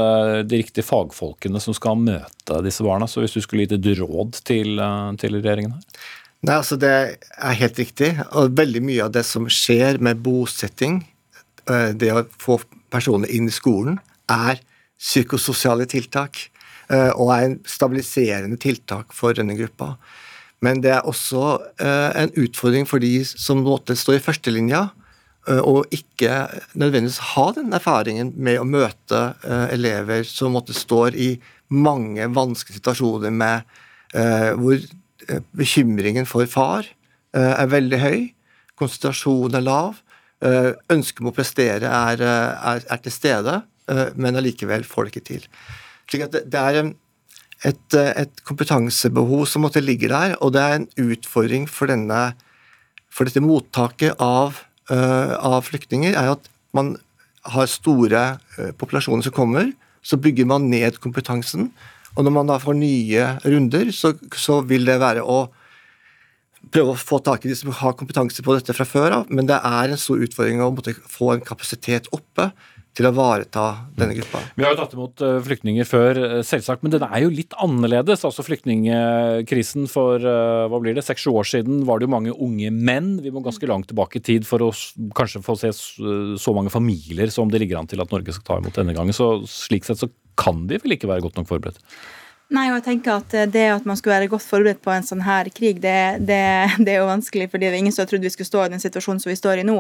de 0.46 0.58
riktige 0.58 0.86
fagfolkene 0.86 1.60
som 1.62 1.76
skal 1.76 2.00
møte 2.00 2.62
disse 2.66 2.84
barna. 2.86 3.08
Så 3.10 3.22
hvis 3.22 3.36
du 3.36 3.42
skulle 3.44 3.66
gitt 3.66 3.76
et 3.76 4.00
råd 4.00 4.40
til, 4.48 4.80
til 5.22 5.38
regjeringen 5.38 5.76
her? 5.76 6.06
Nei, 6.44 6.58
altså 6.60 6.78
Det 6.78 6.92
er 6.92 7.60
helt 7.62 7.80
riktig. 7.80 8.12
Og 8.36 8.56
veldig 8.58 8.82
mye 8.86 9.06
av 9.06 9.14
det 9.16 9.26
som 9.28 9.48
skjer 9.50 10.00
med 10.04 10.22
bosetting, 10.26 11.04
eh, 11.70 11.92
det 11.94 12.12
å 12.12 12.26
få 12.42 12.60
personer 12.92 13.32
inn 13.32 13.48
i 13.48 13.56
skolen, 13.56 14.00
er 14.30 14.60
psykososiale 15.00 15.86
tiltak. 15.86 16.50
Eh, 16.90 17.12
og 17.16 17.32
er 17.34 17.46
en 17.46 17.60
stabiliserende 17.66 18.60
tiltak 18.62 19.14
for 19.14 19.34
denne 19.34 19.56
gruppa. 19.58 19.96
Men 20.62 20.82
det 20.82 20.92
er 20.92 21.08
også 21.08 21.60
eh, 21.80 22.12
en 22.22 22.32
utfordring 22.38 22.86
for 22.86 23.00
de 23.00 23.24
som 23.26 23.64
måtte 23.66 23.96
stå 23.98 24.18
i 24.18 24.24
førstelinja, 24.24 24.90
og 25.46 25.86
ikke 25.94 26.48
nødvendigvis 26.74 27.20
ha 27.36 27.52
den 27.54 27.70
erfaringen 27.78 28.32
med 28.34 28.58
å 28.58 28.64
møte 28.66 29.36
elever 29.70 30.24
som 30.26 30.58
står 30.58 31.14
i 31.14 31.28
mange 31.70 32.26
vanskelige 32.34 32.80
situasjoner 32.80 33.30
med 33.30 33.62
hvor 34.58 34.82
bekymringen 35.56 36.28
for 36.30 36.48
far 36.50 36.88
eh, 37.36 37.54
er 37.54 37.72
veldig 37.72 38.02
høy. 38.02 38.20
Konsentrasjonen 38.80 39.60
er 39.60 39.66
lav. 39.66 40.02
Eh, 40.46 40.74
ønsket 40.94 41.24
om 41.24 41.32
å 41.32 41.36
prestere 41.36 41.90
er, 41.90 42.22
er, 42.22 42.84
er 42.84 43.02
til 43.04 43.14
stede, 43.14 43.62
men 44.18 44.34
allikevel 44.34 44.82
får 44.90 45.06
det 45.06 45.12
ikke 45.12 45.28
til. 45.28 45.44
Slik 46.10 46.24
at 46.26 46.38
det 46.50 46.58
er 46.58 46.80
et, 46.82 47.94
et, 47.94 48.40
kompetansebehov 48.50 49.44
som 49.46 49.62
måtte 49.62 49.84
ligge 49.84 50.10
der, 50.10 50.34
og 50.42 50.56
det 50.56 50.64
er 50.64 50.80
en 50.80 50.88
utfordring 51.04 51.68
for, 51.70 51.92
denne, 51.94 52.34
for 53.14 53.30
dette 53.30 53.44
mottaket 53.46 54.18
av, 54.18 54.58
av, 54.90 55.60
flyktninger, 55.70 56.18
er 56.18 56.34
at 56.34 56.50
man 56.74 56.96
har 57.54 57.70
store 57.70 58.24
populasjoner 58.82 59.30
som 59.30 59.38
kommer, 59.38 59.70
så 60.02 60.18
bygger 60.18 60.50
man 60.50 60.66
ned 60.74 60.98
kompetansen. 61.04 61.70
Og 62.16 62.26
når 62.26 62.36
man 62.36 62.50
da 62.50 62.60
får 62.62 62.78
nye 62.80 63.30
runder, 63.44 63.92
så, 63.96 64.14
så 64.40 64.62
vil 64.68 64.88
det 64.88 65.00
være 65.04 65.24
å 65.24 65.46
prøve 66.74 66.96
å 66.96 67.00
få 67.00 67.20
tak 67.24 67.46
i 67.46 67.52
de 67.52 67.58
som 67.58 67.74
har 67.76 67.98
kompetanse 67.98 68.44
på 68.44 68.56
dette 68.56 68.74
fra 68.76 68.88
før 68.88 69.20
av, 69.20 69.28
men 69.30 69.50
det 69.50 69.60
er 69.60 69.92
en 69.92 70.02
stor 70.02 70.24
utfordring 70.26 70.64
å 70.64 70.72
måtte 70.74 70.96
få 71.12 71.36
en 71.36 71.46
kapasitet 71.46 72.10
oppe 72.16 72.50
til 72.96 73.08
å 73.08 73.12
ivareta 73.12 73.64
denne 73.98 74.16
gruppa. 74.16 74.40
Vi 74.56 74.64
har 74.64 74.72
jo 74.72 74.80
tatt 74.80 74.94
imot 74.96 75.24
eh, 75.26 75.40
flyktninger 75.44 75.88
før, 75.88 76.20
eh, 76.24 76.44
selvsagt, 76.48 76.84
men 76.86 76.94
den 76.94 77.04
er 77.04 77.26
jo 77.26 77.34
litt 77.34 77.52
annerledes. 77.60 78.24
Altså 78.28 78.46
Flyktningkrisen 78.48 79.90
for 79.92 80.24
eh, 80.24 80.68
hva 80.72 80.80
blir 80.80 80.96
det, 80.96 81.04
seks-sju 81.04 81.34
år 81.36 81.50
siden 81.50 81.84
var 81.88 82.00
det 82.00 82.08
jo 82.08 82.14
mange 82.14 82.32
unge 82.32 82.72
menn. 82.72 83.18
Vi 83.24 83.34
må 83.36 83.44
ganske 83.44 83.68
langt 83.68 83.90
tilbake 83.92 84.22
i 84.22 84.24
tid 84.24 84.48
for 84.48 84.64
å 84.64 84.72
kanskje 85.18 85.44
få 85.44 85.58
se 85.60 85.74
så 85.76 86.56
mange 86.56 86.72
familier 86.72 87.28
som 87.36 87.52
det 87.52 87.60
ligger 87.66 87.82
an 87.82 87.92
til 87.92 88.00
at 88.04 88.16
Norge 88.16 88.38
skal 88.38 88.48
ta 88.48 88.62
imot 88.64 88.80
denne 88.80 88.96
gangen. 88.96 89.16
Så 89.16 89.34
slik 89.50 89.88
sett 89.88 90.00
så 90.00 90.12
kan 90.38 90.68
de 90.70 90.80
vel 90.84 90.96
ikke 90.96 91.10
være 91.10 91.24
godt 91.26 91.38
nok 91.40 91.48
forberedt? 91.48 91.80
Nei, 92.54 92.68
og 92.70 92.76
jeg 92.78 92.84
tenker 92.86 93.16
at 93.16 93.32
Det 93.50 93.64
at 93.74 93.86
man 93.90 93.98
skulle 93.98 94.20
være 94.20 94.30
godt 94.30 94.46
forberedt 94.46 94.82
på 94.86 94.92
en 94.94 95.06
sånn 95.06 95.24
her 95.26 95.48
krig, 95.50 95.80
det, 95.82 96.22
det, 96.30 96.38
det 96.86 96.94
er 96.94 97.00
jo 97.02 97.08
vanskelig, 97.10 97.48
fordi 97.50 97.66
det 97.66 97.72
er 97.74 97.80
ingen 97.82 97.96
som 97.96 98.04
har 98.04 98.10
trodd 98.12 98.26
vi 98.26 98.30
skulle 98.30 98.50
stå 98.52 98.66
i 98.68 98.74
den 98.76 98.84
situasjonen 98.84 99.22
som 99.24 99.32
vi 99.32 99.38
står 99.40 99.62
i 99.64 99.66
nå. 99.66 99.80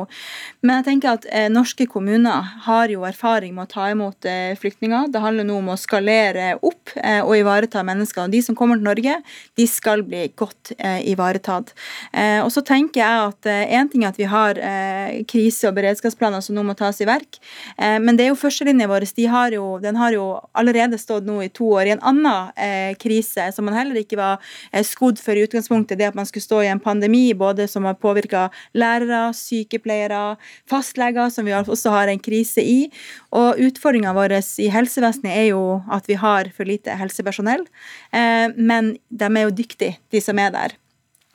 Men 0.66 0.80
jeg 0.80 0.88
tenker 0.88 1.12
at 1.14 1.28
eh, 1.30 1.46
norske 1.54 1.86
kommuner 1.92 2.48
har 2.66 2.90
jo 2.90 3.06
erfaring 3.06 3.54
med 3.54 3.68
å 3.68 3.70
ta 3.70 3.90
imot 3.94 4.26
eh, 4.26 4.56
flyktninger. 4.58 5.12
Det 5.14 5.22
handler 5.22 5.46
nå 5.46 5.60
om 5.62 5.70
å 5.76 5.78
skalere 5.78 6.56
opp 6.66 6.96
eh, 6.98 7.20
og 7.20 7.36
ivareta 7.38 7.84
mennesker. 7.86 8.26
Og 8.26 8.34
de 8.34 8.42
som 8.48 8.58
kommer 8.58 8.82
til 8.82 8.90
Norge, 8.90 9.20
de 9.62 9.70
skal 9.70 10.02
bli 10.08 10.24
godt 10.34 10.74
eh, 10.80 11.06
ivaretatt. 11.14 11.76
Eh, 12.18 12.40
og 12.42 12.50
så 12.56 12.66
tenker 12.66 13.04
jeg 13.04 13.30
at 13.30 13.52
én 13.54 13.86
eh, 13.86 13.92
ting 13.94 14.08
er 14.08 14.16
at 14.16 14.20
vi 14.20 14.30
har 14.32 14.62
krise- 15.30 15.70
og 15.70 15.78
beredskapsplaner 15.78 16.42
som 16.42 16.58
nå 16.58 16.66
må 16.66 16.74
tas 16.78 16.98
i 17.04 17.06
verk, 17.08 17.38
men 17.78 18.18
det 18.18 18.26
er 18.26 18.30
jo 18.32 18.38
førstelinja 18.40 18.88
vår. 18.90 19.06
De 19.18 19.26
har 19.30 19.54
jo, 19.54 19.64
den 19.84 19.98
har 20.00 20.16
jo 20.16 20.26
allerede 20.58 20.98
stått 21.00 21.28
nå 21.28 21.38
i 21.44 21.52
to 21.54 21.68
år 21.78 21.90
i 21.90 21.94
en 21.96 22.04
annen 22.06 22.55
eh, 22.58 22.96
krise, 23.00 23.48
som 23.56 23.68
man 23.68 23.78
heller 23.78 24.00
ikke 24.02 24.20
var 24.20 24.44
eh, 24.72 24.86
skodd 24.86 25.22
for 25.22 25.38
i 25.38 25.46
utgangspunktet. 25.48 26.00
Det 26.00 26.10
at 26.10 26.18
man 26.18 26.28
skulle 26.30 26.46
stå 26.46 26.62
i 26.64 26.72
en 26.72 26.82
pandemi 26.84 27.34
både 27.38 27.68
som 27.72 27.88
har 27.88 27.98
påvirka 28.00 28.48
lærere, 28.78 29.30
sykepleiere, 29.36 30.38
fastleger, 30.70 31.30
som 31.34 31.48
vi 31.48 31.56
også 31.56 31.94
har 31.94 32.12
en 32.12 32.22
krise 32.22 32.64
i. 32.64 32.80
Og 33.36 33.62
utfordringa 33.68 34.16
vår 34.16 34.38
i 34.64 34.72
helsevesenet 34.74 35.34
er 35.34 35.50
jo 35.52 35.82
at 35.92 36.08
vi 36.10 36.20
har 36.20 36.52
for 36.56 36.68
lite 36.68 36.96
helsepersonell. 37.00 37.68
Eh, 38.16 38.48
men 38.56 38.96
de 39.10 39.30
er 39.30 39.48
jo 39.48 39.56
dyktige, 39.64 40.00
de 40.12 40.24
som 40.24 40.40
er 40.42 40.56
der. 40.56 40.80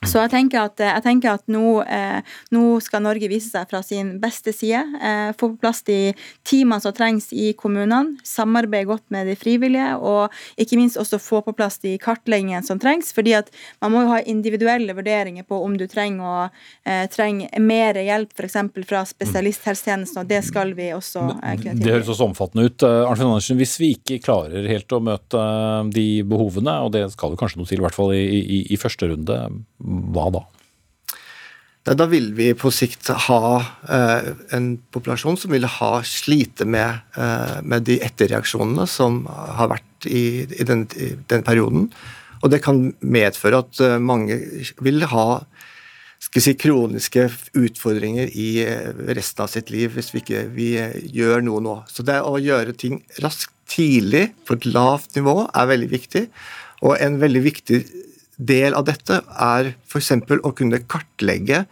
Så 0.01 0.17
jeg 0.17 0.31
tenker 0.33 0.63
at, 0.63 0.81
jeg 0.81 1.03
tenker 1.05 1.35
at 1.35 1.43
nå, 1.51 1.83
eh, 1.85 2.25
nå, 2.55 2.61
skal 2.81 3.03
Norge 3.05 3.27
vise 3.29 3.51
seg 3.51 3.69
fra 3.69 3.83
sin 3.85 4.15
beste 4.21 4.49
side. 4.55 4.81
Eh, 4.97 5.29
få 5.37 5.51
på 5.51 5.59
plass 5.61 5.83
de 5.85 6.15
teamene 6.47 6.81
som 6.81 6.95
trengs 6.97 7.29
i 7.37 7.51
kommunene. 7.53 8.17
Samarbeide 8.25 8.89
godt 8.89 9.05
med 9.13 9.29
de 9.29 9.35
frivillige. 9.37 9.93
Og 10.01 10.33
ikke 10.57 10.79
minst 10.79 10.97
også 10.97 11.19
få 11.21 11.43
på 11.45 11.53
plass 11.53 11.77
de 11.85 11.93
kartleggingene 12.01 12.65
som 12.65 12.81
trengs. 12.81 13.13
fordi 13.13 13.35
at 13.37 13.51
man 13.81 13.91
må 13.91 14.01
jo 14.01 14.11
ha 14.15 14.19
individuelle 14.25 14.95
vurderinger 14.97 15.45
på 15.45 15.61
om 15.61 15.77
du 15.77 15.85
trenger, 15.85 16.25
å, 16.25 16.49
eh, 16.85 17.05
trenger 17.05 17.61
mer 17.61 17.93
hjelp 17.93 18.33
f.eks. 18.33 18.57
fra 18.89 19.05
spesialisthelsetjenesten. 19.05 20.23
Og 20.23 20.27
det 20.27 20.43
skal 20.43 20.73
vi 20.73 20.89
også 20.97 21.27
eh, 21.43 21.57
kunne 21.61 21.77
tilby. 21.77 21.85
Det 21.85 21.93
høres 21.93 22.09
også 22.09 22.25
omfattende 22.31 22.65
ut. 22.65 22.81
Eh, 22.81 23.03
Arnfinn 23.05 23.29
Andersen, 23.29 23.61
hvis 23.61 23.77
vi 23.77 23.93
ikke 23.99 24.17
klarer 24.25 24.65
helt 24.65 24.89
å 24.89 25.03
møte 25.03 25.37
eh, 25.37 25.93
de 25.93 26.07
behovene, 26.25 26.79
og 26.81 26.95
det 26.97 27.05
skal 27.13 27.35
jo 27.35 27.43
kanskje 27.43 27.61
noe 27.61 27.69
til, 27.69 27.83
i 27.83 27.85
hvert 27.85 28.01
fall 28.01 28.15
i, 28.17 28.25
i, 28.41 28.63
i 28.73 28.81
første 28.81 29.13
runde 29.13 29.43
hva 29.81 30.29
da? 30.33 30.45
Da 31.81 32.05
vil 32.05 32.29
vi 32.37 32.51
på 32.53 32.69
sikt 32.69 33.09
ha 33.25 33.43
eh, 33.89 34.27
en 34.53 34.65
populasjon 34.93 35.37
som 35.39 35.53
vil 35.53 35.65
ha 35.65 35.91
slite 36.05 36.67
med, 36.69 36.99
eh, 37.17 37.55
med 37.65 37.87
de 37.89 37.97
etterreaksjonene 38.05 38.85
som 38.85 39.23
har 39.25 39.71
vært 39.71 40.05
i, 40.05 40.45
i, 40.45 40.67
den, 40.67 40.85
den, 41.25 41.41
perioden. 41.41 41.89
Og 42.43 42.53
det 42.53 42.61
kan 42.61 42.91
medføre 43.01 43.63
at 43.65 43.81
eh, 43.81 43.97
mange 43.97 44.37
vil 44.77 45.07
ha 45.09 45.41
skal 46.21 46.45
si, 46.45 46.53
kroniske 46.53 47.25
utfordringer 47.57 48.29
i 48.29 48.61
resten 49.17 49.41
av 49.41 49.49
sitt 49.49 49.73
liv 49.73 49.95
hvis 49.95 50.11
vi 50.13 50.21
ikke 50.21 50.43
vi 50.53 50.69
gjør 51.17 51.41
noe 51.47 51.65
nå. 51.65 51.75
Så 51.89 52.05
det 52.05 52.19
å 52.21 52.37
gjøre 52.37 52.77
ting 52.77 53.01
raskt, 53.25 53.55
tidlig, 53.71 54.33
på 54.43 54.57
et 54.57 54.65
lavt 54.67 55.15
nivå, 55.15 55.45
er 55.47 55.69
veldig 55.69 55.87
viktig. 55.93 56.25
Og 56.83 56.97
en 56.99 57.17
veldig 57.21 57.41
viktig 57.45 57.77
del 58.41 58.75
av 58.77 58.85
dette 58.89 59.21
er 59.21 59.73
f.eks. 59.85 60.11
å 60.41 60.53
kunne 60.57 60.81
kartlegge 60.89 61.65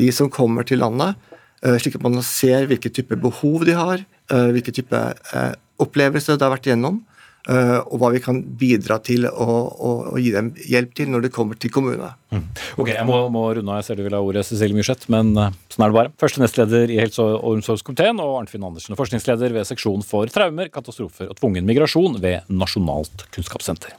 de 0.00 0.08
som 0.14 0.30
kommer 0.32 0.66
til 0.68 0.82
landet, 0.82 1.18
eh, 1.64 1.76
slik 1.80 1.98
at 1.98 2.06
man 2.06 2.20
ser 2.26 2.68
hvilke 2.70 2.92
type 2.92 3.16
behov 3.20 3.66
de 3.68 3.76
har, 3.76 4.04
eh, 4.30 4.50
hvilke 4.54 4.74
type 4.74 4.96
eh, 4.96 5.54
opplevelser 5.80 6.38
de 6.38 6.46
har 6.46 6.56
vært 6.56 6.70
igjennom, 6.70 7.06
og 7.50 7.94
hva 7.96 8.10
vi 8.12 8.20
kan 8.20 8.36
bidra 8.60 8.98
til 9.02 9.24
å, 9.24 9.54
å, 9.72 10.18
gi 10.20 10.28
dem 10.30 10.50
hjelp 10.60 10.90
til 10.94 11.08
når 11.10 11.22
det 11.24 11.30
kommer 11.32 11.56
til 11.58 11.72
kommunene. 11.72 12.10
Mm. 12.28 12.42
Ok, 12.76 12.90
Jeg 12.92 13.06
må, 13.08 13.16
må 13.32 13.46
runde 13.56 13.72
av, 13.72 13.80
jeg 13.80 13.86
ser 13.86 13.98
du 13.98 14.02
vil 14.04 14.14
ha 14.14 14.20
ordet, 14.20 14.44
Cecilie 14.46 14.76
Myrseth, 14.76 15.08
men 15.10 15.32
sånn 15.32 15.86
er 15.86 15.88
det 15.88 15.96
bare. 15.96 16.12
Første 16.20 16.44
nestleder 16.44 16.92
i 16.92 17.00
helse- 17.00 17.24
og 17.24 17.48
omsorgskomiteen 17.54 18.20
og 18.20 18.36
Arnfinn 18.42 18.68
Andersen, 18.68 18.94
forskningsleder 19.00 19.56
ved 19.56 19.66
seksjon 19.72 20.04
for 20.06 20.30
traumer, 20.30 20.68
katastrofer 20.70 21.32
og 21.32 21.40
tvungen 21.40 21.66
migrasjon 21.66 22.20
ved 22.20 22.44
Nasjonalt 22.52 23.24
kunnskapssenter. 23.32 23.96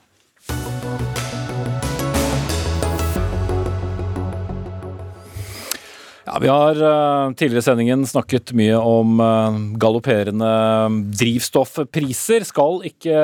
Ja, 6.25 6.37
Vi 6.41 6.47
har 6.47 6.83
uh, 6.83 7.33
tidligere 7.33 7.59
i 7.59 7.65
sendingen 7.65 8.05
snakket 8.07 8.51
mye 8.53 8.77
om 8.77 9.17
uh, 9.19 9.55
galopperende 9.81 10.51
drivstoffpriser. 11.17 12.45
Skal 12.45 12.83
ikke 12.91 13.15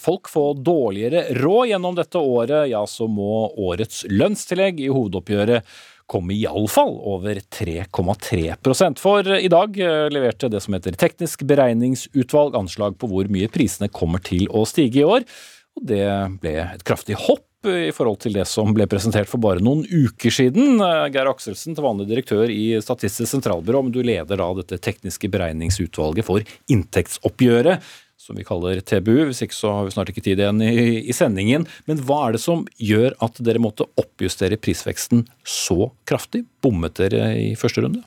folk 0.00 0.30
få 0.32 0.46
dårligere 0.56 1.34
råd 1.36 1.68
gjennom 1.74 1.98
dette 1.98 2.20
året, 2.20 2.70
ja 2.72 2.80
så 2.88 3.08
må 3.12 3.44
årets 3.60 4.06
lønnstillegg 4.08 4.80
i 4.80 4.88
hovedoppgjøret 4.88 5.68
komme 6.10 6.34
iallfall 6.34 6.96
over 7.06 7.38
3,3 7.54 8.96
For 8.98 9.36
i 9.36 9.52
dag 9.52 9.76
uh, 9.76 10.08
leverte 10.08 10.48
det 10.48 10.64
som 10.64 10.78
heter 10.78 10.96
Teknisk 10.96 11.44
beregningsutvalg 11.44 12.56
anslag 12.56 12.96
på 12.96 13.12
hvor 13.12 13.28
mye 13.28 13.52
prisene 13.52 13.92
kommer 13.92 14.24
til 14.24 14.48
å 14.48 14.64
stige 14.64 15.04
i 15.04 15.08
år. 15.18 15.28
Og 15.76 15.86
det 15.92 16.08
ble 16.40 16.56
et 16.64 16.88
kraftig 16.88 17.20
hopp 17.20 17.44
i 17.68 17.92
forhold 17.92 18.22
til 18.22 18.32
det 18.32 18.46
som 18.48 18.72
ble 18.72 18.86
presentert 18.88 19.28
for 19.28 19.42
bare 19.42 19.60
noen 19.60 19.82
uker 19.84 20.32
siden. 20.32 20.80
Geir 21.12 21.28
Akselsen, 21.28 21.76
til 21.76 21.84
vanlig 21.84 22.08
direktør 22.08 22.48
i 22.52 22.78
Statistisk 22.80 23.28
sentralbyrå, 23.28 23.82
men 23.84 23.92
du 23.92 24.00
leder 24.00 24.40
da 24.40 24.46
dette 24.56 24.80
tekniske 24.80 25.28
beregningsutvalget 25.32 26.24
for 26.24 26.44
inntektsoppgjøret, 26.72 27.84
som 28.20 28.38
vi 28.40 28.46
kaller 28.48 28.80
TBU. 28.80 29.26
Hvis 29.28 29.42
ikke 29.44 29.58
så 29.58 29.74
har 29.76 29.84
vi 29.84 29.92
snart 29.92 30.12
ikke 30.12 30.24
tid 30.24 30.40
igjen 30.40 30.64
i, 30.64 31.02
i 31.04 31.16
sendingen. 31.16 31.68
Men 31.90 32.00
hva 32.08 32.22
er 32.26 32.36
det 32.38 32.42
som 32.46 32.64
gjør 32.80 33.18
at 33.20 33.42
dere 33.44 33.60
måtte 33.60 33.88
oppjustere 34.00 34.60
prisveksten 34.60 35.26
så 35.44 35.90
kraftig? 36.08 36.46
Bommet 36.64 36.96
dere 37.00 37.34
i 37.36 37.52
første 37.60 37.84
runde? 37.84 38.04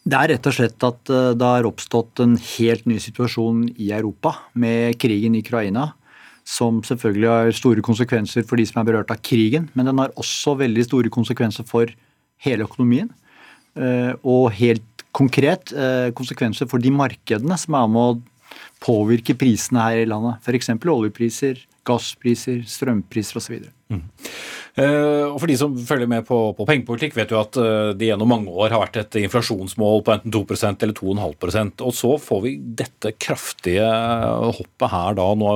Det 0.00 0.16
er 0.16 0.32
rett 0.32 0.46
og 0.48 0.56
slett 0.56 0.84
at 0.86 1.12
eh, 1.12 1.32
det 1.36 1.44
har 1.44 1.66
oppstått 1.68 2.22
en 2.24 2.38
helt 2.56 2.86
ny 2.88 2.96
situasjon 3.02 3.66
i 3.76 3.90
Europa 3.92 4.38
med 4.56 4.96
krigen 5.00 5.36
i 5.36 5.42
Ukraina 5.44 5.90
som 6.46 6.80
selvfølgelig 6.86 7.28
har 7.30 7.56
store 7.56 7.84
konsekvenser 7.84 8.46
for 8.48 8.60
de 8.60 8.66
som 8.68 8.80
er 8.80 8.88
berørt 8.90 9.12
av 9.12 9.20
krigen, 9.24 9.68
men 9.74 9.88
den 9.88 10.00
har 10.02 10.14
også 10.20 10.56
veldig 10.60 10.86
store 10.88 11.12
konsekvenser 11.12 11.66
for 11.68 11.90
hele 12.44 12.66
økonomien. 12.66 13.10
Eh, 13.78 14.12
og 14.26 14.50
helt 14.58 15.04
konkret 15.14 15.72
eh, 15.74 16.10
konsekvenser 16.16 16.68
for 16.70 16.82
de 16.82 16.90
markedene 16.94 17.58
som 17.58 17.76
er 17.78 17.90
med 17.90 18.00
å 18.00 18.18
påvirke 18.82 19.36
prisene 19.38 19.82
her 19.84 20.02
i 20.02 20.08
landet. 20.08 20.40
F.eks. 20.42 20.72
oljepriser, 20.80 21.60
gasspriser, 21.86 22.64
strømpriser 22.68 23.40
osv. 23.40 23.60
Mm. 23.92 24.04
Uh, 24.78 25.32
og 25.32 25.38
For 25.42 25.50
de 25.50 25.56
som 25.58 25.72
følger 25.74 26.10
med 26.10 26.26
på, 26.28 26.36
på 26.54 26.66
pengepolitikk, 26.68 27.16
vet 27.18 27.32
jo 27.34 27.40
at 27.40 27.58
uh, 27.58 27.90
det 27.96 28.10
gjennom 28.10 28.30
mange 28.30 28.52
år 28.52 28.70
har 28.70 28.84
vært 28.84 29.00
et 29.00 29.18
inflasjonsmål 29.24 30.04
på 30.06 30.14
enten 30.14 30.34
2% 30.36 30.86
eller 30.86 30.94
2,5% 30.94 31.82
Og 31.86 31.96
så 31.96 32.12
får 32.22 32.44
vi 32.44 32.54
dette 32.78 33.14
kraftige 33.18 33.88
hoppet 34.60 34.92
her 34.92 35.18
da 35.18 35.26
nå 35.34 35.50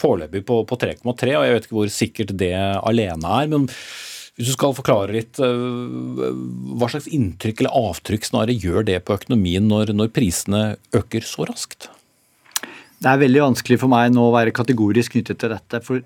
foreløpig 0.00 0.42
på, 0.48 0.60
på 0.66 0.80
3,3, 0.82 1.06
og 1.38 1.46
jeg 1.46 1.56
vet 1.56 1.68
ikke 1.68 1.78
hvor 1.78 1.94
sikkert 1.94 2.36
det 2.42 2.54
alene 2.56 3.38
er. 3.40 3.50
men 3.54 3.70
hvis 4.36 4.50
du 4.50 4.52
skal 4.52 4.74
forklare 4.76 5.14
litt, 5.14 5.38
hva 5.40 6.88
slags 6.92 7.06
inntrykk 7.08 7.62
eller 7.62 7.78
avtrykk 7.88 8.26
snarere 8.28 8.52
gjør 8.52 8.84
det 8.84 8.98
på 9.08 9.14
økonomien 9.16 9.64
når, 9.64 9.94
når 9.96 10.10
prisene 10.12 10.60
øker 10.92 11.24
så 11.24 11.46
raskt? 11.48 11.88
Det 13.00 13.08
er 13.08 13.22
veldig 13.22 13.42
vanskelig 13.46 13.78
for 13.80 13.92
meg 13.92 14.12
nå 14.12 14.26
å 14.28 14.34
være 14.34 14.52
kategorisk 14.56 15.16
knyttet 15.16 15.40
til 15.40 15.52
dette. 15.52 15.80
For 15.84 16.04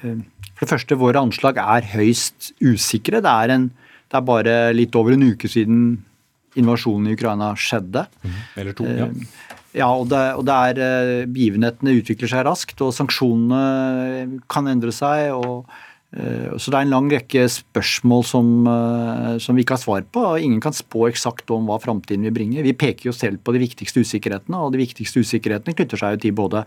for 0.00 0.64
det 0.64 0.72
første, 0.72 0.96
våre 0.98 1.20
anslag 1.20 1.58
er 1.60 1.88
høyst 1.92 2.52
usikre. 2.64 3.20
Det 3.24 3.32
er, 3.32 3.54
en, 3.56 3.70
det 4.08 4.18
er 4.18 4.28
bare 4.28 4.58
litt 4.76 4.96
over 4.96 5.16
en 5.16 5.26
uke 5.32 5.50
siden 5.52 5.98
invasjonen 6.56 7.10
i 7.10 7.16
Ukraina 7.16 7.52
skjedde. 7.60 8.06
Mm, 8.22 8.38
eller 8.62 8.76
to, 8.76 8.86
ja. 8.88 9.08
Eh, 9.10 9.42
ja, 9.76 9.90
og 9.92 10.08
det, 10.08 10.22
og 10.38 10.46
det 10.48 10.54
er 10.70 10.80
eh, 10.86 11.26
Begivenhetene 11.28 11.98
utvikler 11.98 12.32
seg 12.32 12.46
raskt, 12.48 12.80
og 12.84 12.94
sanksjonene 12.96 14.40
kan 14.48 14.72
endre 14.72 14.94
seg. 14.96 15.34
og 15.36 15.68
eh, 16.16 16.56
så 16.56 16.72
det 16.72 16.78
er 16.78 16.86
en 16.86 16.94
lang 16.94 17.10
rekke 17.12 17.44
spørsmål 17.52 18.24
som, 18.24 18.52
som, 19.42 19.58
vi 19.58 19.66
ikke 19.66 19.76
har 19.76 19.84
svar 19.84 20.06
på. 20.08 20.24
og 20.32 20.40
Ingen 20.40 20.62
kan 20.64 20.76
spå 20.76 21.10
eksakt 21.10 21.52
om 21.52 21.68
hva 21.68 21.76
framtiden 21.82 22.24
vil 22.24 22.36
bringe. 22.38 22.64
Vi 22.64 22.76
peker 22.76 23.10
jo 23.10 23.16
selv 23.16 23.44
på 23.44 23.52
de 23.52 23.66
viktigste 23.66 24.00
usikkerhetene, 24.00 24.62
og 24.62 24.72
de 24.72 24.80
viktigste 24.86 25.20
usikkerhetene 25.20 25.76
knytter 25.76 26.00
seg 26.00 26.16
jo 26.16 26.24
til 26.24 26.40
både 26.40 26.64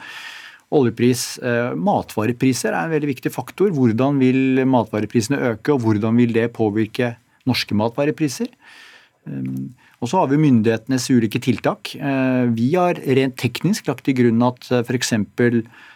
oljepris. 0.75 1.23
Eh, 1.41 1.73
matvarepriser 1.77 2.73
er 2.73 2.85
en 2.85 2.93
veldig 2.93 3.13
viktig 3.15 3.33
faktor. 3.33 3.73
Hvordan 3.75 4.21
vil 4.21 4.63
matvareprisene 4.69 5.41
øke, 5.53 5.75
og 5.75 5.85
hvordan 5.85 6.19
vil 6.21 6.35
det 6.35 6.51
påvirke 6.57 7.15
norske 7.49 7.77
matvarepriser? 7.77 8.49
Eh, 9.27 9.53
og 9.99 10.07
så 10.07 10.21
har 10.21 10.29
vi 10.31 10.37
myndighetenes 10.39 11.09
ulike 11.11 11.41
tiltak. 11.43 11.91
Eh, 11.97 12.45
vi 12.55 12.69
har 12.71 13.01
rent 13.17 13.35
teknisk 13.41 13.89
lagt 13.89 14.05
til 14.07 14.15
grunn 14.15 14.45
at 14.47 14.69
f.eks. 14.85 15.11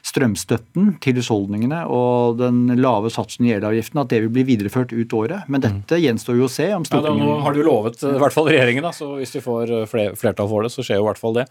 strømstøtten 0.03 0.89
til 1.05 1.21
husholdningene 1.21 1.85
og 1.87 2.41
den 2.41 2.65
lave 2.81 3.13
satsen 3.13 3.47
i 3.47 3.53
elavgiften 3.55 4.01
at 4.01 4.11
det 4.11 4.25
vil 4.25 4.33
bli 4.35 4.43
videreført 4.49 4.91
ut 4.91 5.15
året. 5.15 5.47
Men 5.47 5.63
dette 5.63 6.01
gjenstår 6.01 6.41
jo 6.41 6.49
å 6.49 6.51
se. 6.51 6.67
om 6.75 6.83
Stortinget... 6.83 7.23
Ja, 7.23 7.29
Nå 7.29 7.45
har 7.45 7.55
du 7.55 7.63
lovet, 7.63 8.03
i 8.03 8.19
hvert 8.19 8.35
fall 8.35 8.51
regjeringen, 8.51 8.83
da, 8.83 8.91
så 8.91 9.13
hvis 9.21 9.37
de 9.37 9.45
får 9.45 9.77
flertall 9.93 10.51
for 10.51 10.67
det, 10.67 10.73
så 10.73 10.83
skjer 10.83 10.99
jo 10.99 11.05
i 11.05 11.09
hvert 11.13 11.23
fall 11.23 11.39
det. 11.39 11.47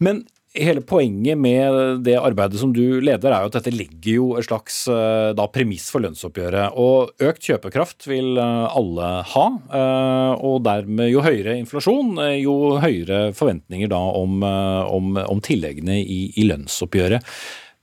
Men 0.00 0.24
hele 0.54 0.82
poenget 0.84 1.38
med 1.38 2.02
det 2.04 2.16
arbeidet 2.20 2.60
som 2.60 2.72
du 2.76 3.00
leder, 3.00 3.32
er 3.32 3.44
jo 3.44 3.50
at 3.50 3.56
dette 3.56 3.72
legger 3.72 4.18
jo 4.18 4.26
et 4.36 4.46
slags 4.46 4.82
eh, 4.90 5.32
da, 5.36 5.46
premiss 5.52 5.88
for 5.92 6.04
lønnsoppgjøret. 6.04 6.76
Og 6.80 7.24
økt 7.24 7.48
kjøpekraft 7.48 8.06
vil 8.10 8.36
eh, 8.40 8.76
alle 8.76 9.10
ha. 9.32 9.46
Eh, 9.80 10.44
og 10.44 10.62
dermed 10.66 11.08
jo 11.12 11.24
høyere 11.24 11.56
inflasjon, 11.60 12.20
jo 12.36 12.56
høyere 12.82 13.24
forventninger 13.36 13.90
da 13.92 14.00
om, 14.18 14.42
om, 14.42 15.14
om 15.24 15.44
tilleggene 15.44 16.00
i, 16.02 16.20
i 16.36 16.46
lønnsoppgjøret. 16.48 17.32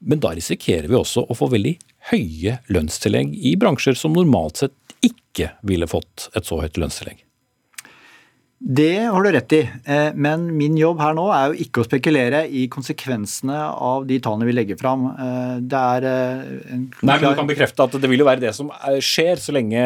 Men 0.09 0.21
da 0.23 0.31
risikerer 0.35 0.87
vi 0.87 0.99
også 0.99 1.25
å 1.25 1.35
få 1.35 1.49
veldig 1.51 1.73
høye 2.13 2.59
lønnstillegg 2.71 3.33
i 3.33 3.57
bransjer 3.59 3.97
som 3.99 4.15
normalt 4.15 4.63
sett 4.63 4.77
ikke 5.05 5.53
ville 5.67 5.89
fått 5.89 6.29
et 6.35 6.47
så 6.47 6.61
høyt 6.61 6.79
lønnstillegg. 6.79 7.25
Det 8.59 9.05
har 9.05 9.23
du 9.23 9.31
rett 9.31 9.53
i, 9.55 9.59
eh, 9.85 10.09
men 10.19 10.41
min 10.57 10.75
jobb 10.77 10.99
her 10.99 11.13
nå 11.15 11.29
er 11.31 11.45
jo 11.47 11.63
ikke 11.63 11.79
å 11.79 11.85
spekulere 11.87 12.41
i 12.51 12.65
konsekvensene 12.67 13.55
av 13.55 14.03
de 14.07 14.17
tallene 14.19 14.49
vi 14.49 14.55
legger 14.57 14.75
fram. 14.75 15.05
Eh, 15.13 15.53
det 15.63 15.79
er 15.79 16.07
eh, 16.09 16.41
en 16.75 16.81
Nei, 16.99 17.15
men 17.21 17.23
Du 17.23 17.39
kan 17.39 17.47
bekrefte 17.47 17.85
at 17.87 17.95
det 17.95 18.09
vil 18.11 18.19
jo 18.19 18.27
være 18.27 18.43
det 18.43 18.51
som 18.57 18.67
skjer, 18.99 19.39
så 19.39 19.55
lenge 19.55 19.79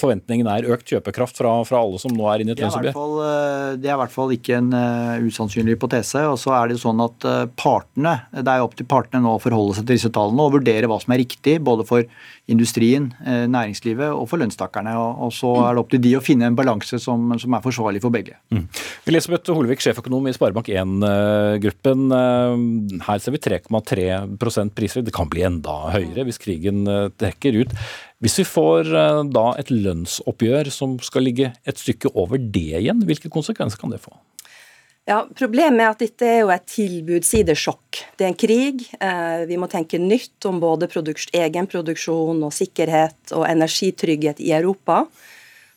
forventningen 0.00 0.50
er 0.50 0.66
økt 0.74 0.90
kjøpekraft 0.90 1.38
fra, 1.38 1.52
fra 1.68 1.84
alle 1.84 2.00
som 2.02 2.10
nå 2.16 2.26
er 2.32 2.42
inne 2.42 2.50
i 2.50 2.58
et 2.58 2.64
lønnsoppgjør? 2.64 3.78
Det 3.78 3.92
er 3.92 3.94
i 3.94 4.00
hvert 4.02 4.16
fall 4.16 4.34
ikke 4.34 4.58
en 4.58 4.74
usannsynlig 5.28 5.78
hypotese. 5.78 6.24
Og 6.26 6.34
så 6.42 6.56
er 6.58 6.72
det 6.72 6.80
sånn 6.82 6.98
at 7.06 7.28
partene, 7.54 8.16
det 8.34 8.50
er 8.50 8.66
opp 8.66 8.74
til 8.74 8.90
partene 8.90 9.22
nå 9.22 9.36
å 9.36 9.42
forholde 9.42 9.78
seg 9.78 9.86
til 9.86 10.00
disse 10.00 10.10
tallene 10.10 10.48
og 10.48 10.56
vurdere 10.58 10.90
hva 10.90 10.98
som 10.98 11.14
er 11.14 11.22
riktig, 11.22 11.60
både 11.62 11.86
for 11.86 12.02
industrien, 12.50 13.12
næringslivet 13.22 14.10
og 14.10 14.26
for 14.32 14.42
lønnstakerne. 14.42 14.96
Og 14.98 15.30
så 15.36 15.54
er 15.62 15.76
det 15.76 15.84
opp 15.84 15.94
til 15.94 16.02
de 16.02 16.16
å 16.18 16.24
finne 16.24 16.50
en 16.50 16.58
balanse 16.58 16.98
som, 16.98 17.30
som 17.38 17.54
er 17.54 17.62
forsvarlig 17.62 17.99
for 18.02 18.12
begge. 18.14 18.36
Mm. 18.54 18.64
Elisabeth 19.10 19.52
Holvik, 19.54 19.82
sjeføkonom 19.82 20.28
i 20.28 20.34
Sparebank1-gruppen. 20.36 22.06
Eh, 22.16 23.02
her 23.06 23.22
ser 23.22 23.34
vi 23.34 23.42
3,3% 23.42 24.74
priser. 24.76 25.04
Det 25.06 25.14
kan 25.16 25.30
bli 25.30 25.44
enda 25.48 25.76
høyere 25.94 26.26
hvis 26.28 26.40
krigen 26.42 26.84
eh, 26.90 27.08
trekker 27.20 27.62
ut. 27.62 27.72
Hvis 28.20 28.40
vi 28.42 28.46
får 28.48 28.90
eh, 28.92 29.22
da 29.32 29.46
et 29.60 29.72
lønnsoppgjør 29.72 30.72
som 30.74 30.98
skal 31.04 31.26
ligge 31.28 31.52
et 31.64 31.80
stykke 31.80 32.12
over 32.14 32.40
det 32.40 32.82
igjen, 32.82 33.00
hvilke 33.08 33.32
konsekvenser 33.32 33.80
kan 33.80 33.94
det 33.94 34.02
få? 34.04 34.12
Ja, 35.08 35.24
Problemet 35.34 35.80
er 35.80 35.90
at 35.90 36.02
dette 36.04 36.28
er 36.28 36.42
jo 36.42 36.52
et 36.54 36.68
tilbudssidesjokk. 36.70 38.02
Det 38.20 38.26
er 38.26 38.30
en 38.30 38.38
krig. 38.38 38.84
Vi 39.48 39.56
må 39.58 39.66
tenke 39.72 39.98
nytt 39.98 40.44
om 40.46 40.60
både 40.62 40.86
egenproduksjon 40.86 42.44
og 42.46 42.54
sikkerhet 42.54 43.32
og 43.34 43.48
energitrygghet 43.48 44.44
i 44.44 44.52
Europa. 44.54 45.00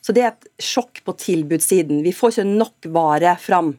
Så 0.04 0.12
det 0.12 0.24
er 0.24 0.34
et 0.34 0.50
sjokk 0.60 1.00
på 1.06 1.14
tilbudssiden. 1.16 2.02
Vi 2.04 2.12
får 2.12 2.34
ikke 2.34 2.50
nok 2.50 2.88
vare 2.92 3.38
fram. 3.40 3.72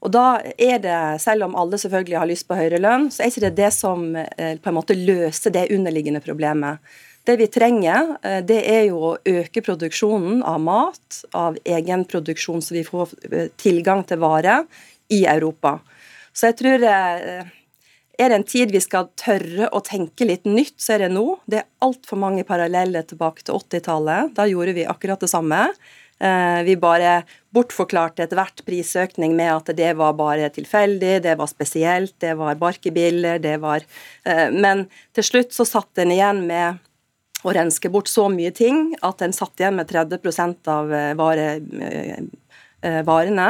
Og 0.00 0.12
da 0.14 0.40
er 0.56 0.80
det, 0.80 0.96
selv 1.20 1.44
om 1.44 1.56
alle 1.60 1.76
selvfølgelig 1.80 2.16
har 2.16 2.28
lyst 2.30 2.48
på 2.48 2.56
høyere 2.56 2.80
lønn, 2.80 3.10
så 3.12 3.22
er 3.22 3.32
ikke 3.32 3.44
det 3.44 3.52
det 3.58 3.68
som 3.76 4.06
eh, 4.16 4.56
på 4.56 4.70
en 4.70 4.78
måte 4.78 4.96
løser 4.96 5.52
det 5.52 5.68
underliggende 5.74 6.22
problemet. 6.24 6.80
Det 7.28 7.36
vi 7.36 7.50
trenger, 7.52 8.14
eh, 8.24 8.40
det 8.48 8.62
er 8.64 8.86
jo 8.88 9.02
å 9.10 9.16
øke 9.28 9.60
produksjonen 9.66 10.40
av 10.48 10.56
mat, 10.64 11.20
av 11.36 11.60
egen 11.68 12.06
produksjon, 12.08 12.64
så 12.64 12.78
vi 12.78 12.86
får 12.86 13.12
eh, 13.28 13.52
tilgang 13.60 14.06
til 14.08 14.22
vare 14.24 14.62
i 15.12 15.26
Europa. 15.28 15.76
Så 16.32 16.48
jeg 16.48 16.60
tror 16.62 16.88
er 18.20 18.28
det 18.30 18.36
en 18.36 18.46
tid 18.46 18.74
vi 18.74 18.82
skal 18.84 19.08
tørre 19.18 19.70
å 19.72 19.80
tenke 19.84 20.26
litt 20.28 20.44
nytt, 20.48 20.76
så 20.82 20.96
er 20.96 21.06
det 21.06 21.14
nå. 21.14 21.24
Det 21.48 21.62
er 21.62 21.68
altfor 21.86 22.20
mange 22.20 22.44
paralleller 22.48 23.06
tilbake 23.08 23.46
til 23.46 23.56
80-tallet. 23.56 24.34
Da 24.36 24.46
gjorde 24.50 24.76
vi 24.76 24.84
akkurat 24.88 25.22
det 25.22 25.30
samme. 25.32 25.62
Eh, 26.20 26.62
vi 26.66 26.74
bare 26.76 27.22
bortforklarte 27.54 28.26
ethvert 28.26 28.60
prisøkning 28.66 29.32
med 29.38 29.54
at 29.54 29.70
det 29.76 29.94
var 29.96 30.18
bare 30.18 30.50
tilfeldig, 30.52 31.14
det 31.24 31.38
var 31.40 31.48
spesielt, 31.48 32.12
det 32.20 32.34
var 32.36 32.60
barkebiller, 32.60 33.40
det 33.40 33.56
var 33.62 33.80
eh, 34.28 34.50
Men 34.52 34.84
til 35.16 35.24
slutt 35.24 35.56
så 35.56 35.64
satt 35.64 36.02
en 36.02 36.12
igjen 36.12 36.44
med 36.50 36.76
å 37.40 37.54
renske 37.56 37.88
bort 37.88 38.12
så 38.12 38.26
mye 38.28 38.52
ting 38.52 38.90
at 39.00 39.24
en 39.24 39.32
satt 39.32 39.62
igjen 39.62 39.80
med 39.80 39.88
30 39.88 40.68
av 40.68 40.92
eh, 40.92 41.14
vare, 41.16 41.46
varene. 43.08 43.48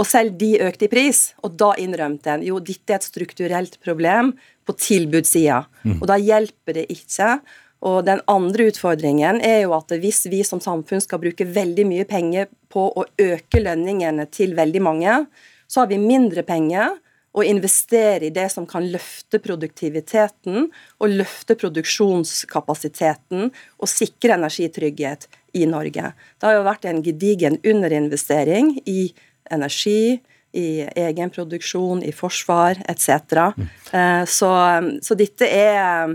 Og 0.00 0.08
selv 0.08 0.38
de 0.40 0.54
økte 0.64 0.86
i 0.86 0.92
pris, 0.92 1.32
og 1.44 1.58
da 1.60 1.72
innrømte 1.80 2.32
en 2.32 2.44
jo 2.46 2.60
dette 2.64 2.94
er 2.94 3.00
et 3.00 3.06
strukturelt 3.06 3.76
problem 3.84 4.32
på 4.64 4.74
tilbudssida. 4.78 5.64
Mm. 5.84 5.98
Og 5.98 6.08
da 6.08 6.16
hjelper 6.20 6.80
det 6.80 6.86
ikke 6.92 7.40
Og 7.82 8.04
Den 8.06 8.20
andre 8.30 8.68
utfordringen 8.70 9.40
er 9.42 9.64
jo 9.64 9.72
at 9.74 9.90
hvis 9.90 10.26
vi 10.30 10.44
som 10.46 10.60
samfunn 10.62 11.00
skal 11.02 11.18
bruke 11.18 11.44
veldig 11.44 11.84
mye 11.84 12.04
penger 12.06 12.46
på 12.70 12.92
å 12.94 13.04
øke 13.18 13.58
lønningene 13.58 14.28
til 14.30 14.54
veldig 14.54 14.82
mange, 14.82 15.26
så 15.66 15.80
har 15.80 15.88
vi 15.90 15.98
mindre 15.98 16.44
penger 16.46 16.94
å 17.32 17.42
investere 17.42 18.28
i 18.28 18.30
det 18.34 18.48
som 18.52 18.68
kan 18.68 18.86
løfte 18.92 19.40
produktiviteten 19.42 20.68
og 21.00 21.14
løfte 21.16 21.56
produksjonskapasiteten 21.58 23.48
og 23.50 23.90
sikre 23.90 24.36
energitrygghet 24.36 25.26
i 25.56 25.66
Norge. 25.66 26.12
Det 26.38 26.48
har 26.48 26.58
jo 26.58 26.66
vært 26.68 26.86
en 26.88 27.02
gedigen 27.04 27.58
underinvestering 27.64 28.76
i 28.86 29.12
energi, 29.50 30.20
i 30.52 30.84
egenproduksjon, 30.84 32.02
i 32.04 32.12
forsvar 32.12 32.82
etc. 32.88 33.08
Mm. 33.56 33.70
Eh, 33.92 34.24
så, 34.28 34.50
så 35.02 35.16
dette 35.16 35.48
er 35.48 36.12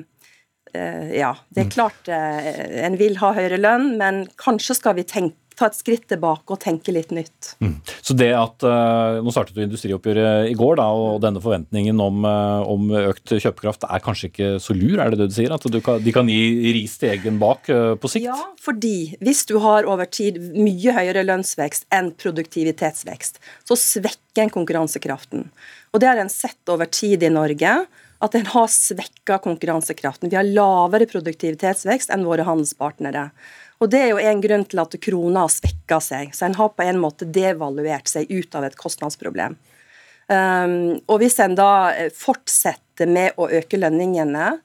eh, 0.73 1.09
Ja, 1.17 1.34
det 1.49 1.63
er 1.63 1.69
mm. 1.69 1.73
klart 1.73 2.11
eh, 2.13 2.51
en 2.86 2.99
vil 2.99 3.17
ha 3.21 3.34
høyere 3.34 3.57
lønn, 3.57 3.95
men 3.97 4.25
kanskje 4.38 4.78
skal 4.78 4.97
vi 4.99 5.07
tenke 5.09 5.36
ta 5.58 5.68
et 5.70 5.78
skritt 5.78 6.05
tilbake 6.12 6.53
og 6.53 6.60
tenke 6.62 6.93
litt 6.93 7.12
nytt. 7.16 7.53
Mm. 7.64 7.76
Så 8.05 8.16
det 8.18 8.30
at, 8.38 8.64
uh, 8.66 9.20
Nå 9.24 9.34
startet 9.34 9.58
jo 9.58 9.66
industrioppgjøret 9.66 10.51
i 10.51 10.55
går, 10.58 10.78
da, 10.80 10.88
og 10.93 11.22
denne 11.24 11.41
forventningen 11.43 11.99
om, 12.03 12.28
uh, 12.28 12.62
om, 12.70 12.91
økt 13.10 13.34
kjøpekraft 13.36 13.88
er 13.88 14.03
kanskje 14.05 14.32
ikke 14.32 14.51
så 14.64 14.76
lur, 14.78 15.01
er 15.01 15.14
det 15.14 15.22
det 15.22 15.30
du 15.32 15.38
sier? 15.39 15.53
At 15.53 15.66
du 15.66 15.80
kan, 15.84 16.01
de 16.03 16.14
kan 16.16 16.30
gi 16.32 16.74
ris 16.78 16.97
til 17.01 17.16
egen 17.16 17.41
bak 17.41 17.70
uh, 17.74 17.95
på 17.99 18.14
sikt? 18.14 18.30
Ja, 18.30 18.38
fordi 18.62 19.18
hvis 19.24 19.45
du 19.49 19.58
har 19.64 19.89
over 19.89 20.10
tid 20.10 20.39
mye 20.55 20.95
høyere 20.95 21.26
lønnsvekst 21.26 21.89
enn 21.93 22.14
produktivitetsvekst, 22.22 23.41
så 23.68 23.80
svekker 23.80 24.45
en 24.45 24.53
konkurransekraften. 24.53 25.47
Og 25.93 26.03
det 26.03 26.12
har 26.12 26.20
en 26.22 26.32
sett 26.32 26.70
over 26.70 26.89
tid 26.91 27.24
i 27.26 27.34
Norge 27.34 27.80
at 28.24 28.36
en 28.36 28.49
har 28.49 28.68
svekka 28.72 29.38
konkurransekraften. 29.43 30.32
Vi 30.32 30.38
har 30.38 30.47
lavere 30.47 31.08
produktivitetsvekst 31.10 32.14
enn 32.14 32.26
våre 32.26 32.47
handelspartnere. 32.47 33.30
Og 33.78 33.89
Det 33.89 33.99
er 34.01 34.09
jo 34.09 34.21
en 34.21 34.41
grunn 34.41 34.65
til 34.65 34.82
at 34.82 34.95
krona 35.03 35.45
har 35.45 35.53
svekka 35.53 35.99
seg. 36.01 36.32
Så 36.34 36.47
en 36.47 36.57
har 36.57 36.71
på 36.73 36.86
en 36.86 37.01
måte 37.01 37.28
devaluert 37.30 38.09
seg 38.09 38.32
ut 38.32 38.55
av 38.57 38.65
et 38.65 38.78
kostnadsproblem. 38.78 39.57
Um, 40.28 40.97
og 41.07 41.21
Hvis 41.21 41.38
en 41.39 41.55
da 41.55 41.93
eh, 41.93 42.09
fortsetter 42.11 43.07
med 43.07 43.38
å 43.39 43.47
øke 43.47 43.80
lønningene, 43.80 44.57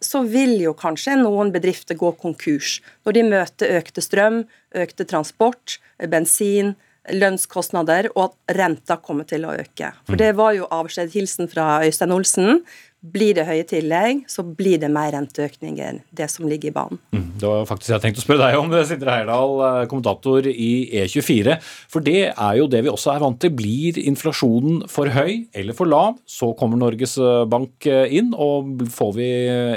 så 0.00 0.22
vil 0.22 0.54
jo 0.62 0.76
kanskje 0.78 1.16
noen 1.18 1.50
bedrifter 1.52 1.98
gå 1.98 2.12
konkurs 2.20 2.76
når 3.02 3.16
de 3.16 3.24
møter 3.26 3.76
økte 3.80 4.04
strøm, 4.04 4.44
økte 4.78 5.06
transport, 5.10 5.80
bensin, 5.98 6.76
lønnskostnader, 7.10 8.12
og 8.14 8.28
at 8.28 8.56
renta 8.60 8.96
kommer 9.02 9.26
til 9.28 9.46
å 9.46 9.56
øke. 9.58 9.90
For 10.06 10.18
Det 10.20 10.32
var 10.38 10.54
jo 10.54 10.70
avskjedshilsen 10.70 11.50
fra 11.50 11.82
Øystein 11.82 12.14
Olsen. 12.14 12.62
Blir 13.02 13.34
det 13.34 13.48
høye 13.48 13.64
tillegg, 13.66 14.20
så 14.30 14.44
blir 14.46 14.78
det 14.78 14.86
mer 14.94 15.10
renteøkning 15.10 15.80
enn 15.82 15.96
det 16.14 16.28
som 16.30 16.46
ligger 16.46 16.70
i 16.70 16.74
banen. 16.76 17.00
Mm, 17.10 17.32
det 17.42 17.48
var 17.50 17.64
faktisk 17.66 17.90
jeg 17.90 18.04
tenkte 18.04 18.22
å 18.22 18.24
spørre 18.28 18.46
deg 18.46 18.58
om, 18.60 18.70
Sindre 18.86 19.16
Heyerdahl, 19.16 19.54
eh, 19.66 19.86
kommentator 19.90 20.46
i 20.46 20.68
E24. 21.02 21.56
For 21.90 22.06
det 22.06 22.30
er 22.30 22.60
jo 22.60 22.68
det 22.70 22.84
vi 22.86 22.92
også 22.92 23.10
er 23.16 23.24
vant 23.24 23.40
til. 23.42 23.50
Blir 23.58 23.98
inflasjonen 23.98 24.84
for 24.92 25.10
høy 25.10 25.48
eller 25.50 25.74
for 25.74 25.90
lav, 25.90 26.20
så 26.30 26.52
kommer 26.58 26.78
Norges 26.78 27.16
eh, 27.18 27.42
Bank 27.50 27.90
eh, 27.90 28.06
inn. 28.20 28.30
Og 28.38 28.86
får 28.94 29.12
vi 29.18 29.28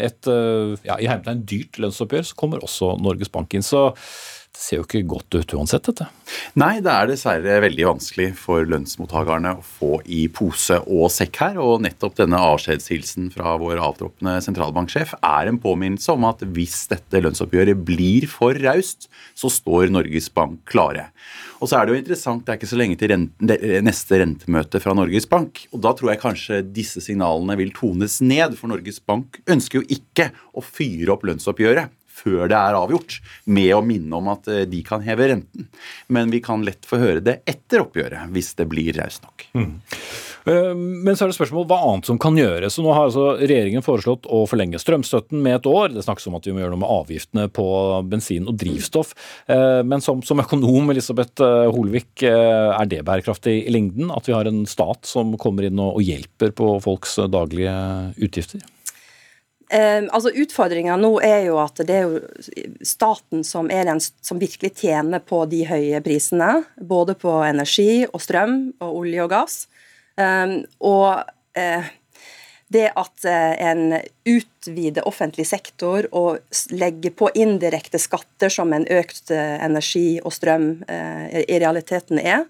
et 0.06 0.30
ja, 0.86 1.00
i 1.00 1.10
hermetegn 1.10 1.42
dyrt 1.50 1.82
lønnsoppgjør, 1.82 2.30
så 2.30 2.38
kommer 2.38 2.62
også 2.62 2.94
Norges 3.02 3.34
Bank 3.34 3.58
inn. 3.58 3.66
Så 3.66 3.88
det 4.56 4.64
ser 4.64 4.80
jo 4.80 4.86
ikke 4.86 5.02
godt 5.12 5.36
ut 5.36 5.54
uansett, 5.58 5.84
dette. 5.90 6.08
Nei, 6.58 6.80
det 6.84 6.92
er 6.92 7.10
dessverre 7.10 7.58
veldig 7.66 7.88
vanskelig 7.90 8.30
for 8.40 8.64
lønnsmottakerne 8.72 9.52
å 9.58 9.64
få 9.66 9.98
i 10.08 10.26
pose 10.32 10.78
og 10.82 11.10
sekk 11.12 11.42
her. 11.44 11.60
Og 11.62 11.84
nettopp 11.84 12.16
denne 12.22 12.40
avskjedshilsen 12.40 13.28
fra 13.34 13.58
vår 13.60 13.82
avtroppende 13.84 14.38
sentralbanksjef 14.46 15.18
er 15.20 15.52
en 15.52 15.60
påminnelse 15.62 16.16
om 16.16 16.28
at 16.30 16.46
hvis 16.56 16.86
dette 16.92 17.22
lønnsoppgjøret 17.26 17.84
blir 17.88 18.30
for 18.32 18.56
raust, 18.64 19.10
så 19.36 19.52
står 19.52 19.92
Norges 19.92 20.32
Bank 20.34 20.64
klare. 20.72 21.10
Og 21.60 21.68
så 21.68 21.78
er 21.78 21.86
det 21.86 21.96
jo 21.96 22.00
interessant, 22.00 22.46
det 22.46 22.54
er 22.54 22.60
ikke 22.60 22.72
så 22.72 22.80
lenge 22.80 22.98
til 23.00 23.12
rente, 23.12 23.60
neste 23.84 24.22
rentemøte 24.22 24.80
fra 24.84 24.96
Norges 24.96 25.28
Bank. 25.28 25.66
Og 25.76 25.84
da 25.84 25.92
tror 25.98 26.14
jeg 26.14 26.24
kanskje 26.24 26.64
disse 26.64 27.04
signalene 27.04 27.60
vil 27.60 27.76
tones 27.76 28.22
ned, 28.24 28.56
for 28.56 28.72
Norges 28.72 29.02
Bank 29.04 29.42
ønsker 29.52 29.82
jo 29.82 30.00
ikke 30.00 30.32
å 30.56 30.64
fyre 30.64 31.12
opp 31.16 31.28
lønnsoppgjøret 31.28 31.92
før 32.16 32.48
det 32.52 32.58
er 32.58 32.78
avgjort, 32.78 33.20
med 33.46 33.72
å 33.76 33.82
minne 33.86 34.20
om 34.20 34.30
at 34.32 34.48
eh, 34.52 34.64
de 34.70 34.82
kan 34.86 35.04
heve 35.06 35.30
renten. 35.32 35.68
Men 36.08 36.32
vi 36.34 36.42
kan 36.44 36.64
lett 36.66 36.88
få 36.88 37.00
høre 37.02 37.24
det 37.24 37.42
etter 37.50 37.84
oppgjøret, 37.84 38.32
hvis 38.36 38.54
det 38.60 38.68
blir 38.72 38.96
raust 38.98 39.26
nok. 39.26 39.46
Mm. 39.58 39.74
Eh, 40.46 40.72
men 40.76 41.18
så 41.18 41.26
er 41.26 41.32
det 41.32 41.38
spørsmål 41.38 41.68
hva 41.70 41.80
annet 41.90 42.10
som 42.10 42.20
kan 42.22 42.38
gjøres. 42.40 42.80
Nå 42.80 42.94
har 42.94 43.10
altså 43.10 43.28
regjeringen 43.42 43.86
foreslått 43.86 44.30
å 44.32 44.44
forlenge 44.50 44.82
strømstøtten 44.82 45.42
med 45.44 45.60
et 45.60 45.70
år. 45.70 45.92
Det 45.96 46.06
snakkes 46.06 46.30
om 46.32 46.38
at 46.40 46.48
vi 46.48 46.56
må 46.56 46.64
gjøre 46.64 46.76
noe 46.76 46.84
med 46.86 46.94
avgiftene 46.96 47.48
på 47.54 47.68
bensin 48.12 48.48
og 48.52 48.60
drivstoff. 48.62 49.16
Eh, 49.52 49.82
men 49.88 50.04
som, 50.06 50.24
som 50.26 50.44
økonom 50.44 50.94
Elisabeth 50.94 51.44
Holvik, 51.76 52.24
er 52.26 52.88
det 52.90 53.04
bærekraftig 53.08 53.58
i 53.66 53.74
lengden? 53.74 54.12
At 54.14 54.30
vi 54.30 54.36
har 54.36 54.48
en 54.48 54.64
stat 54.70 55.08
som 55.10 55.36
kommer 55.42 55.68
inn 55.68 55.82
og 55.82 56.02
hjelper 56.04 56.54
på 56.56 56.78
folks 56.84 57.18
daglige 57.32 57.76
utgifter? 58.22 58.64
Eh, 59.70 60.04
altså 60.14 60.30
Utfordringa 60.30 60.98
nå 61.02 61.16
er 61.26 61.48
jo 61.48 61.58
at 61.64 61.82
det 61.88 61.96
er 61.98 62.06
jo 62.06 62.84
staten 62.86 63.42
som 63.48 63.72
er 63.74 63.88
den 63.90 64.02
som 64.04 64.40
virkelig 64.42 64.76
tjener 64.82 65.24
på 65.26 65.44
de 65.50 65.64
høye 65.70 66.02
prisene. 66.06 66.64
Både 66.78 67.18
på 67.18 67.40
energi 67.48 68.06
og 68.06 68.22
strøm 68.24 68.58
og 68.80 69.02
olje 69.04 69.26
og 69.26 69.32
gass. 69.34 69.60
Eh, 70.22 70.60
og 70.86 71.24
eh, 71.58 71.94
det 72.68 72.90
at 72.98 73.26
eh, 73.30 73.54
en 73.70 73.96
utvider 74.26 75.08
offentlig 75.08 75.46
sektor 75.48 76.08
og 76.16 76.40
legger 76.74 77.14
på 77.14 77.30
indirekte 77.38 78.02
skatter, 78.02 78.50
som 78.50 78.74
en 78.74 78.88
økt 78.90 79.32
eh, 79.34 79.58
energi 79.66 80.20
og 80.24 80.34
strøm 80.34 80.70
eh, 80.90 81.42
i 81.46 81.60
realiteten 81.62 82.22
er, 82.22 82.46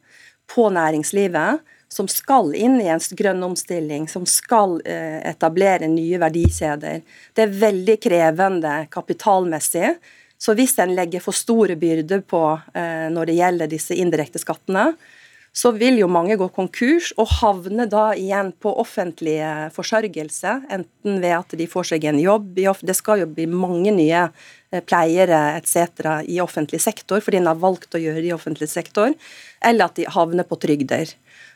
på 0.52 0.70
næringslivet, 0.70 1.64
som 1.96 2.08
skal 2.12 2.52
inn 2.60 2.76
i 2.84 2.90
en 2.92 3.04
grønn 3.16 3.44
omstilling, 3.48 4.10
som 4.12 4.26
skal 4.28 4.82
eh, 4.84 5.22
etablere 5.30 5.88
nye 5.88 6.20
verdikjeder. 6.20 7.04
Det 7.34 7.46
er 7.46 7.60
veldig 7.62 7.96
krevende 8.04 8.74
kapitalmessig. 8.92 9.94
Så 10.38 10.58
hvis 10.60 10.76
en 10.84 10.92
legger 10.98 11.24
for 11.24 11.36
store 11.36 11.78
byrder 11.80 12.26
på 12.28 12.42
eh, 12.76 13.08
når 13.16 13.30
det 13.30 13.38
gjelder 13.38 13.72
disse 13.72 13.96
indirekte 13.96 14.44
skattene, 14.44 14.90
så 15.56 15.72
vil 15.72 16.02
jo 16.02 16.10
mange 16.12 16.36
gå 16.36 16.50
konkurs 16.52 17.14
og 17.16 17.30
havne 17.38 17.86
da 17.88 18.10
igjen 18.20 18.50
på 18.60 18.74
offentlig 18.82 19.38
forsørgelse, 19.72 20.58
enten 20.68 21.22
ved 21.24 21.36
at 21.38 21.56
de 21.56 21.68
får 21.72 21.94
seg 21.94 22.10
en 22.10 22.20
jobb 22.20 22.60
Det 22.82 22.96
skal 22.98 23.24
jo 23.24 23.30
bli 23.32 23.48
mange 23.48 23.94
nye 23.96 24.26
eh, 24.28 24.84
pleiere 24.84 25.56
etc. 25.56 26.26
i 26.28 26.42
offentlig 26.44 26.82
sektor, 26.84 27.24
fordi 27.24 27.40
en 27.40 27.54
har 27.54 27.62
valgt 27.64 27.96
å 27.96 28.04
gjøre 28.04 28.20
det 28.20 28.34
i 28.34 28.36
offentlig 28.36 28.68
sektor, 28.68 29.16
eller 29.64 29.88
at 29.88 29.96
de 29.96 30.12
havner 30.12 30.44
på 30.44 30.60
trygder. 30.60 31.16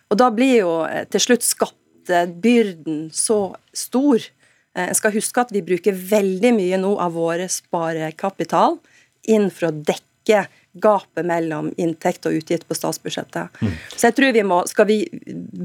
Og 0.10 0.18
da 0.18 0.30
blir 0.34 0.60
jo 0.64 0.74
eh, 0.88 1.05
til 1.12 1.24
slutt 1.24 1.45
skattebyrden 1.45 3.07
så 3.16 3.39
stor. 3.76 4.24
Eh, 4.76 4.88
en 4.88 4.97
skal 4.97 5.16
huske 5.16 5.41
at 5.41 5.53
vi 5.53 5.66
bruker 5.66 5.97
veldig 5.97 6.53
mye 6.57 6.80
nå 6.82 6.95
av 7.01 7.18
våre 7.18 7.49
sparekapital 7.51 8.80
inn 9.30 9.49
for 9.53 9.70
å 9.70 9.76
dekke 9.76 10.47
gapet 10.80 11.26
mellom 11.26 11.72
inntekt 11.82 12.28
og 12.30 12.38
utgift 12.38 12.68
på 12.70 12.78
statsbudsjettet. 12.78 13.49
Mm. 13.62 13.74
Så 13.95 14.07
jeg 14.07 14.16
tror 14.18 14.34
vi 14.36 14.45
må, 14.45 14.62
Skal 14.70 14.88
vi 14.89 14.99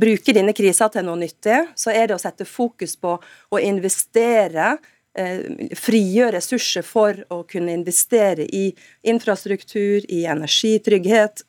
bruke 0.04 0.32
denne 0.32 0.54
krisa 0.56 0.88
til 0.92 1.04
noe 1.06 1.20
nyttig, 1.20 1.60
så 1.76 1.92
er 1.92 2.08
det 2.08 2.16
å 2.16 2.22
sette 2.22 2.48
fokus 2.48 2.96
på 2.96 3.16
å 3.20 3.60
investere 3.60 4.76
eh, 5.16 5.72
frigjøre 5.76 6.38
ressurser 6.38 6.86
for 6.86 7.20
å 7.32 7.42
kunne 7.48 7.76
investere 7.76 8.48
i 8.48 8.70
infrastruktur, 9.02 10.04
i 10.08 10.24
energitrygghet, 10.24 11.44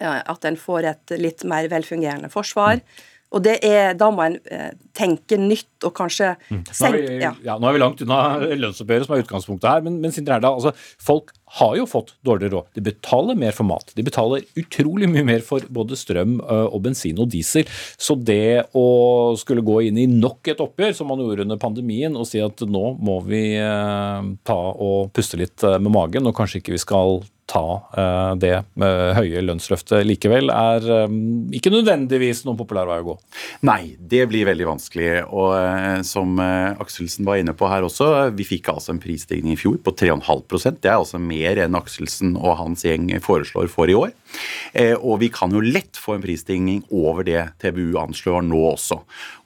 at 0.00 0.48
en 0.48 0.58
får 0.60 0.90
et 0.92 1.18
litt 1.20 1.44
mer 1.48 1.68
velfungerende 1.72 2.32
forsvar. 2.32 2.82
Og 3.34 3.42
det 3.42 3.56
er, 3.66 3.94
Da 3.98 4.08
må 4.14 4.22
en 4.24 4.38
eh, 4.52 4.70
tenke 4.96 5.38
nytt 5.40 5.86
og 5.86 5.94
kanskje 5.96 6.34
mm. 6.48 6.62
vi, 6.94 7.00
ja. 7.20 7.32
ja. 7.44 7.56
Nå 7.58 7.68
er 7.68 7.76
vi 7.76 7.82
langt 7.82 8.02
unna 8.04 8.20
lønnsoppgjøret, 8.46 9.08
som 9.08 9.16
er 9.16 9.24
utgangspunktet 9.24 9.70
her. 9.70 9.82
Men, 9.86 9.98
men 10.02 10.14
Erda, 10.14 10.52
altså, 10.52 10.72
folk 11.02 11.34
har 11.58 11.76
jo 11.78 11.86
fått 11.86 12.14
dårligere 12.26 12.56
råd. 12.56 12.70
De 12.74 12.82
betaler 12.88 13.38
mer 13.38 13.54
for 13.56 13.68
mat. 13.68 13.92
De 13.94 14.04
betaler 14.06 14.44
utrolig 14.58 15.08
mye 15.10 15.24
mer 15.26 15.44
for 15.46 15.64
både 15.72 15.98
strøm 15.98 16.40
eh, 16.40 16.66
og 16.66 16.82
bensin 16.86 17.20
og 17.22 17.30
diesel. 17.32 17.68
Så 17.96 18.18
det 18.18 18.66
å 18.76 18.88
skulle 19.38 19.64
gå 19.66 19.80
inn 19.86 20.00
i 20.02 20.08
nok 20.10 20.50
et 20.52 20.62
oppgjør, 20.62 20.96
som 20.98 21.10
man 21.12 21.22
gjorde 21.22 21.46
under 21.46 21.60
pandemien, 21.62 22.18
og 22.18 22.28
si 22.28 22.42
at 22.42 22.66
nå 22.66 22.96
må 22.98 23.20
vi 23.28 23.44
eh, 23.60 24.34
ta 24.46 24.60
og 24.74 25.14
puste 25.16 25.38
litt 25.40 25.64
med 25.76 25.92
magen, 25.94 26.26
og 26.26 26.36
kanskje 26.36 26.62
ikke 26.62 26.76
vi 26.76 26.82
skal 26.82 27.20
ta 27.46 27.64
eh, 27.96 28.32
det 28.42 28.54
høye 28.76 29.42
lønnsløftet 29.44 30.04
likevel, 30.06 30.50
er 30.50 30.86
eh, 30.98 31.16
ikke 31.56 31.72
nødvendigvis 31.72 32.44
noen 32.46 32.58
populær 32.58 32.88
vei 32.90 32.98
å 33.02 33.06
gå? 33.12 33.16
Nei, 33.66 33.80
det 33.98 34.24
blir 34.30 34.48
veldig 34.48 34.68
vanskelig. 34.68 35.10
Og 35.30 35.54
eh, 35.58 36.02
som 36.06 36.36
Akselsen 36.42 37.26
var 37.26 37.40
inne 37.40 37.54
på 37.56 37.68
her 37.70 37.86
også, 37.86 38.10
vi 38.36 38.46
fikk 38.46 38.72
altså 38.74 38.94
en 38.94 39.02
prisstigning 39.02 39.54
i 39.54 39.60
fjor 39.60 39.78
på 39.84 39.94
3,5% 39.96 40.82
Det 40.82 40.90
er 40.90 40.98
altså 40.98 41.20
mer 41.22 41.35
mer 41.36 41.60
enn 41.64 41.76
Akselsen 41.78 42.34
og 42.36 42.58
hans 42.60 42.84
gjeng 42.86 43.08
foreslår 43.24 43.70
for 43.72 43.92
i 43.92 43.96
år. 43.96 44.12
Eh, 44.76 44.94
og 44.96 45.20
vi 45.22 45.30
kan 45.32 45.52
jo 45.54 45.62
lett 45.62 45.98
få 46.00 46.16
en 46.16 46.24
prisstigning 46.24 46.82
over 46.90 47.26
det 47.26 47.42
TBU 47.62 47.96
anslår 48.00 48.44
nå 48.46 48.60
også. 48.72 49.00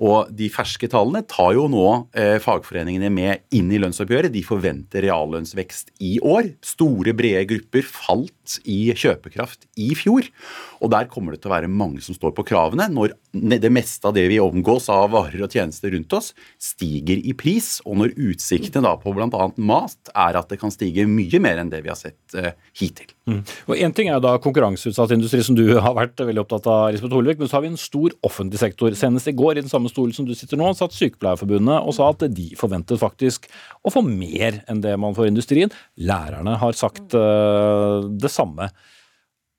Og 0.06 0.30
de 0.36 0.50
ferske 0.52 0.90
tallene 0.90 1.22
tar 1.28 1.54
jo 1.58 1.66
nå 1.70 1.86
eh, 2.16 2.38
fagforeningene 2.42 3.12
med 3.12 3.44
inn 3.56 3.70
i 3.72 3.80
lønnsoppgjøret. 3.82 4.32
De 4.34 4.44
forventer 4.46 5.06
reallønnsvekst 5.06 5.94
i 6.06 6.16
år. 6.22 6.52
Store, 6.64 7.14
brede 7.16 7.46
grupper 7.50 7.86
falt 7.86 8.39
i 8.64 8.90
kjøpekraft 8.96 9.68
i 9.80 9.92
fjor. 9.98 10.26
Og 10.80 10.92
der 10.94 11.08
kommer 11.12 11.34
det 11.34 11.42
til 11.42 11.52
å 11.52 11.54
være 11.54 11.70
mange 11.70 12.02
som 12.04 12.16
står 12.16 12.34
på 12.36 12.46
kravene 12.48 12.88
når 12.90 13.14
det 13.32 13.70
meste 13.72 14.08
av 14.08 14.16
det 14.16 14.26
vi 14.32 14.40
omgås 14.42 14.88
av 14.92 15.12
varer 15.14 15.44
og 15.44 15.54
tjenester 15.54 15.94
rundt 15.94 16.16
oss, 16.16 16.32
stiger 16.58 17.20
i 17.20 17.36
pris. 17.36 17.78
Og 17.86 18.00
når 18.00 18.16
utsiktene 18.16 18.88
da 18.88 18.96
på 19.00 19.14
bl.a. 19.14 19.50
mat 19.60 20.14
er 20.14 20.40
at 20.40 20.50
det 20.50 20.60
kan 20.62 20.74
stige 20.74 21.06
mye 21.10 21.42
mer 21.42 21.62
enn 21.62 21.70
det 21.72 21.84
vi 21.84 21.92
har 21.92 22.00
sett 22.00 22.38
uh, 22.38 22.52
hittil. 22.80 23.12
Mm. 23.30 23.40
Og 23.70 23.78
Én 23.78 23.94
ting 23.94 24.10
er 24.10 24.16
jo 24.18 24.24
da 24.24 24.34
konkurranseutsatt 24.42 25.14
industri, 25.14 25.42
som 25.46 25.56
du 25.58 25.64
har 25.84 25.96
vært 25.96 26.20
veldig 26.20 26.42
opptatt 26.42 26.68
av, 26.70 26.90
Lisbeth 26.94 27.16
Holvik, 27.16 27.40
men 27.40 27.50
så 27.50 27.58
har 27.58 27.64
vi 27.64 27.72
en 27.72 27.80
stor 27.80 28.14
offentlig 28.26 28.60
sektor. 28.62 28.94
Senest 28.98 29.30
i 29.30 29.36
går, 29.36 29.56
i 29.56 29.64
den 29.64 29.72
samme 29.72 29.92
stolen 29.92 30.14
som 30.16 30.28
du 30.28 30.34
sitter 30.38 30.60
nå, 30.60 30.72
satt 30.76 30.96
Sykepleierforbundet 30.96 31.78
og 31.80 31.96
sa 31.96 32.10
at 32.12 32.26
de 32.34 32.50
forventet 32.58 33.00
faktisk 33.00 33.48
å 33.86 33.92
få 33.94 34.02
mer 34.06 34.62
enn 34.70 34.82
det 34.84 34.96
man 35.00 35.16
får 35.16 35.28
i 35.28 35.34
industrien. 35.34 35.74
Lærerne 36.00 36.56
har 36.60 36.76
sagt 36.78 37.16
uh, 37.16 38.06
det 38.10 38.32
samme. 38.32 38.70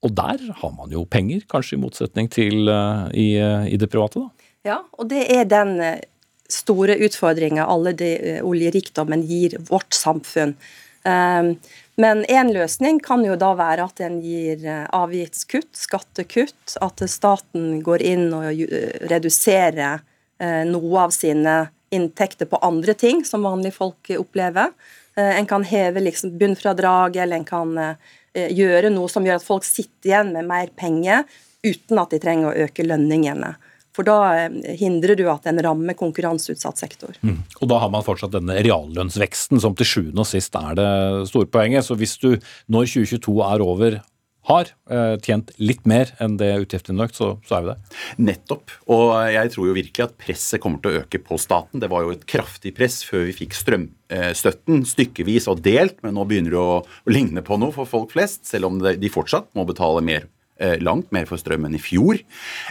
Og 0.02 0.14
der 0.18 0.42
har 0.58 0.72
man 0.74 0.92
jo 0.92 1.04
penger, 1.06 1.44
kanskje 1.50 1.78
i 1.78 1.82
motsetning 1.82 2.30
til 2.32 2.70
uh, 2.70 3.08
i, 3.14 3.34
uh, 3.38 3.66
i, 3.70 3.78
det 3.78 3.90
private, 3.92 4.22
da. 4.22 4.48
Ja, 4.66 4.78
og 4.98 5.08
det 5.10 5.24
er 5.34 5.48
den 5.50 5.74
store 6.52 6.94
utfordringa 7.02 7.64
alle 7.66 7.94
de 7.98 8.12
oljerikdommen 8.46 9.24
gir 9.26 9.56
vårt 9.66 9.96
samfunn. 9.96 10.54
Um, 11.02 11.56
men 12.00 12.24
en 12.24 12.52
løsning 12.52 13.00
kan 13.04 13.24
jo 13.24 13.36
da 13.36 13.52
være 13.58 13.84
at 13.84 14.00
en 14.04 14.16
gir 14.24 14.64
eh, 14.64 14.86
avgiftskutt, 14.96 15.74
skattekutt, 15.76 16.78
at 16.80 17.04
staten 17.10 17.82
går 17.84 18.04
inn 18.14 18.30
og 18.32 18.48
eh, 18.64 18.96
reduserer 19.12 20.00
eh, 20.40 20.62
noe 20.68 21.04
av 21.04 21.12
sine 21.12 21.66
inntekter 21.92 22.48
på 22.48 22.62
andre 22.64 22.96
ting 22.96 23.20
som 23.28 23.44
vanlige 23.44 23.76
folk 23.76 24.08
opplever. 24.16 24.72
En 25.12 25.44
kan 25.44 25.60
heve 25.68 26.00
liksom 26.00 26.38
bunnfradraget, 26.40 27.18
eller 27.20 27.36
en 27.36 27.44
kan 27.44 27.72
gjøre 28.32 28.88
noe 28.94 29.10
som 29.12 29.26
gjør 29.28 29.42
at 29.42 29.44
folk 29.44 29.66
sitter 29.68 30.08
igjen 30.08 30.30
med 30.32 30.48
mer 30.48 30.70
penger 30.72 31.26
uten 31.60 32.00
at 32.00 32.14
de 32.14 32.20
trenger 32.22 32.48
å 32.48 32.64
øke 32.64 32.86
lønningene. 32.86 33.50
For 33.96 34.08
da 34.08 34.18
eh, 34.36 34.76
hindrer 34.80 35.18
du 35.18 35.26
at 35.32 35.48
en 35.48 35.60
rammer 35.64 35.96
konkurranseutsatt 35.98 36.80
sektor. 36.80 37.18
Mm. 37.20 37.42
Og 37.60 37.68
da 37.70 37.82
har 37.82 37.92
man 37.92 38.06
fortsatt 38.06 38.34
denne 38.34 38.56
reallønnsveksten 38.64 39.60
som 39.62 39.76
til 39.78 39.88
sjuende 39.88 40.24
og 40.24 40.28
sist 40.28 40.56
er 40.58 40.78
det 40.78 40.88
store 41.32 41.50
poenget. 41.52 41.86
Så 41.86 41.98
hvis 42.00 42.16
du 42.22 42.32
når 42.72 42.88
2022 42.94 43.36
er 43.48 43.66
over 43.66 44.00
har 44.48 44.72
eh, 44.90 45.14
tjent 45.22 45.52
litt 45.62 45.84
mer 45.86 46.10
enn 46.22 46.34
det 46.40 46.50
utgiftene 46.64 47.04
økt, 47.04 47.18
så, 47.18 47.28
så, 47.46 47.58
er 47.58 47.62
vi 47.62 47.70
der. 47.70 48.00
Nettopp. 48.30 48.74
Og 48.90 49.12
jeg 49.30 49.52
tror 49.54 49.68
jo 49.68 49.76
virkelig 49.76 50.06
at 50.08 50.16
presset 50.18 50.62
kommer 50.62 50.82
til 50.82 50.90
å 50.90 51.02
øke 51.04 51.20
på 51.22 51.38
staten. 51.38 51.82
Det 51.82 51.90
var 51.92 52.02
jo 52.06 52.14
et 52.16 52.26
kraftig 52.26 52.74
press 52.74 53.00
før 53.06 53.28
vi 53.28 53.36
fikk 53.44 53.54
strømstøtten 53.54 54.82
stykkevis 54.88 55.46
og 55.52 55.62
delt, 55.62 56.00
men 56.02 56.18
nå 56.18 56.26
begynner 56.26 56.56
det 56.56 56.62
å, 56.62 56.82
ligne 57.12 57.44
på 57.46 57.60
noe 57.60 57.74
for 57.76 57.88
folk 57.88 58.16
flest, 58.16 58.48
selv 58.50 58.70
om 58.70 58.82
de 58.82 59.12
fortsatt 59.12 59.52
må 59.58 59.68
betale 59.68 60.02
mer 60.04 60.26
Eh, 60.26 60.41
langt 60.82 61.10
mer 61.14 61.26
for 61.28 61.40
strøm 61.40 61.66
enn 61.68 61.76
i 61.76 61.82
fjor. 61.82 62.20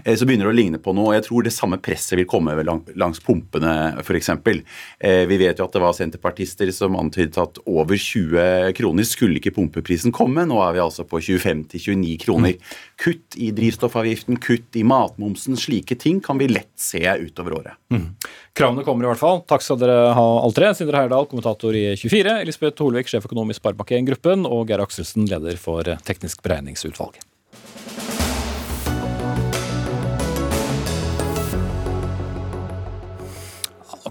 Eh, 0.04 0.16
så 0.18 0.28
begynner 0.28 0.50
det 0.50 0.54
å 0.54 0.58
ligne 0.58 0.82
på 0.82 0.94
noe. 0.96 1.12
og 1.12 1.18
Jeg 1.18 1.28
tror 1.28 1.46
det 1.46 1.54
samme 1.56 1.80
presset 1.82 2.18
vil 2.20 2.30
komme 2.30 2.56
langs 2.64 3.22
pumpene 3.24 3.74
f.eks. 4.02 4.30
Eh, 4.34 5.24
vi 5.30 5.40
vet 5.42 5.60
jo 5.60 5.68
at 5.68 5.76
det 5.76 5.84
var 5.84 5.96
senterpartister 5.98 6.72
som 6.76 6.98
antydet 7.00 7.40
at 7.42 7.62
over 7.66 7.98
20 7.98 8.74
kroner 8.78 9.08
skulle 9.08 9.42
ikke 9.42 9.56
pumpeprisen 9.58 10.14
komme. 10.16 10.46
Nå 10.48 10.62
er 10.66 10.78
vi 10.78 10.84
altså 10.84 11.06
på 11.08 11.22
25-29 11.22 12.18
kroner. 12.26 12.78
Kutt 13.02 13.38
i 13.38 13.52
drivstoffavgiften, 13.56 14.40
kutt 14.42 14.80
i 14.80 14.86
matmomsen. 14.88 15.58
Slike 15.60 15.98
ting 16.00 16.22
kan 16.24 16.42
vi 16.42 16.52
lett 16.52 16.74
se 16.80 17.02
utover 17.02 17.58
året. 17.60 17.80
Mm. 17.94 18.12
Kravene 18.58 18.86
kommer 18.88 19.08
i 19.08 19.12
hvert 19.12 19.22
fall. 19.22 19.44
Takk 19.48 19.64
skal 19.64 19.80
dere 19.82 20.12
ha 20.18 20.28
alle 20.44 20.56
tre. 20.58 20.72
Sindre 20.78 21.00
Heyerdahl, 21.00 21.28
kommentator 21.32 21.76
i 21.78 21.92
24. 21.96 22.42
Elisabeth 22.44 22.84
Holvik, 22.84 23.12
sjeføkonom 23.12 23.54
i 23.54 23.58
Sparebank1-gruppen. 23.58 24.48
Og 24.50 24.68
Geir 24.72 24.84
Akselsen, 24.84 25.28
leder 25.32 25.60
for 25.62 25.88
Teknisk 26.08 26.44
beregningsutvalg. 26.46 27.22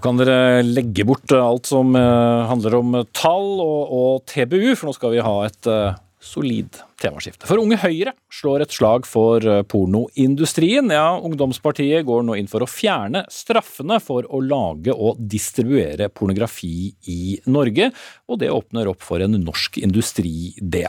Kan 0.03 0.19
dere 0.19 0.61
legge 0.65 1.05
bort 1.07 1.33
alt 1.37 1.69
som 1.69 1.95
eh, 1.97 2.45
handler 2.49 2.77
om 2.79 3.01
tall 3.15 3.51
og, 3.63 3.81
og 3.91 4.23
TBU, 4.31 4.73
for 4.75 4.89
nå 4.89 4.95
skal 4.97 5.15
vi 5.15 5.25
ha 5.25 5.35
et 5.47 5.73
solid 6.21 6.81
temaskifte. 7.01 7.47
For 7.49 7.61
Unge 7.61 7.79
Høyre 7.81 8.13
slår 8.33 8.65
et 8.65 8.75
slag 8.75 9.07
for 9.09 9.45
eh, 9.45 9.63
pornoindustrien. 9.67 10.91
Ja, 10.93 11.17
Ungdomspartiet 11.17 12.05
går 12.07 12.25
nå 12.27 12.37
inn 12.39 12.49
for 12.51 12.63
å 12.63 12.69
fjerne 12.69 13.25
straffene 13.31 13.99
for 14.03 14.27
å 14.29 14.41
lage 14.43 14.95
og 14.95 15.19
distribuere 15.19 16.11
pornografi 16.13 16.91
i 17.11 17.37
Norge, 17.51 17.91
og 18.29 18.41
det 18.41 18.51
åpner 18.53 18.91
opp 18.91 19.03
for 19.05 19.23
en 19.23 19.39
norsk 19.41 19.81
industri, 19.81 20.53
det. 20.61 20.87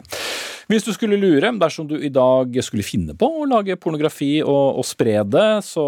Hvis 0.70 0.86
du 0.86 0.92
skulle 0.94 1.18
lure, 1.20 1.50
dersom 1.60 1.88
du 1.90 1.96
i 1.98 2.12
dag 2.12 2.54
skulle 2.64 2.86
finne 2.86 3.16
på 3.18 3.28
å 3.42 3.48
lage 3.48 3.76
pornografi 3.80 4.34
og, 4.42 4.78
og 4.80 4.86
spre 4.88 5.18
det, 5.26 5.48
så 5.66 5.86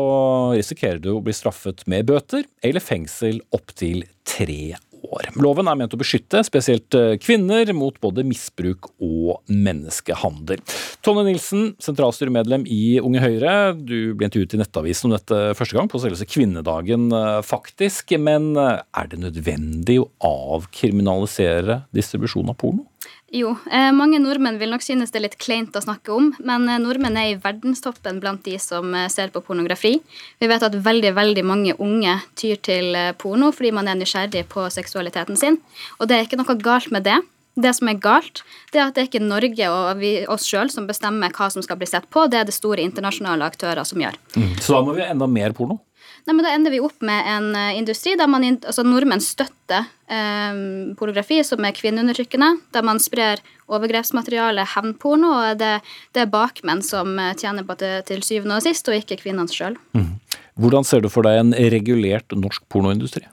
risikerer 0.57 1.01
du 1.03 1.15
å 1.15 1.23
bli 1.25 1.37
straffet 1.37 1.87
med 1.91 2.09
bøter 2.11 2.45
eller 2.65 2.85
fengsel 2.85 3.41
opptil 3.55 4.05
tre 4.29 4.75
år. 5.05 5.31
Loven 5.41 5.69
er 5.71 5.79
ment 5.79 5.95
å 5.95 6.01
beskytte 6.01 6.43
spesielt 6.47 6.95
eh, 6.99 7.15
kvinner 7.23 7.71
mot 7.77 7.97
både 8.03 8.25
misbruk 8.27 8.91
og 9.03 9.41
menneskehandel. 9.51 10.63
Tonje 11.05 11.27
Nilsen, 11.29 11.67
sentralstyremedlem 11.83 12.67
i 12.71 12.99
Unge 13.03 13.23
Høyre. 13.25 13.57
Du 13.77 14.15
ble 14.17 14.29
intervjuet 14.29 14.57
i 14.57 14.63
Nettavisen 14.63 15.11
om 15.11 15.17
dette 15.17 15.43
første 15.59 15.79
gang, 15.79 15.91
på 15.91 16.01
selveste 16.03 16.29
kvinnedagen 16.31 17.11
eh, 17.15 17.41
faktisk. 17.47 18.17
Men 18.21 18.53
eh, 18.61 18.81
er 18.97 19.13
det 19.13 19.23
nødvendig 19.23 20.01
å 20.03 20.11
avkriminalisere 20.25 21.85
distribusjon 21.95 22.53
av 22.53 22.59
porno? 22.61 22.89
Jo, 23.35 23.57
eh, 23.67 23.91
mange 23.91 24.21
nordmenn 24.23 24.61
vil 24.61 24.71
nok 24.71 24.85
synes 24.87 25.11
det 25.11 25.19
er 25.19 25.25
litt 25.25 25.41
kleint 25.43 25.75
å 25.75 25.83
snakke 25.83 26.13
om, 26.15 26.29
men 26.47 26.69
eh, 26.71 26.79
nordmenn 26.79 27.17
er 27.19 27.33
i 27.33 27.39
verdenstoppen 27.43 28.21
blant 28.23 28.45
de 28.47 28.55
som 28.63 28.95
eh, 28.95 29.09
ser 29.11 29.33
på 29.35 29.43
pornografi. 29.43 29.97
Vi 30.39 30.51
vet 30.51 30.63
at 30.63 30.77
veldig 30.87 31.11
veldig 31.17 31.43
mange 31.43 31.75
unge 31.83 32.15
tyr 32.39 32.61
til 32.63 32.95
eh, 32.95 33.11
porno 33.19 33.51
fordi 33.51 33.73
man 33.75 33.91
er 33.91 33.99
nysgjerrig 33.99 34.45
på 34.53 34.69
seksualiteten 34.71 35.41
sin. 35.41 35.59
Og 35.99 36.07
det 36.07 36.19
er 36.19 36.29
ikke 36.29 36.39
noe 36.39 36.57
galt 36.63 36.95
med 36.95 37.09
det. 37.09 37.19
Det 37.59 37.71
som 37.75 37.91
er 37.91 37.99
galt, 38.03 38.45
det 38.71 38.81
er 38.81 38.89
at 38.89 38.95
det 38.95 39.03
er 39.03 39.09
ikke 39.11 39.23
Norge 39.23 39.67
og 39.71 39.99
vi, 39.99 40.13
oss 40.31 40.47
sjøl 40.47 40.71
som 40.71 40.87
bestemmer 40.87 41.35
hva 41.35 41.51
som 41.51 41.63
skal 41.63 41.79
bli 41.79 41.91
sett 41.91 42.07
på. 42.15 42.29
Det 42.31 42.39
er 42.39 42.47
det 42.47 42.55
store 42.55 42.83
internasjonale 42.87 43.47
aktører 43.51 43.83
som 43.87 44.03
gjør. 44.03 44.15
Mm. 44.39 44.55
Så 44.63 44.75
da 44.75 44.83
må 44.87 44.95
vi 44.95 45.03
ha 45.03 45.11
enda 45.11 45.27
mer 45.31 45.55
porno? 45.55 45.81
Nei, 46.25 46.33
men 46.33 46.47
Da 46.47 46.55
ender 46.55 46.73
vi 46.73 46.81
opp 46.81 47.05
med 47.05 47.27
en 47.29 47.51
uh, 47.53 47.77
industri 47.77 48.15
der 48.17 48.31
man, 48.31 48.47
altså 48.57 48.85
nordmenn 48.87 49.21
støtter 49.21 49.85
eh, 50.09 50.61
pornografi 50.97 51.43
som 51.45 51.65
er 51.65 51.77
kvinneundertrykkende, 51.77 52.51
der 52.73 52.85
man 52.87 53.01
sprer 53.03 53.43
overgrepsmateriale, 53.73 54.65
hevnporno, 54.75 55.33
og 55.37 55.61
det, 55.61 55.79
det, 56.17 56.25
er 56.25 56.33
bakmenn 56.33 56.81
som 56.85 57.19
eh, 57.21 57.35
tjener 57.41 57.67
på 57.69 57.77
det 57.81 58.07
til 58.09 58.25
syvende 58.25 58.57
og 58.57 58.65
sist, 58.65 58.89
og 58.89 58.97
ikke 58.97 59.21
kvinnene 59.21 59.53
sjøl. 59.53 59.77
Mm. 59.97 60.15
Hvordan 60.61 60.87
ser 60.89 61.05
du 61.05 61.11
for 61.13 61.27
deg 61.27 61.41
en 61.41 61.53
regulert 61.75 62.37
norsk 62.37 62.65
pornoindustri? 62.73 63.25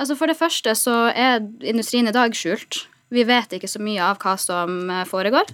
Altså 0.00 0.16
For 0.16 0.30
det 0.30 0.38
første 0.38 0.72
så 0.78 0.96
er 1.12 1.42
industrien 1.60 2.08
i 2.08 2.14
dag 2.14 2.32
skjult. 2.36 2.86
Vi 3.12 3.24
vet 3.26 3.52
ikke 3.52 3.68
så 3.68 3.82
mye 3.82 4.00
av 4.06 4.20
hva 4.22 4.36
som 4.38 4.86
foregår, 5.10 5.48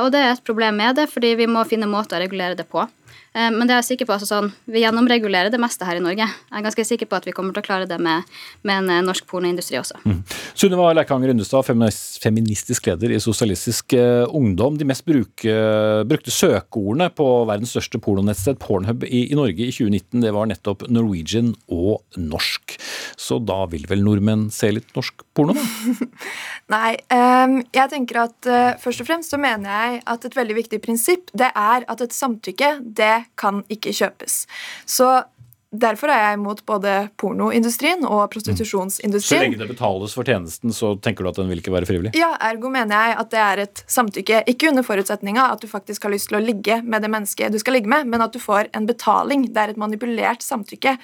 og 0.00 0.06
det 0.14 0.22
er 0.24 0.30
et 0.32 0.46
problem 0.46 0.80
med 0.80 0.96
det, 0.96 1.04
fordi 1.12 1.34
vi 1.36 1.46
må 1.46 1.62
finne 1.68 1.86
måter 1.86 2.16
å 2.16 2.22
regulere 2.24 2.56
det 2.56 2.64
på. 2.70 2.86
Eh, 3.34 3.50
men 3.50 3.66
det 3.66 3.74
er 3.74 3.82
jeg 3.82 3.88
sikker 3.94 4.08
på, 4.08 4.14
altså 4.14 4.28
sånn, 4.28 4.50
vi 4.70 4.84
gjennomregulerer 4.84 5.50
det 5.50 5.58
meste 5.62 5.86
her 5.86 5.98
i 5.98 6.02
Norge. 6.04 6.26
Jeg 6.26 6.58
er 6.58 6.66
ganske 6.66 6.86
sikker 6.86 7.10
på 7.10 7.18
at 7.18 7.26
vi 7.26 7.34
kommer 7.34 7.54
til 7.56 7.64
å 7.64 7.66
klare 7.66 7.88
det 7.90 7.98
med, 8.02 8.28
med 8.62 8.84
en 8.84 8.92
eh, 8.94 9.02
norsk 9.06 9.26
pornoindustri 9.30 9.80
også. 9.80 9.98
Mm. 10.06 10.20
Sunniva 10.54 10.92
Leikanger 10.94 11.34
Undestad, 11.34 11.66
feministisk 11.66 12.86
leder 12.90 13.16
i 13.16 13.20
Sosialistisk 13.22 13.96
eh, 13.98 14.22
Ungdom. 14.30 14.78
De 14.78 14.86
mest 14.86 15.06
bruke, 15.08 15.56
brukte 16.06 16.34
søkeordene 16.34 17.10
på 17.14 17.28
verdens 17.50 17.74
største 17.74 17.98
pornonettsted, 18.02 18.60
Pornhub, 18.62 19.02
i, 19.08 19.26
i, 19.26 19.38
Norge 19.38 19.66
i 19.66 19.74
2019, 19.74 20.22
det 20.22 20.32
var 20.34 20.46
nettopp 20.48 20.86
Norwegian 20.92 21.52
og 21.74 22.04
norsk. 22.20 22.78
Så 23.18 23.40
da 23.42 23.64
vil 23.72 23.88
vel 23.90 24.04
nordmenn 24.06 24.46
se 24.54 24.70
litt 24.74 24.94
norsk 24.94 25.26
porno, 25.34 25.56
da? 25.58 26.06
Nei, 26.74 26.94
um, 27.12 27.58
jeg 27.74 27.90
tenker 27.92 28.22
at 28.22 28.48
uh, 28.48 28.76
først 28.80 29.02
og 29.02 29.08
fremst 29.08 29.34
så 29.34 29.40
mener 29.40 29.68
jeg 29.68 30.02
at 30.14 30.24
et 30.24 30.36
veldig 30.38 30.56
viktig 30.62 30.80
prinsipp 30.84 31.32
det 31.36 31.50
er 31.50 31.84
at 31.90 32.04
et 32.04 32.14
samtykke 32.14 32.70
det 32.96 33.23
kan 33.40 33.62
ikke 33.72 33.94
kjøpes. 33.94 34.44
Så 34.86 35.10
Derfor 35.74 36.10
er 36.12 36.20
jeg 36.20 36.38
imot 36.38 36.60
både 36.68 36.92
pornoindustrien 37.18 38.04
og 38.06 38.28
prostitusjonsindustrien. 38.30 39.40
Så 39.40 39.42
lenge 39.42 39.58
det 39.58 39.66
betales 39.72 40.12
for 40.14 40.26
tjenesten, 40.26 40.70
så 40.74 40.92
tenker 41.02 41.26
du 41.26 41.30
at 41.32 41.40
den 41.40 41.50
vil 41.50 41.58
ikke 41.58 41.72
være 41.74 41.88
frivillig? 41.88 42.12
Ja, 42.18 42.30
ergo 42.46 42.70
mener 42.70 42.94
jeg 42.94 43.16
at 43.18 43.32
det 43.32 43.40
er 43.42 43.62
et 43.64 43.82
samtykke. 43.90 44.44
Ikke 44.50 44.70
under 44.70 44.86
forutsetninga 44.86 45.48
at 45.50 45.64
du 45.64 45.68
faktisk 45.70 46.06
har 46.06 46.14
lyst 46.14 46.30
til 46.30 46.38
å 46.38 46.42
ligge 46.44 46.78
med 46.86 47.02
det 47.02 47.10
mennesket 47.10 47.54
du 47.54 47.58
skal 47.62 47.78
ligge 47.78 47.90
med, 47.90 48.06
men 48.10 48.22
at 48.22 48.34
du 48.34 48.38
får 48.42 48.70
en 48.76 48.86
betaling. 48.86 49.48
Det 49.50 49.64
er 49.64 49.74
et 49.74 49.80
manipulert 49.80 50.46
samtykke. 50.46 50.94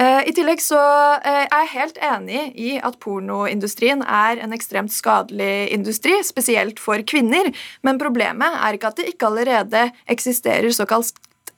Eh, 0.00 0.22
I 0.30 0.34
tillegg 0.36 0.64
så 0.64 0.80
eh, 1.20 1.44
er 1.44 1.60
jeg 1.66 1.72
helt 1.74 2.00
enig 2.08 2.46
i 2.56 2.72
at 2.80 2.96
pornoindustrien 3.04 4.06
er 4.08 4.40
en 4.40 4.56
ekstremt 4.56 4.94
skadelig 4.94 5.68
industri, 5.76 6.16
spesielt 6.24 6.80
for 6.80 7.04
kvinner. 7.04 7.52
Men 7.84 8.00
problemet 8.00 8.56
er 8.56 8.78
ikke 8.78 8.94
at 8.94 9.02
det 9.02 9.10
ikke 9.12 9.28
allerede 9.28 9.86
eksisterer 10.16 10.72
såkalt 10.72 11.12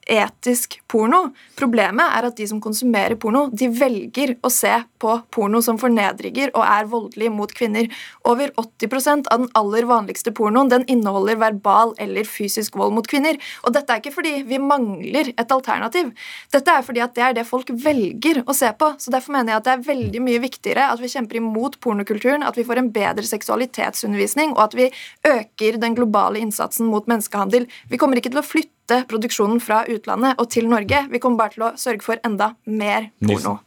etisk 0.06 0.78
porno. 0.90 1.30
Problemet 1.58 2.14
er 2.14 2.28
at 2.28 2.36
de 2.38 2.46
som 2.48 2.60
konsumerer 2.62 3.16
porno, 3.20 3.46
de 3.52 3.68
velger 3.72 4.36
å 4.46 4.50
se 4.52 4.72
på 5.02 5.16
porno 5.34 5.60
som 5.64 5.78
fornedriger 5.80 6.52
og 6.54 6.62
er 6.64 6.88
voldelig 6.90 7.30
mot 7.34 7.52
kvinner. 7.52 7.88
Over 8.28 8.52
80% 8.60 9.30
av 9.32 9.42
den 9.42 9.50
aller 9.58 9.88
vanligste 9.88 10.32
pornoen 10.36 10.70
den 10.72 10.86
inneholder 10.90 11.40
verbal 11.40 11.94
eller 12.02 12.28
fysisk 12.28 12.78
vold 12.78 12.94
mot 12.96 13.08
kvinner. 13.10 13.38
Og 13.66 13.74
dette 13.74 13.92
er 13.92 14.02
ikke 14.02 14.14
fordi 14.14 14.34
vi 14.46 14.60
mangler 14.62 15.32
et 15.34 15.52
alternativ. 15.52 16.12
Dette 16.54 16.78
er 16.78 16.86
fordi 16.86 17.02
at 17.04 17.16
det 17.18 17.26
er 17.26 17.36
det 17.40 17.46
folk 17.48 17.70
velger 17.84 18.42
å 18.46 18.56
se 18.56 18.70
på. 18.78 18.92
Så 19.02 19.12
Derfor 19.16 19.32
mener 19.32 19.54
jeg 19.54 19.62
at 19.62 19.66
det 19.66 19.74
er 19.74 19.84
veldig 19.86 20.22
mye 20.22 20.44
viktigere 20.44 20.90
at 20.92 21.00
vi 21.02 21.10
kjemper 21.10 21.40
imot 21.40 21.80
pornokulturen, 21.80 22.44
at 22.46 22.58
vi 22.58 22.66
får 22.68 22.82
en 22.82 22.92
bedre 22.92 23.24
seksualitetsundervisning, 23.26 24.52
og 24.54 24.66
at 24.68 24.76
vi 24.76 24.90
øker 25.26 25.80
den 25.80 25.96
globale 25.96 26.42
innsatsen 26.42 26.90
mot 26.90 27.08
menneskehandel. 27.08 27.64
Vi 27.90 28.00
kommer 28.00 28.20
ikke 28.20 28.34
til 28.34 28.42
å 28.42 28.46
flytte 28.46 28.75
produksjonen 29.10 29.60
fra 29.60 29.84
utlandet 29.90 30.38
og 30.38 30.50
til 30.50 30.68
Norge. 30.70 31.06
Vi 31.10 31.20
kommer 31.22 31.44
bare 31.44 31.54
til 31.56 31.64
å 31.66 31.72
sørge 31.80 32.06
for 32.06 32.22
enda 32.26 32.54
mer 32.64 33.10
porno. 33.22 33.58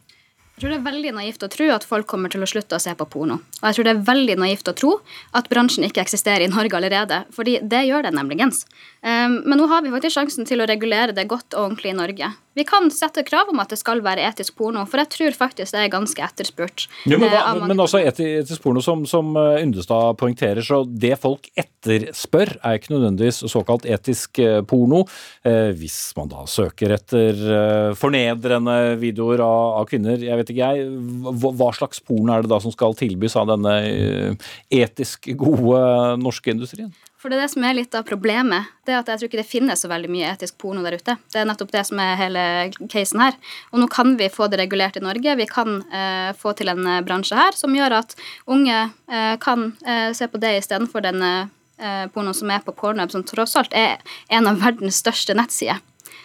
Jeg 0.56 0.62
tror 0.62 0.72
det 0.72 0.78
er 0.80 0.86
veldig 0.90 1.12
naivt 1.16 1.44
å 1.44 1.48
tro 1.48 1.70
at 1.72 1.86
folk 1.88 2.08
kommer 2.08 2.32
til 2.32 2.44
å 2.44 2.48
slutte 2.48 2.76
å 2.76 2.82
se 2.82 2.92
på 2.96 3.06
porno. 3.08 3.40
Og 3.60 3.68
jeg 3.68 3.78
tror 3.78 3.88
det 3.88 3.94
er 3.94 4.04
veldig 4.10 4.36
naivt 4.40 4.70
å 4.70 4.76
tro 4.76 4.92
at 5.36 5.48
bransjen 5.52 5.86
ikke 5.86 6.02
eksisterer 6.02 6.46
i 6.46 6.52
Norge 6.52 6.76
allerede, 6.78 7.22
fordi 7.34 7.58
det 7.62 7.84
gjør 7.88 8.06
det 8.06 8.14
nemligens. 8.16 8.64
Um, 9.00 9.40
men 9.48 9.60
nå 9.60 9.68
har 9.70 9.84
vi 9.84 9.92
faktisk 9.92 10.18
sjansen 10.18 10.48
til 10.48 10.60
å 10.60 10.68
regulere 10.68 11.16
det 11.16 11.28
godt 11.28 11.54
og 11.54 11.70
ordentlig 11.70 11.94
i 11.94 11.98
Norge. 11.98 12.32
Vi 12.58 12.64
kan 12.66 12.90
sette 12.90 13.22
krav 13.22 13.48
om 13.52 13.60
at 13.62 13.70
det 13.70 13.78
skal 13.78 14.02
være 14.02 14.24
etisk 14.26 14.56
porno, 14.58 14.82
for 14.90 15.00
jeg 15.00 15.10
tror 15.14 15.36
faktisk 15.38 15.72
det 15.72 15.84
er 15.84 15.92
ganske 15.92 16.24
etterspurt. 16.24 16.88
Jo, 17.06 17.20
men, 17.22 17.30
eh, 17.30 17.36
hva, 17.38 17.68
men, 17.70 17.78
altså 17.78 18.00
etisk 18.02 18.64
porno, 18.64 18.82
som, 18.82 19.04
som 19.08 19.30
eh, 19.38 19.62
Yndestad 19.62 20.18
poengterer, 20.18 20.60
så 20.66 20.82
det 20.84 21.14
folk 21.22 21.46
etterspør, 21.54 22.56
er 22.58 22.80
ikke 22.80 22.92
nødvendigvis 22.96 23.44
såkalt 23.52 23.86
etisk 23.88 24.42
eh, 24.42 24.58
porno. 24.66 25.04
Eh, 25.46 25.70
hvis 25.78 25.98
man 26.18 26.32
da 26.32 26.42
søker 26.50 26.96
etter 26.98 27.38
eh, 27.38 27.92
fornedrende 27.98 28.76
videoer 29.00 29.44
av, 29.46 29.78
av 29.80 29.88
kvinner, 29.92 30.18
jeg 30.18 30.42
vet 30.42 30.52
ikke 30.52 30.74
jeg, 30.74 30.90
hva 31.46 31.70
slags 31.78 32.02
porno 32.02 32.34
er 32.34 32.44
det 32.44 32.50
da 32.50 32.58
som 32.60 32.74
skal 32.74 32.98
tilbys 32.98 33.38
av 33.38 33.49
denne 33.50 33.76
eh, 33.86 34.50
etisk 34.82 35.32
gode 35.38 35.80
norske 36.22 36.54
industrien? 36.54 36.90
For 37.20 37.28
det 37.28 37.36
er 37.36 37.42
det 37.44 37.52
som 37.52 37.64
er 37.68 37.74
litt 37.76 37.94
av 37.96 38.06
problemet. 38.08 38.68
Det 38.88 38.94
er 38.94 39.02
at 39.02 39.10
Jeg 39.12 39.20
tror 39.20 39.28
ikke 39.28 39.40
det 39.42 39.50
finnes 39.50 39.82
så 39.82 39.90
veldig 39.90 40.08
mye 40.08 40.30
etisk 40.30 40.56
porno 40.62 40.80
der 40.86 40.96
ute. 40.96 41.18
Det 41.28 41.42
er 41.42 41.48
nettopp 41.50 41.72
det 41.74 41.82
som 41.84 42.00
er 42.00 42.16
hele 42.16 42.44
casen 42.88 43.20
her. 43.20 43.36
Og 43.74 43.82
nå 43.82 43.88
kan 43.92 44.14
vi 44.16 44.30
få 44.32 44.48
det 44.48 44.62
regulert 44.62 44.96
i 44.96 45.04
Norge. 45.04 45.36
Vi 45.36 45.48
kan 45.50 45.82
eh, 45.92 46.30
få 46.32 46.54
til 46.56 46.72
en 46.72 46.80
eh, 46.88 47.02
bransje 47.04 47.36
her 47.36 47.56
som 47.58 47.76
gjør 47.76 47.98
at 47.98 48.16
unge 48.48 48.78
eh, 48.88 49.34
kan 49.44 49.68
eh, 49.84 50.08
se 50.16 50.30
på 50.32 50.40
det 50.40 50.54
istedenfor 50.62 51.04
den 51.04 51.20
eh, 51.28 52.06
pornoen 52.14 52.36
som 52.36 52.54
er 52.56 52.64
på 52.64 52.72
Pornhub, 52.72 53.12
som 53.12 53.26
tross 53.28 53.58
alt 53.60 53.76
er 53.76 54.00
en 54.32 54.48
av 54.48 54.64
verdens 54.64 55.02
største 55.04 55.36
nettsider. 55.36 55.84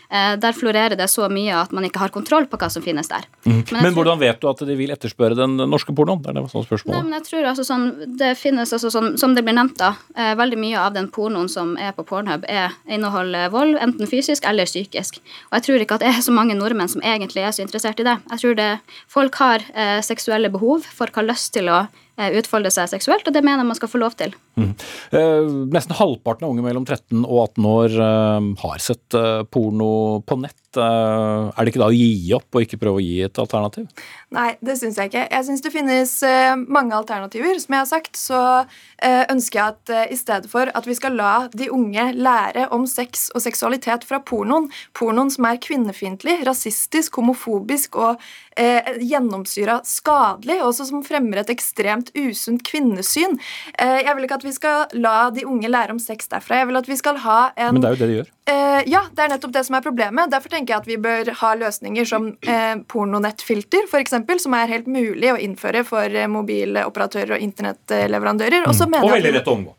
Eh, 0.10 0.36
der 0.42 0.54
florerer 0.54 0.96
det 0.98 1.08
så 1.10 1.30
mye 1.32 1.56
at 1.58 1.72
man 1.76 1.88
ikke 1.88 2.02
har 2.04 2.14
kontroll 2.14 2.46
på 2.50 2.60
hva 2.62 2.70
som 2.72 2.84
finnes 2.86 3.10
der. 3.12 3.26
Men, 3.46 3.64
jeg 3.64 3.66
tror- 3.72 3.96
hvordan 3.96 4.20
vet 4.20 4.40
du 4.42 4.50
at 4.50 4.60
de 4.68 4.76
vil 4.76 4.92
etterspørre 4.94 5.36
den 5.36 5.58
norske 5.58 5.94
pornoen? 5.96 6.22
Det 6.22 6.30
er 6.30 6.42
det 6.42 6.52
sånn 6.52 6.66
Nei, 6.86 7.02
men 7.02 7.14
jeg 7.14 7.24
tror 7.24 7.46
altså 7.46 7.66
sånn, 7.66 8.18
Det 8.18 8.38
finnes 8.38 8.72
altså 8.74 8.92
sånn, 8.92 9.18
som 9.18 9.36
det 9.36 9.44
blir 9.44 9.54
nevnt, 9.54 9.78
da. 9.78 9.96
Eh, 10.16 10.36
veldig 10.36 10.58
mye 10.58 10.78
av 10.78 10.94
den 10.94 11.08
pornoen 11.08 11.50
som 11.50 11.78
er 11.78 11.92
på 11.92 12.06
Pornhub, 12.06 12.46
er, 12.48 12.72
inneholder 12.88 13.50
vold, 13.50 13.78
enten 13.78 14.08
fysisk 14.08 14.46
eller 14.46 14.66
psykisk. 14.66 15.20
Og 15.52 15.60
jeg 15.60 15.64
tror 15.64 15.80
ikke 15.82 15.96
at 15.96 16.00
det 16.02 16.10
er 16.16 16.22
så 16.22 16.32
mange 16.32 16.56
nordmenn 16.56 16.90
som 16.90 17.02
egentlig 17.02 17.44
er 17.44 17.52
så 17.52 17.64
interessert 17.66 18.00
i 18.00 18.04
det. 18.04 18.18
Jeg 18.32 18.40
tror 18.40 18.56
det, 18.56 18.80
folk 19.08 19.36
har 19.36 19.60
eh, 19.74 20.02
seksuelle 20.02 20.52
behov, 20.52 20.84
folk 20.84 21.16
har 21.16 21.24
lyst 21.24 21.54
til 21.54 21.66
å 21.66 21.88
utfolde 22.16 22.72
seg 22.72 22.90
seksuelt, 22.92 23.28
og 23.28 23.36
det 23.36 23.44
mener 23.44 23.64
jeg 23.64 23.70
man 23.72 23.78
skal 23.78 23.92
få 23.92 24.00
lov 24.02 24.16
til. 24.20 24.36
Mm. 24.60 24.72
Eh, 25.12 25.50
nesten 25.76 25.98
halvparten 26.00 26.48
av 26.48 26.54
unge 26.54 26.64
mellom 26.66 26.86
13 26.88 27.26
og 27.26 27.40
18 27.58 27.68
år 27.72 27.98
eh, 28.08 28.50
har 28.64 28.84
sett 28.84 29.18
eh, 29.20 29.42
porno 29.52 30.22
på 30.26 30.40
nett. 30.44 30.65
Eh, 30.78 31.46
er 31.52 31.66
det 31.66 31.74
ikke 31.74 31.84
da 31.84 31.90
å 31.92 31.96
gi 31.96 32.34
opp 32.38 32.58
og 32.58 32.66
ikke 32.66 32.80
prøve 32.82 33.02
å 33.02 33.06
gi 33.06 33.22
et 33.26 33.42
alternativ? 33.42 33.88
Nei, 34.36 34.50
det 34.66 34.78
syns 34.80 35.00
jeg 35.00 35.12
ikke. 35.12 35.26
Jeg 35.32 35.48
syns 35.48 35.64
det 35.66 35.74
finnes 35.74 36.16
eh, 36.28 36.54
mange 36.56 36.96
alternativer. 36.98 37.58
Som 37.62 37.78
jeg 37.78 37.84
har 37.84 37.92
sagt, 37.92 38.20
så 38.20 38.42
eh, 38.64 39.24
ønsker 39.32 39.62
jeg 39.62 39.76
at 39.76 40.14
i 40.14 40.20
stedet 40.20 40.52
for 40.52 40.72
at 40.76 40.90
vi 40.90 40.98
skal 40.98 41.18
la 41.20 41.34
de 41.54 41.70
unge 41.74 42.10
lære 42.16 42.68
om 42.76 42.88
sex 42.90 43.30
og 43.36 43.44
seksualitet 43.46 44.06
fra 44.08 44.22
pornoen, 44.24 44.70
pornoen 44.98 45.32
som 45.34 45.48
er 45.50 45.62
kvinnefiendtlig, 45.64 46.42
rasistisk, 46.48 47.20
homofobisk 47.22 47.98
og 48.00 48.22
eh, 48.58 48.96
gjennomsyra 49.04 49.80
skadelig, 49.88 50.60
også 50.64 50.90
som 50.90 51.04
fremmer 51.06 51.42
et 51.42 51.52
ekstremt 51.54 52.12
usunt 52.16 52.64
kvinnesyn 52.66 53.38
eh, 53.80 54.02
Jeg 54.06 54.16
vil 54.16 54.28
ikke 54.28 54.40
at 54.40 54.48
vi 54.48 54.56
skal 54.56 54.98
la 55.00 55.18
de 55.36 55.46
unge 55.48 55.70
lære 55.72 55.96
om 55.96 56.02
sex 56.02 56.30
derfra. 56.32 56.62
Jeg 56.62 56.72
vil 56.72 56.82
at 56.82 56.90
vi 56.90 57.00
skal 57.00 57.22
ha 57.26 57.40
en 57.56 57.78
Men 57.78 57.86
det 57.86 57.92
er 57.92 57.98
jo 57.98 58.04
det 58.04 58.12
de 58.12 58.20
gjør. 58.22 58.35
Eh, 58.46 58.84
ja, 58.86 59.00
det 59.10 59.24
er 59.24 59.32
nettopp 59.32 59.54
det 59.56 59.64
som 59.66 59.74
er 59.78 59.82
problemet. 59.82 60.30
Derfor 60.30 60.52
tenker 60.54 60.76
jeg 60.76 60.84
at 60.84 60.90
vi 60.90 61.00
bør 61.02 61.32
ha 61.40 61.54
løsninger 61.58 62.06
som 62.06 62.28
eh, 62.46 62.76
pornonettfilter, 62.92 63.88
eksempel, 63.98 64.38
som 64.42 64.54
er 64.54 64.70
helt 64.70 64.90
mulig 64.92 65.32
å 65.34 65.40
innføre 65.42 65.82
for 65.88 66.06
eh, 66.06 66.30
mobiloperatører 66.30 67.40
og 67.40 67.48
internettleverandører. 67.48 68.68
Og 68.70 68.78
så 68.78 68.86
mener 68.86 69.06
Mm. 69.06 69.10
Og 69.10 69.18
veldig 69.18 69.34
lett 69.34 69.50
å 69.50 69.56
omgå. 69.58 69.74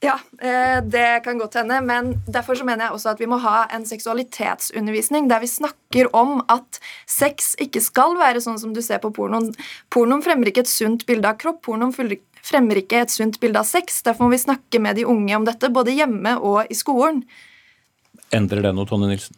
ja, 0.00 0.14
eh, 0.40 0.78
det 0.84 1.24
kan 1.24 1.38
godt 1.38 1.54
hende, 1.58 1.80
men 1.84 2.14
derfor 2.26 2.54
så 2.54 2.64
mener 2.64 2.86
jeg 2.86 2.94
også 2.94 3.10
at 3.10 3.20
vi 3.20 3.26
må 3.26 3.38
ha 3.42 3.66
en 3.74 3.84
seksualitetsundervisning 3.84 5.28
der 5.28 5.40
vi 5.40 5.50
snakker 5.50 6.08
om 6.16 6.40
at 6.48 6.80
sex 7.06 7.56
ikke 7.60 7.82
skal 7.82 8.16
være 8.16 8.40
sånn 8.40 8.58
som 8.58 8.72
du 8.72 8.80
ser 8.80 9.02
på 9.02 9.10
pornoen. 9.12 9.52
Pornoen 9.90 10.22
fremmer 10.22 10.48
ikke 10.48 10.64
et 10.64 10.72
sunt 10.72 11.04
bilde 11.04 11.28
av 11.28 11.36
kropp, 11.36 11.60
pornoen 11.66 11.92
fremmer 11.92 12.80
ikke 12.80 13.02
et 13.02 13.12
sunt 13.12 13.40
bilde 13.40 13.60
av 13.60 13.68
sex. 13.68 14.00
Derfor 14.06 14.28
må 14.28 14.36
vi 14.36 14.46
snakke 14.46 14.80
med 14.80 14.96
de 14.96 15.04
unge 15.04 15.36
om 15.36 15.44
dette, 15.44 15.68
både 15.68 15.92
hjemme 15.92 16.38
og 16.40 16.64
i 16.70 16.78
skolen. 16.78 17.24
Endrer 18.34 18.64
det 18.66 18.74
noe, 18.76 18.88
Tonje 18.88 19.08
Nilsen? 19.08 19.36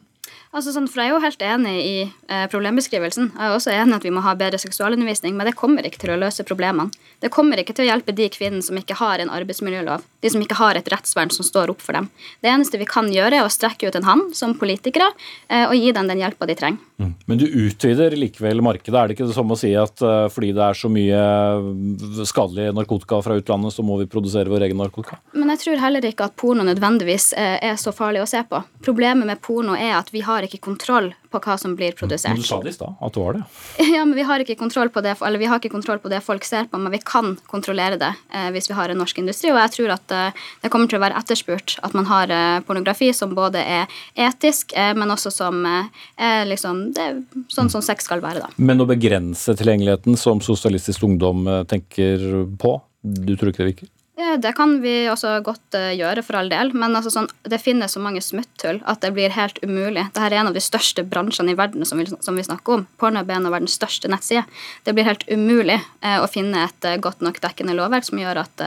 Altså 0.50 0.72
sånn, 0.74 0.88
for 0.90 0.98
Jeg 0.98 1.12
er 1.12 1.14
jo 1.14 1.22
helt 1.22 1.42
enig 1.46 1.72
i 1.78 1.96
eh, 2.02 2.46
problembeskrivelsen. 2.50 3.28
Jeg 3.36 3.46
er 3.46 3.52
også 3.54 3.70
enig 3.70 3.94
at 4.00 4.06
vi 4.06 4.10
må 4.10 4.22
ha 4.24 4.32
bedre 4.34 4.58
seksualundervisning, 4.58 5.36
men 5.38 5.46
det 5.46 5.54
kommer 5.58 5.86
ikke 5.86 6.00
til 6.02 6.10
å 6.10 6.18
løse 6.18 6.42
problemene. 6.42 6.90
Det 7.22 7.30
kommer 7.30 7.60
ikke 7.62 7.76
til 7.76 7.84
å 7.84 7.90
hjelpe 7.92 8.14
de 8.16 8.26
kvinnene 8.34 8.64
som 8.66 8.78
ikke 8.80 8.96
har 8.98 9.22
en 9.22 9.30
arbeidsmiljølov, 9.30 10.02
de 10.24 10.32
som 10.34 10.42
ikke 10.42 10.58
har 10.58 10.74
et 10.74 10.90
rettsvern 10.90 11.30
som 11.30 11.46
står 11.46 11.70
opp 11.70 11.84
for 11.84 11.94
dem. 11.94 12.08
Det 12.42 12.50
eneste 12.50 12.80
vi 12.80 12.88
kan 12.90 13.12
gjøre, 13.14 13.38
er 13.38 13.46
å 13.46 13.52
strekke 13.52 13.86
ut 13.86 13.98
en 14.00 14.08
hånd 14.08 14.34
som 14.34 14.56
politikere 14.58 15.12
eh, 15.46 15.68
og 15.68 15.76
gi 15.78 15.94
dem 15.94 16.10
den 16.10 16.24
hjelpa 16.24 16.50
de 16.50 16.58
trenger. 16.58 16.82
Mm. 17.00 17.14
Men 17.30 17.38
du 17.40 17.46
utvider 17.46 18.12
likevel 18.18 18.60
markedet. 18.60 18.96
Er 18.98 19.08
det 19.08 19.16
ikke 19.16 19.28
det 19.30 19.36
samme 19.36 19.54
å 19.56 19.60
si 19.60 19.70
at 19.78 20.02
eh, 20.04 20.26
fordi 20.34 20.50
det 20.56 20.64
er 20.66 20.76
så 20.76 20.90
mye 20.92 21.20
eh, 21.20 22.24
skadelig 22.28 22.74
narkotika 22.76 23.20
fra 23.24 23.38
utlandet, 23.38 23.72
så 23.72 23.84
må 23.86 23.96
vi 24.02 24.08
produsere 24.10 24.52
vår 24.52 24.66
egen 24.66 24.80
narkotika? 24.82 25.20
Men 25.32 25.54
jeg 25.54 25.62
tror 25.64 25.80
heller 25.84 26.10
ikke 26.10 26.26
at 26.28 26.36
porno 26.40 26.66
nødvendigvis 26.66 27.30
eh, 27.38 27.56
er 27.70 27.78
så 27.80 27.94
farlig 27.96 28.24
å 28.24 28.28
se 28.28 28.42
på. 28.50 28.60
Problemet 28.84 29.30
med 29.30 29.40
porno 29.44 29.78
er 29.78 29.94
at 29.96 30.12
vi 30.12 30.24
har 30.26 30.39
ikke 30.46 30.60
kontroll 30.62 31.10
på 31.30 31.40
hva 31.42 31.56
som 31.60 31.74
blir 31.78 31.94
produsert. 31.98 32.34
Men 32.34 32.42
du 32.42 32.48
sa 32.48 32.58
det 32.62 32.72
i 32.72 32.76
stad, 32.76 32.96
at 33.00 33.14
det 33.14 33.22
var 33.22 33.38
det. 33.38 33.42
Ja, 33.94 34.04
men 34.04 34.14
vi 34.16 34.24
har 34.26 34.42
ikke 34.42 34.56
kontroll 34.58 34.90
på 34.92 35.02
det, 35.04 35.16
eller 35.26 35.40
vi 35.42 35.48
har 35.50 35.60
ikke 35.60 35.72
kontroll 35.72 36.00
på 36.02 36.10
det 36.12 36.22
folk 36.24 36.44
ser 36.46 36.68
på, 36.70 36.78
men 36.80 36.92
vi 36.94 37.00
kan 37.04 37.34
kontrollere 37.50 37.98
det 38.00 38.10
eh, 38.32 38.48
hvis 38.54 38.70
vi 38.70 38.76
har 38.78 38.92
en 38.92 39.00
norsk 39.02 39.20
industri. 39.22 39.52
Og 39.52 39.60
jeg 39.60 39.74
tror 39.76 39.94
at 39.96 40.16
eh, 40.16 40.42
det 40.62 40.72
kommer 40.72 40.90
til 40.90 41.00
å 41.00 41.04
være 41.04 41.18
etterspurt 41.20 41.76
at 41.86 41.96
man 41.96 42.08
har 42.10 42.32
eh, 42.34 42.60
pornografi 42.66 43.12
som 43.16 43.34
både 43.36 43.62
er 43.62 44.00
etisk, 44.14 44.74
eh, 44.78 44.92
men 44.96 45.12
også 45.12 45.32
som 45.34 45.62
eh, 45.68 46.02
er 46.16 46.48
liksom 46.50 46.82
det, 46.96 47.08
sånn 47.52 47.70
som 47.72 47.84
sex 47.84 48.08
skal 48.08 48.22
være, 48.24 48.44
da. 48.46 48.52
Men 48.56 48.82
å 48.82 48.88
begrense 48.88 49.54
tilgjengeligheten, 49.58 50.18
som 50.20 50.42
Sosialistisk 50.44 51.04
Ungdom 51.06 51.46
eh, 51.46 51.64
tenker 51.70 52.28
på, 52.60 52.76
du 53.00 53.34
tror 53.36 53.52
ikke 53.52 53.64
det 53.64 53.72
virker? 53.72 53.94
Ja, 54.20 54.34
det 54.36 54.52
kan 54.52 54.74
vi 54.82 54.92
også 55.08 55.38
godt 55.44 55.76
eh, 55.78 55.94
gjøre, 55.96 56.22
for 56.26 56.36
all 56.36 56.50
del. 56.52 56.74
Men 56.76 56.92
altså, 56.96 57.12
sånn, 57.14 57.28
det 57.48 57.60
finnes 57.62 57.94
så 57.96 58.02
mange 58.04 58.20
smutthull 58.24 58.82
at 58.90 59.00
det 59.04 59.14
blir 59.16 59.32
helt 59.32 59.60
umulig. 59.64 60.02
Dette 60.10 60.26
er 60.26 60.36
en 60.36 60.50
av 60.50 60.56
de 60.56 60.62
største 60.64 61.06
bransjene 61.08 61.54
i 61.54 61.58
verden 61.58 61.88
som 61.88 62.00
vi, 62.00 62.04
som 62.12 62.36
vi 62.36 62.44
snakker 62.44 62.76
om. 62.76 62.86
Pornhub 63.00 63.30
er 63.30 63.38
en 63.38 63.48
av 63.48 63.56
verdens 63.56 63.78
største 63.80 64.10
nettsider. 64.12 64.44
Det 64.84 64.96
blir 64.96 65.08
helt 65.08 65.24
umulig 65.30 65.78
eh, 65.78 66.18
å 66.20 66.28
finne 66.28 66.66
et 66.66 66.88
eh, 66.88 67.00
godt 67.00 67.24
nok 67.24 67.40
dekkende 67.40 67.76
lovverk 67.78 68.10
som 68.10 68.20
gjør 68.20 68.44
at 68.44 68.66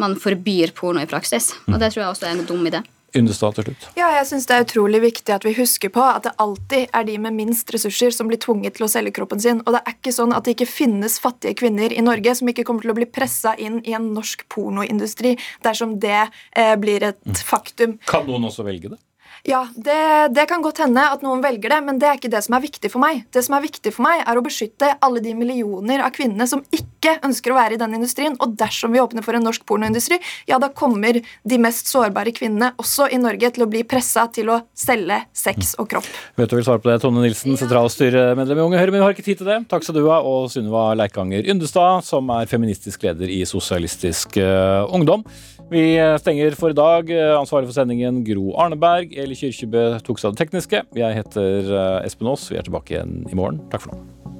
man 0.00 0.16
forbyr 0.18 0.72
porno 0.74 1.04
i 1.04 1.10
praksis. 1.10 1.52
Og 1.68 1.78
det 1.78 1.92
tror 1.92 2.06
jeg 2.06 2.10
også 2.14 2.26
er 2.26 2.34
en 2.34 2.48
dum 2.48 2.66
idé. 2.66 2.82
Yndestad 3.16 3.56
til 3.58 3.68
slutt. 3.68 3.88
Ja, 3.98 4.10
jeg 4.18 4.26
synes 4.28 4.46
Det 4.46 4.56
er 4.56 4.64
utrolig 4.66 5.00
viktig 5.02 5.34
at 5.34 5.44
vi 5.46 5.54
husker 5.56 5.92
på 5.92 6.02
at 6.04 6.28
det 6.28 6.34
alltid 6.38 6.94
er 6.94 7.06
de 7.08 7.18
med 7.18 7.34
minst 7.34 7.70
ressurser 7.74 8.14
som 8.14 8.30
blir 8.30 8.40
tvunget 8.42 8.78
til 8.78 8.86
å 8.86 8.90
selge 8.90 9.14
kroppen 9.18 9.42
sin. 9.42 9.62
Og 9.66 9.74
det 9.74 9.82
er 9.82 9.96
ikke 9.96 10.14
sånn 10.14 10.34
at 10.36 10.46
det 10.46 10.56
ikke 10.56 10.70
finnes 10.70 11.18
fattige 11.22 11.58
kvinner 11.58 11.92
i 11.92 12.04
Norge 12.04 12.34
som 12.38 12.50
ikke 12.50 12.64
kommer 12.68 12.86
til 12.86 12.94
å 12.94 12.98
bli 12.98 13.10
pressa 13.10 13.56
inn 13.58 13.80
i 13.84 13.96
en 13.98 14.12
norsk 14.14 14.46
pornoindustri 14.52 15.36
dersom 15.66 15.98
det 16.02 16.22
eh, 16.22 16.74
blir 16.80 17.10
et 17.10 17.44
faktum. 17.44 17.98
Kan 18.10 18.28
noen 18.30 18.46
også 18.50 18.66
velge 18.66 18.94
det? 18.94 19.00
Ja, 19.42 19.68
det, 19.74 20.28
det, 20.34 20.44
kan 20.46 20.60
godt 20.62 20.82
hende 20.82 21.00
at 21.14 21.22
noen 21.24 21.40
velger 21.40 21.72
det, 21.72 21.78
men 21.86 22.00
det 22.00 22.08
er 22.08 22.18
ikke 22.18 22.32
det 22.32 22.42
som 22.44 22.58
er 22.58 22.64
viktig 22.64 22.90
for 22.92 23.00
meg. 23.00 23.22
Det 23.32 23.40
som 23.46 23.56
er 23.56 23.64
viktig 23.64 23.92
for 23.96 24.04
meg, 24.04 24.20
er 24.28 24.36
å 24.36 24.44
beskytte 24.44 24.90
alle 25.00 25.22
de 25.24 25.32
millioner 25.36 26.02
av 26.04 26.12
kvinnene 26.12 26.44
som 26.50 26.60
ikke 26.76 26.99
ønsker 27.26 27.52
å 27.52 27.58
være 27.58 27.76
i 27.76 27.80
den 27.80 27.96
industrien. 27.96 28.36
Og 28.40 28.56
dersom 28.60 28.92
vi 28.94 29.00
åpner 29.02 29.24
for 29.24 29.36
en 29.36 29.44
norsk 29.46 29.64
pornoindustri, 29.68 30.20
ja, 30.50 30.58
da 30.62 30.70
kommer 30.74 31.20
de 31.20 31.60
mest 31.62 31.90
sårbare 31.90 32.34
kvinnene 32.36 32.72
også 32.80 33.08
i 33.12 33.20
Norge 33.20 33.52
til 33.56 33.64
å 33.64 33.70
bli 33.70 33.84
pressa 33.88 34.26
til 34.32 34.52
å 34.52 34.60
selge 34.76 35.22
sex 35.32 35.74
og 35.80 35.90
kropp. 35.92 36.10
Vet 36.38 36.50
du 36.50 36.58
vil 36.58 36.66
svare 36.66 36.82
på 36.82 36.90
det, 36.90 36.98
Tone 37.02 37.24
Nilsen, 37.24 37.56
sentralstyremedlem 37.60 38.60
i 38.60 38.66
Unge 38.66 38.80
Høyre, 38.80 38.94
men 38.94 39.00
vi 39.00 39.06
har 39.06 39.16
ikke 39.16 39.26
tid 39.26 39.40
til 39.42 39.50
det. 39.50 39.60
Takk 39.70 39.86
skal 39.86 39.98
du 39.98 40.04
ha, 40.08 40.20
og 40.20 40.50
Sunniva 40.52 40.90
Leikanger 40.98 41.48
Yndestad, 41.50 42.04
som 42.06 42.30
er 42.36 42.50
feministisk 42.50 43.06
leder 43.06 43.32
i 43.32 43.42
Sosialistisk 43.48 44.36
uh, 44.40 44.84
Ungdom. 44.92 45.24
Vi 45.70 45.94
stenger 46.18 46.56
for 46.58 46.72
i 46.72 46.74
dag. 46.74 47.12
Ansvaret 47.38 47.68
for 47.68 47.76
sendingen 47.76 48.24
Gro 48.26 48.56
Arneberg. 48.58 49.14
Eli 49.14 49.38
Kyrkjebø 49.38 50.00
tok 50.02 50.18
seg 50.18 50.30
av 50.30 50.34
det 50.34 50.42
tekniske. 50.42 50.82
Jeg 50.98 51.18
heter 51.20 51.70
eh, 51.70 52.06
Espen 52.08 52.30
Aas. 52.32 52.48
Vi 52.50 52.58
er 52.58 52.66
tilbake 52.66 52.96
igjen 52.96 53.20
i 53.30 53.38
morgen. 53.38 53.62
Takk 53.70 53.86
for 53.86 53.94
nå. 53.94 54.39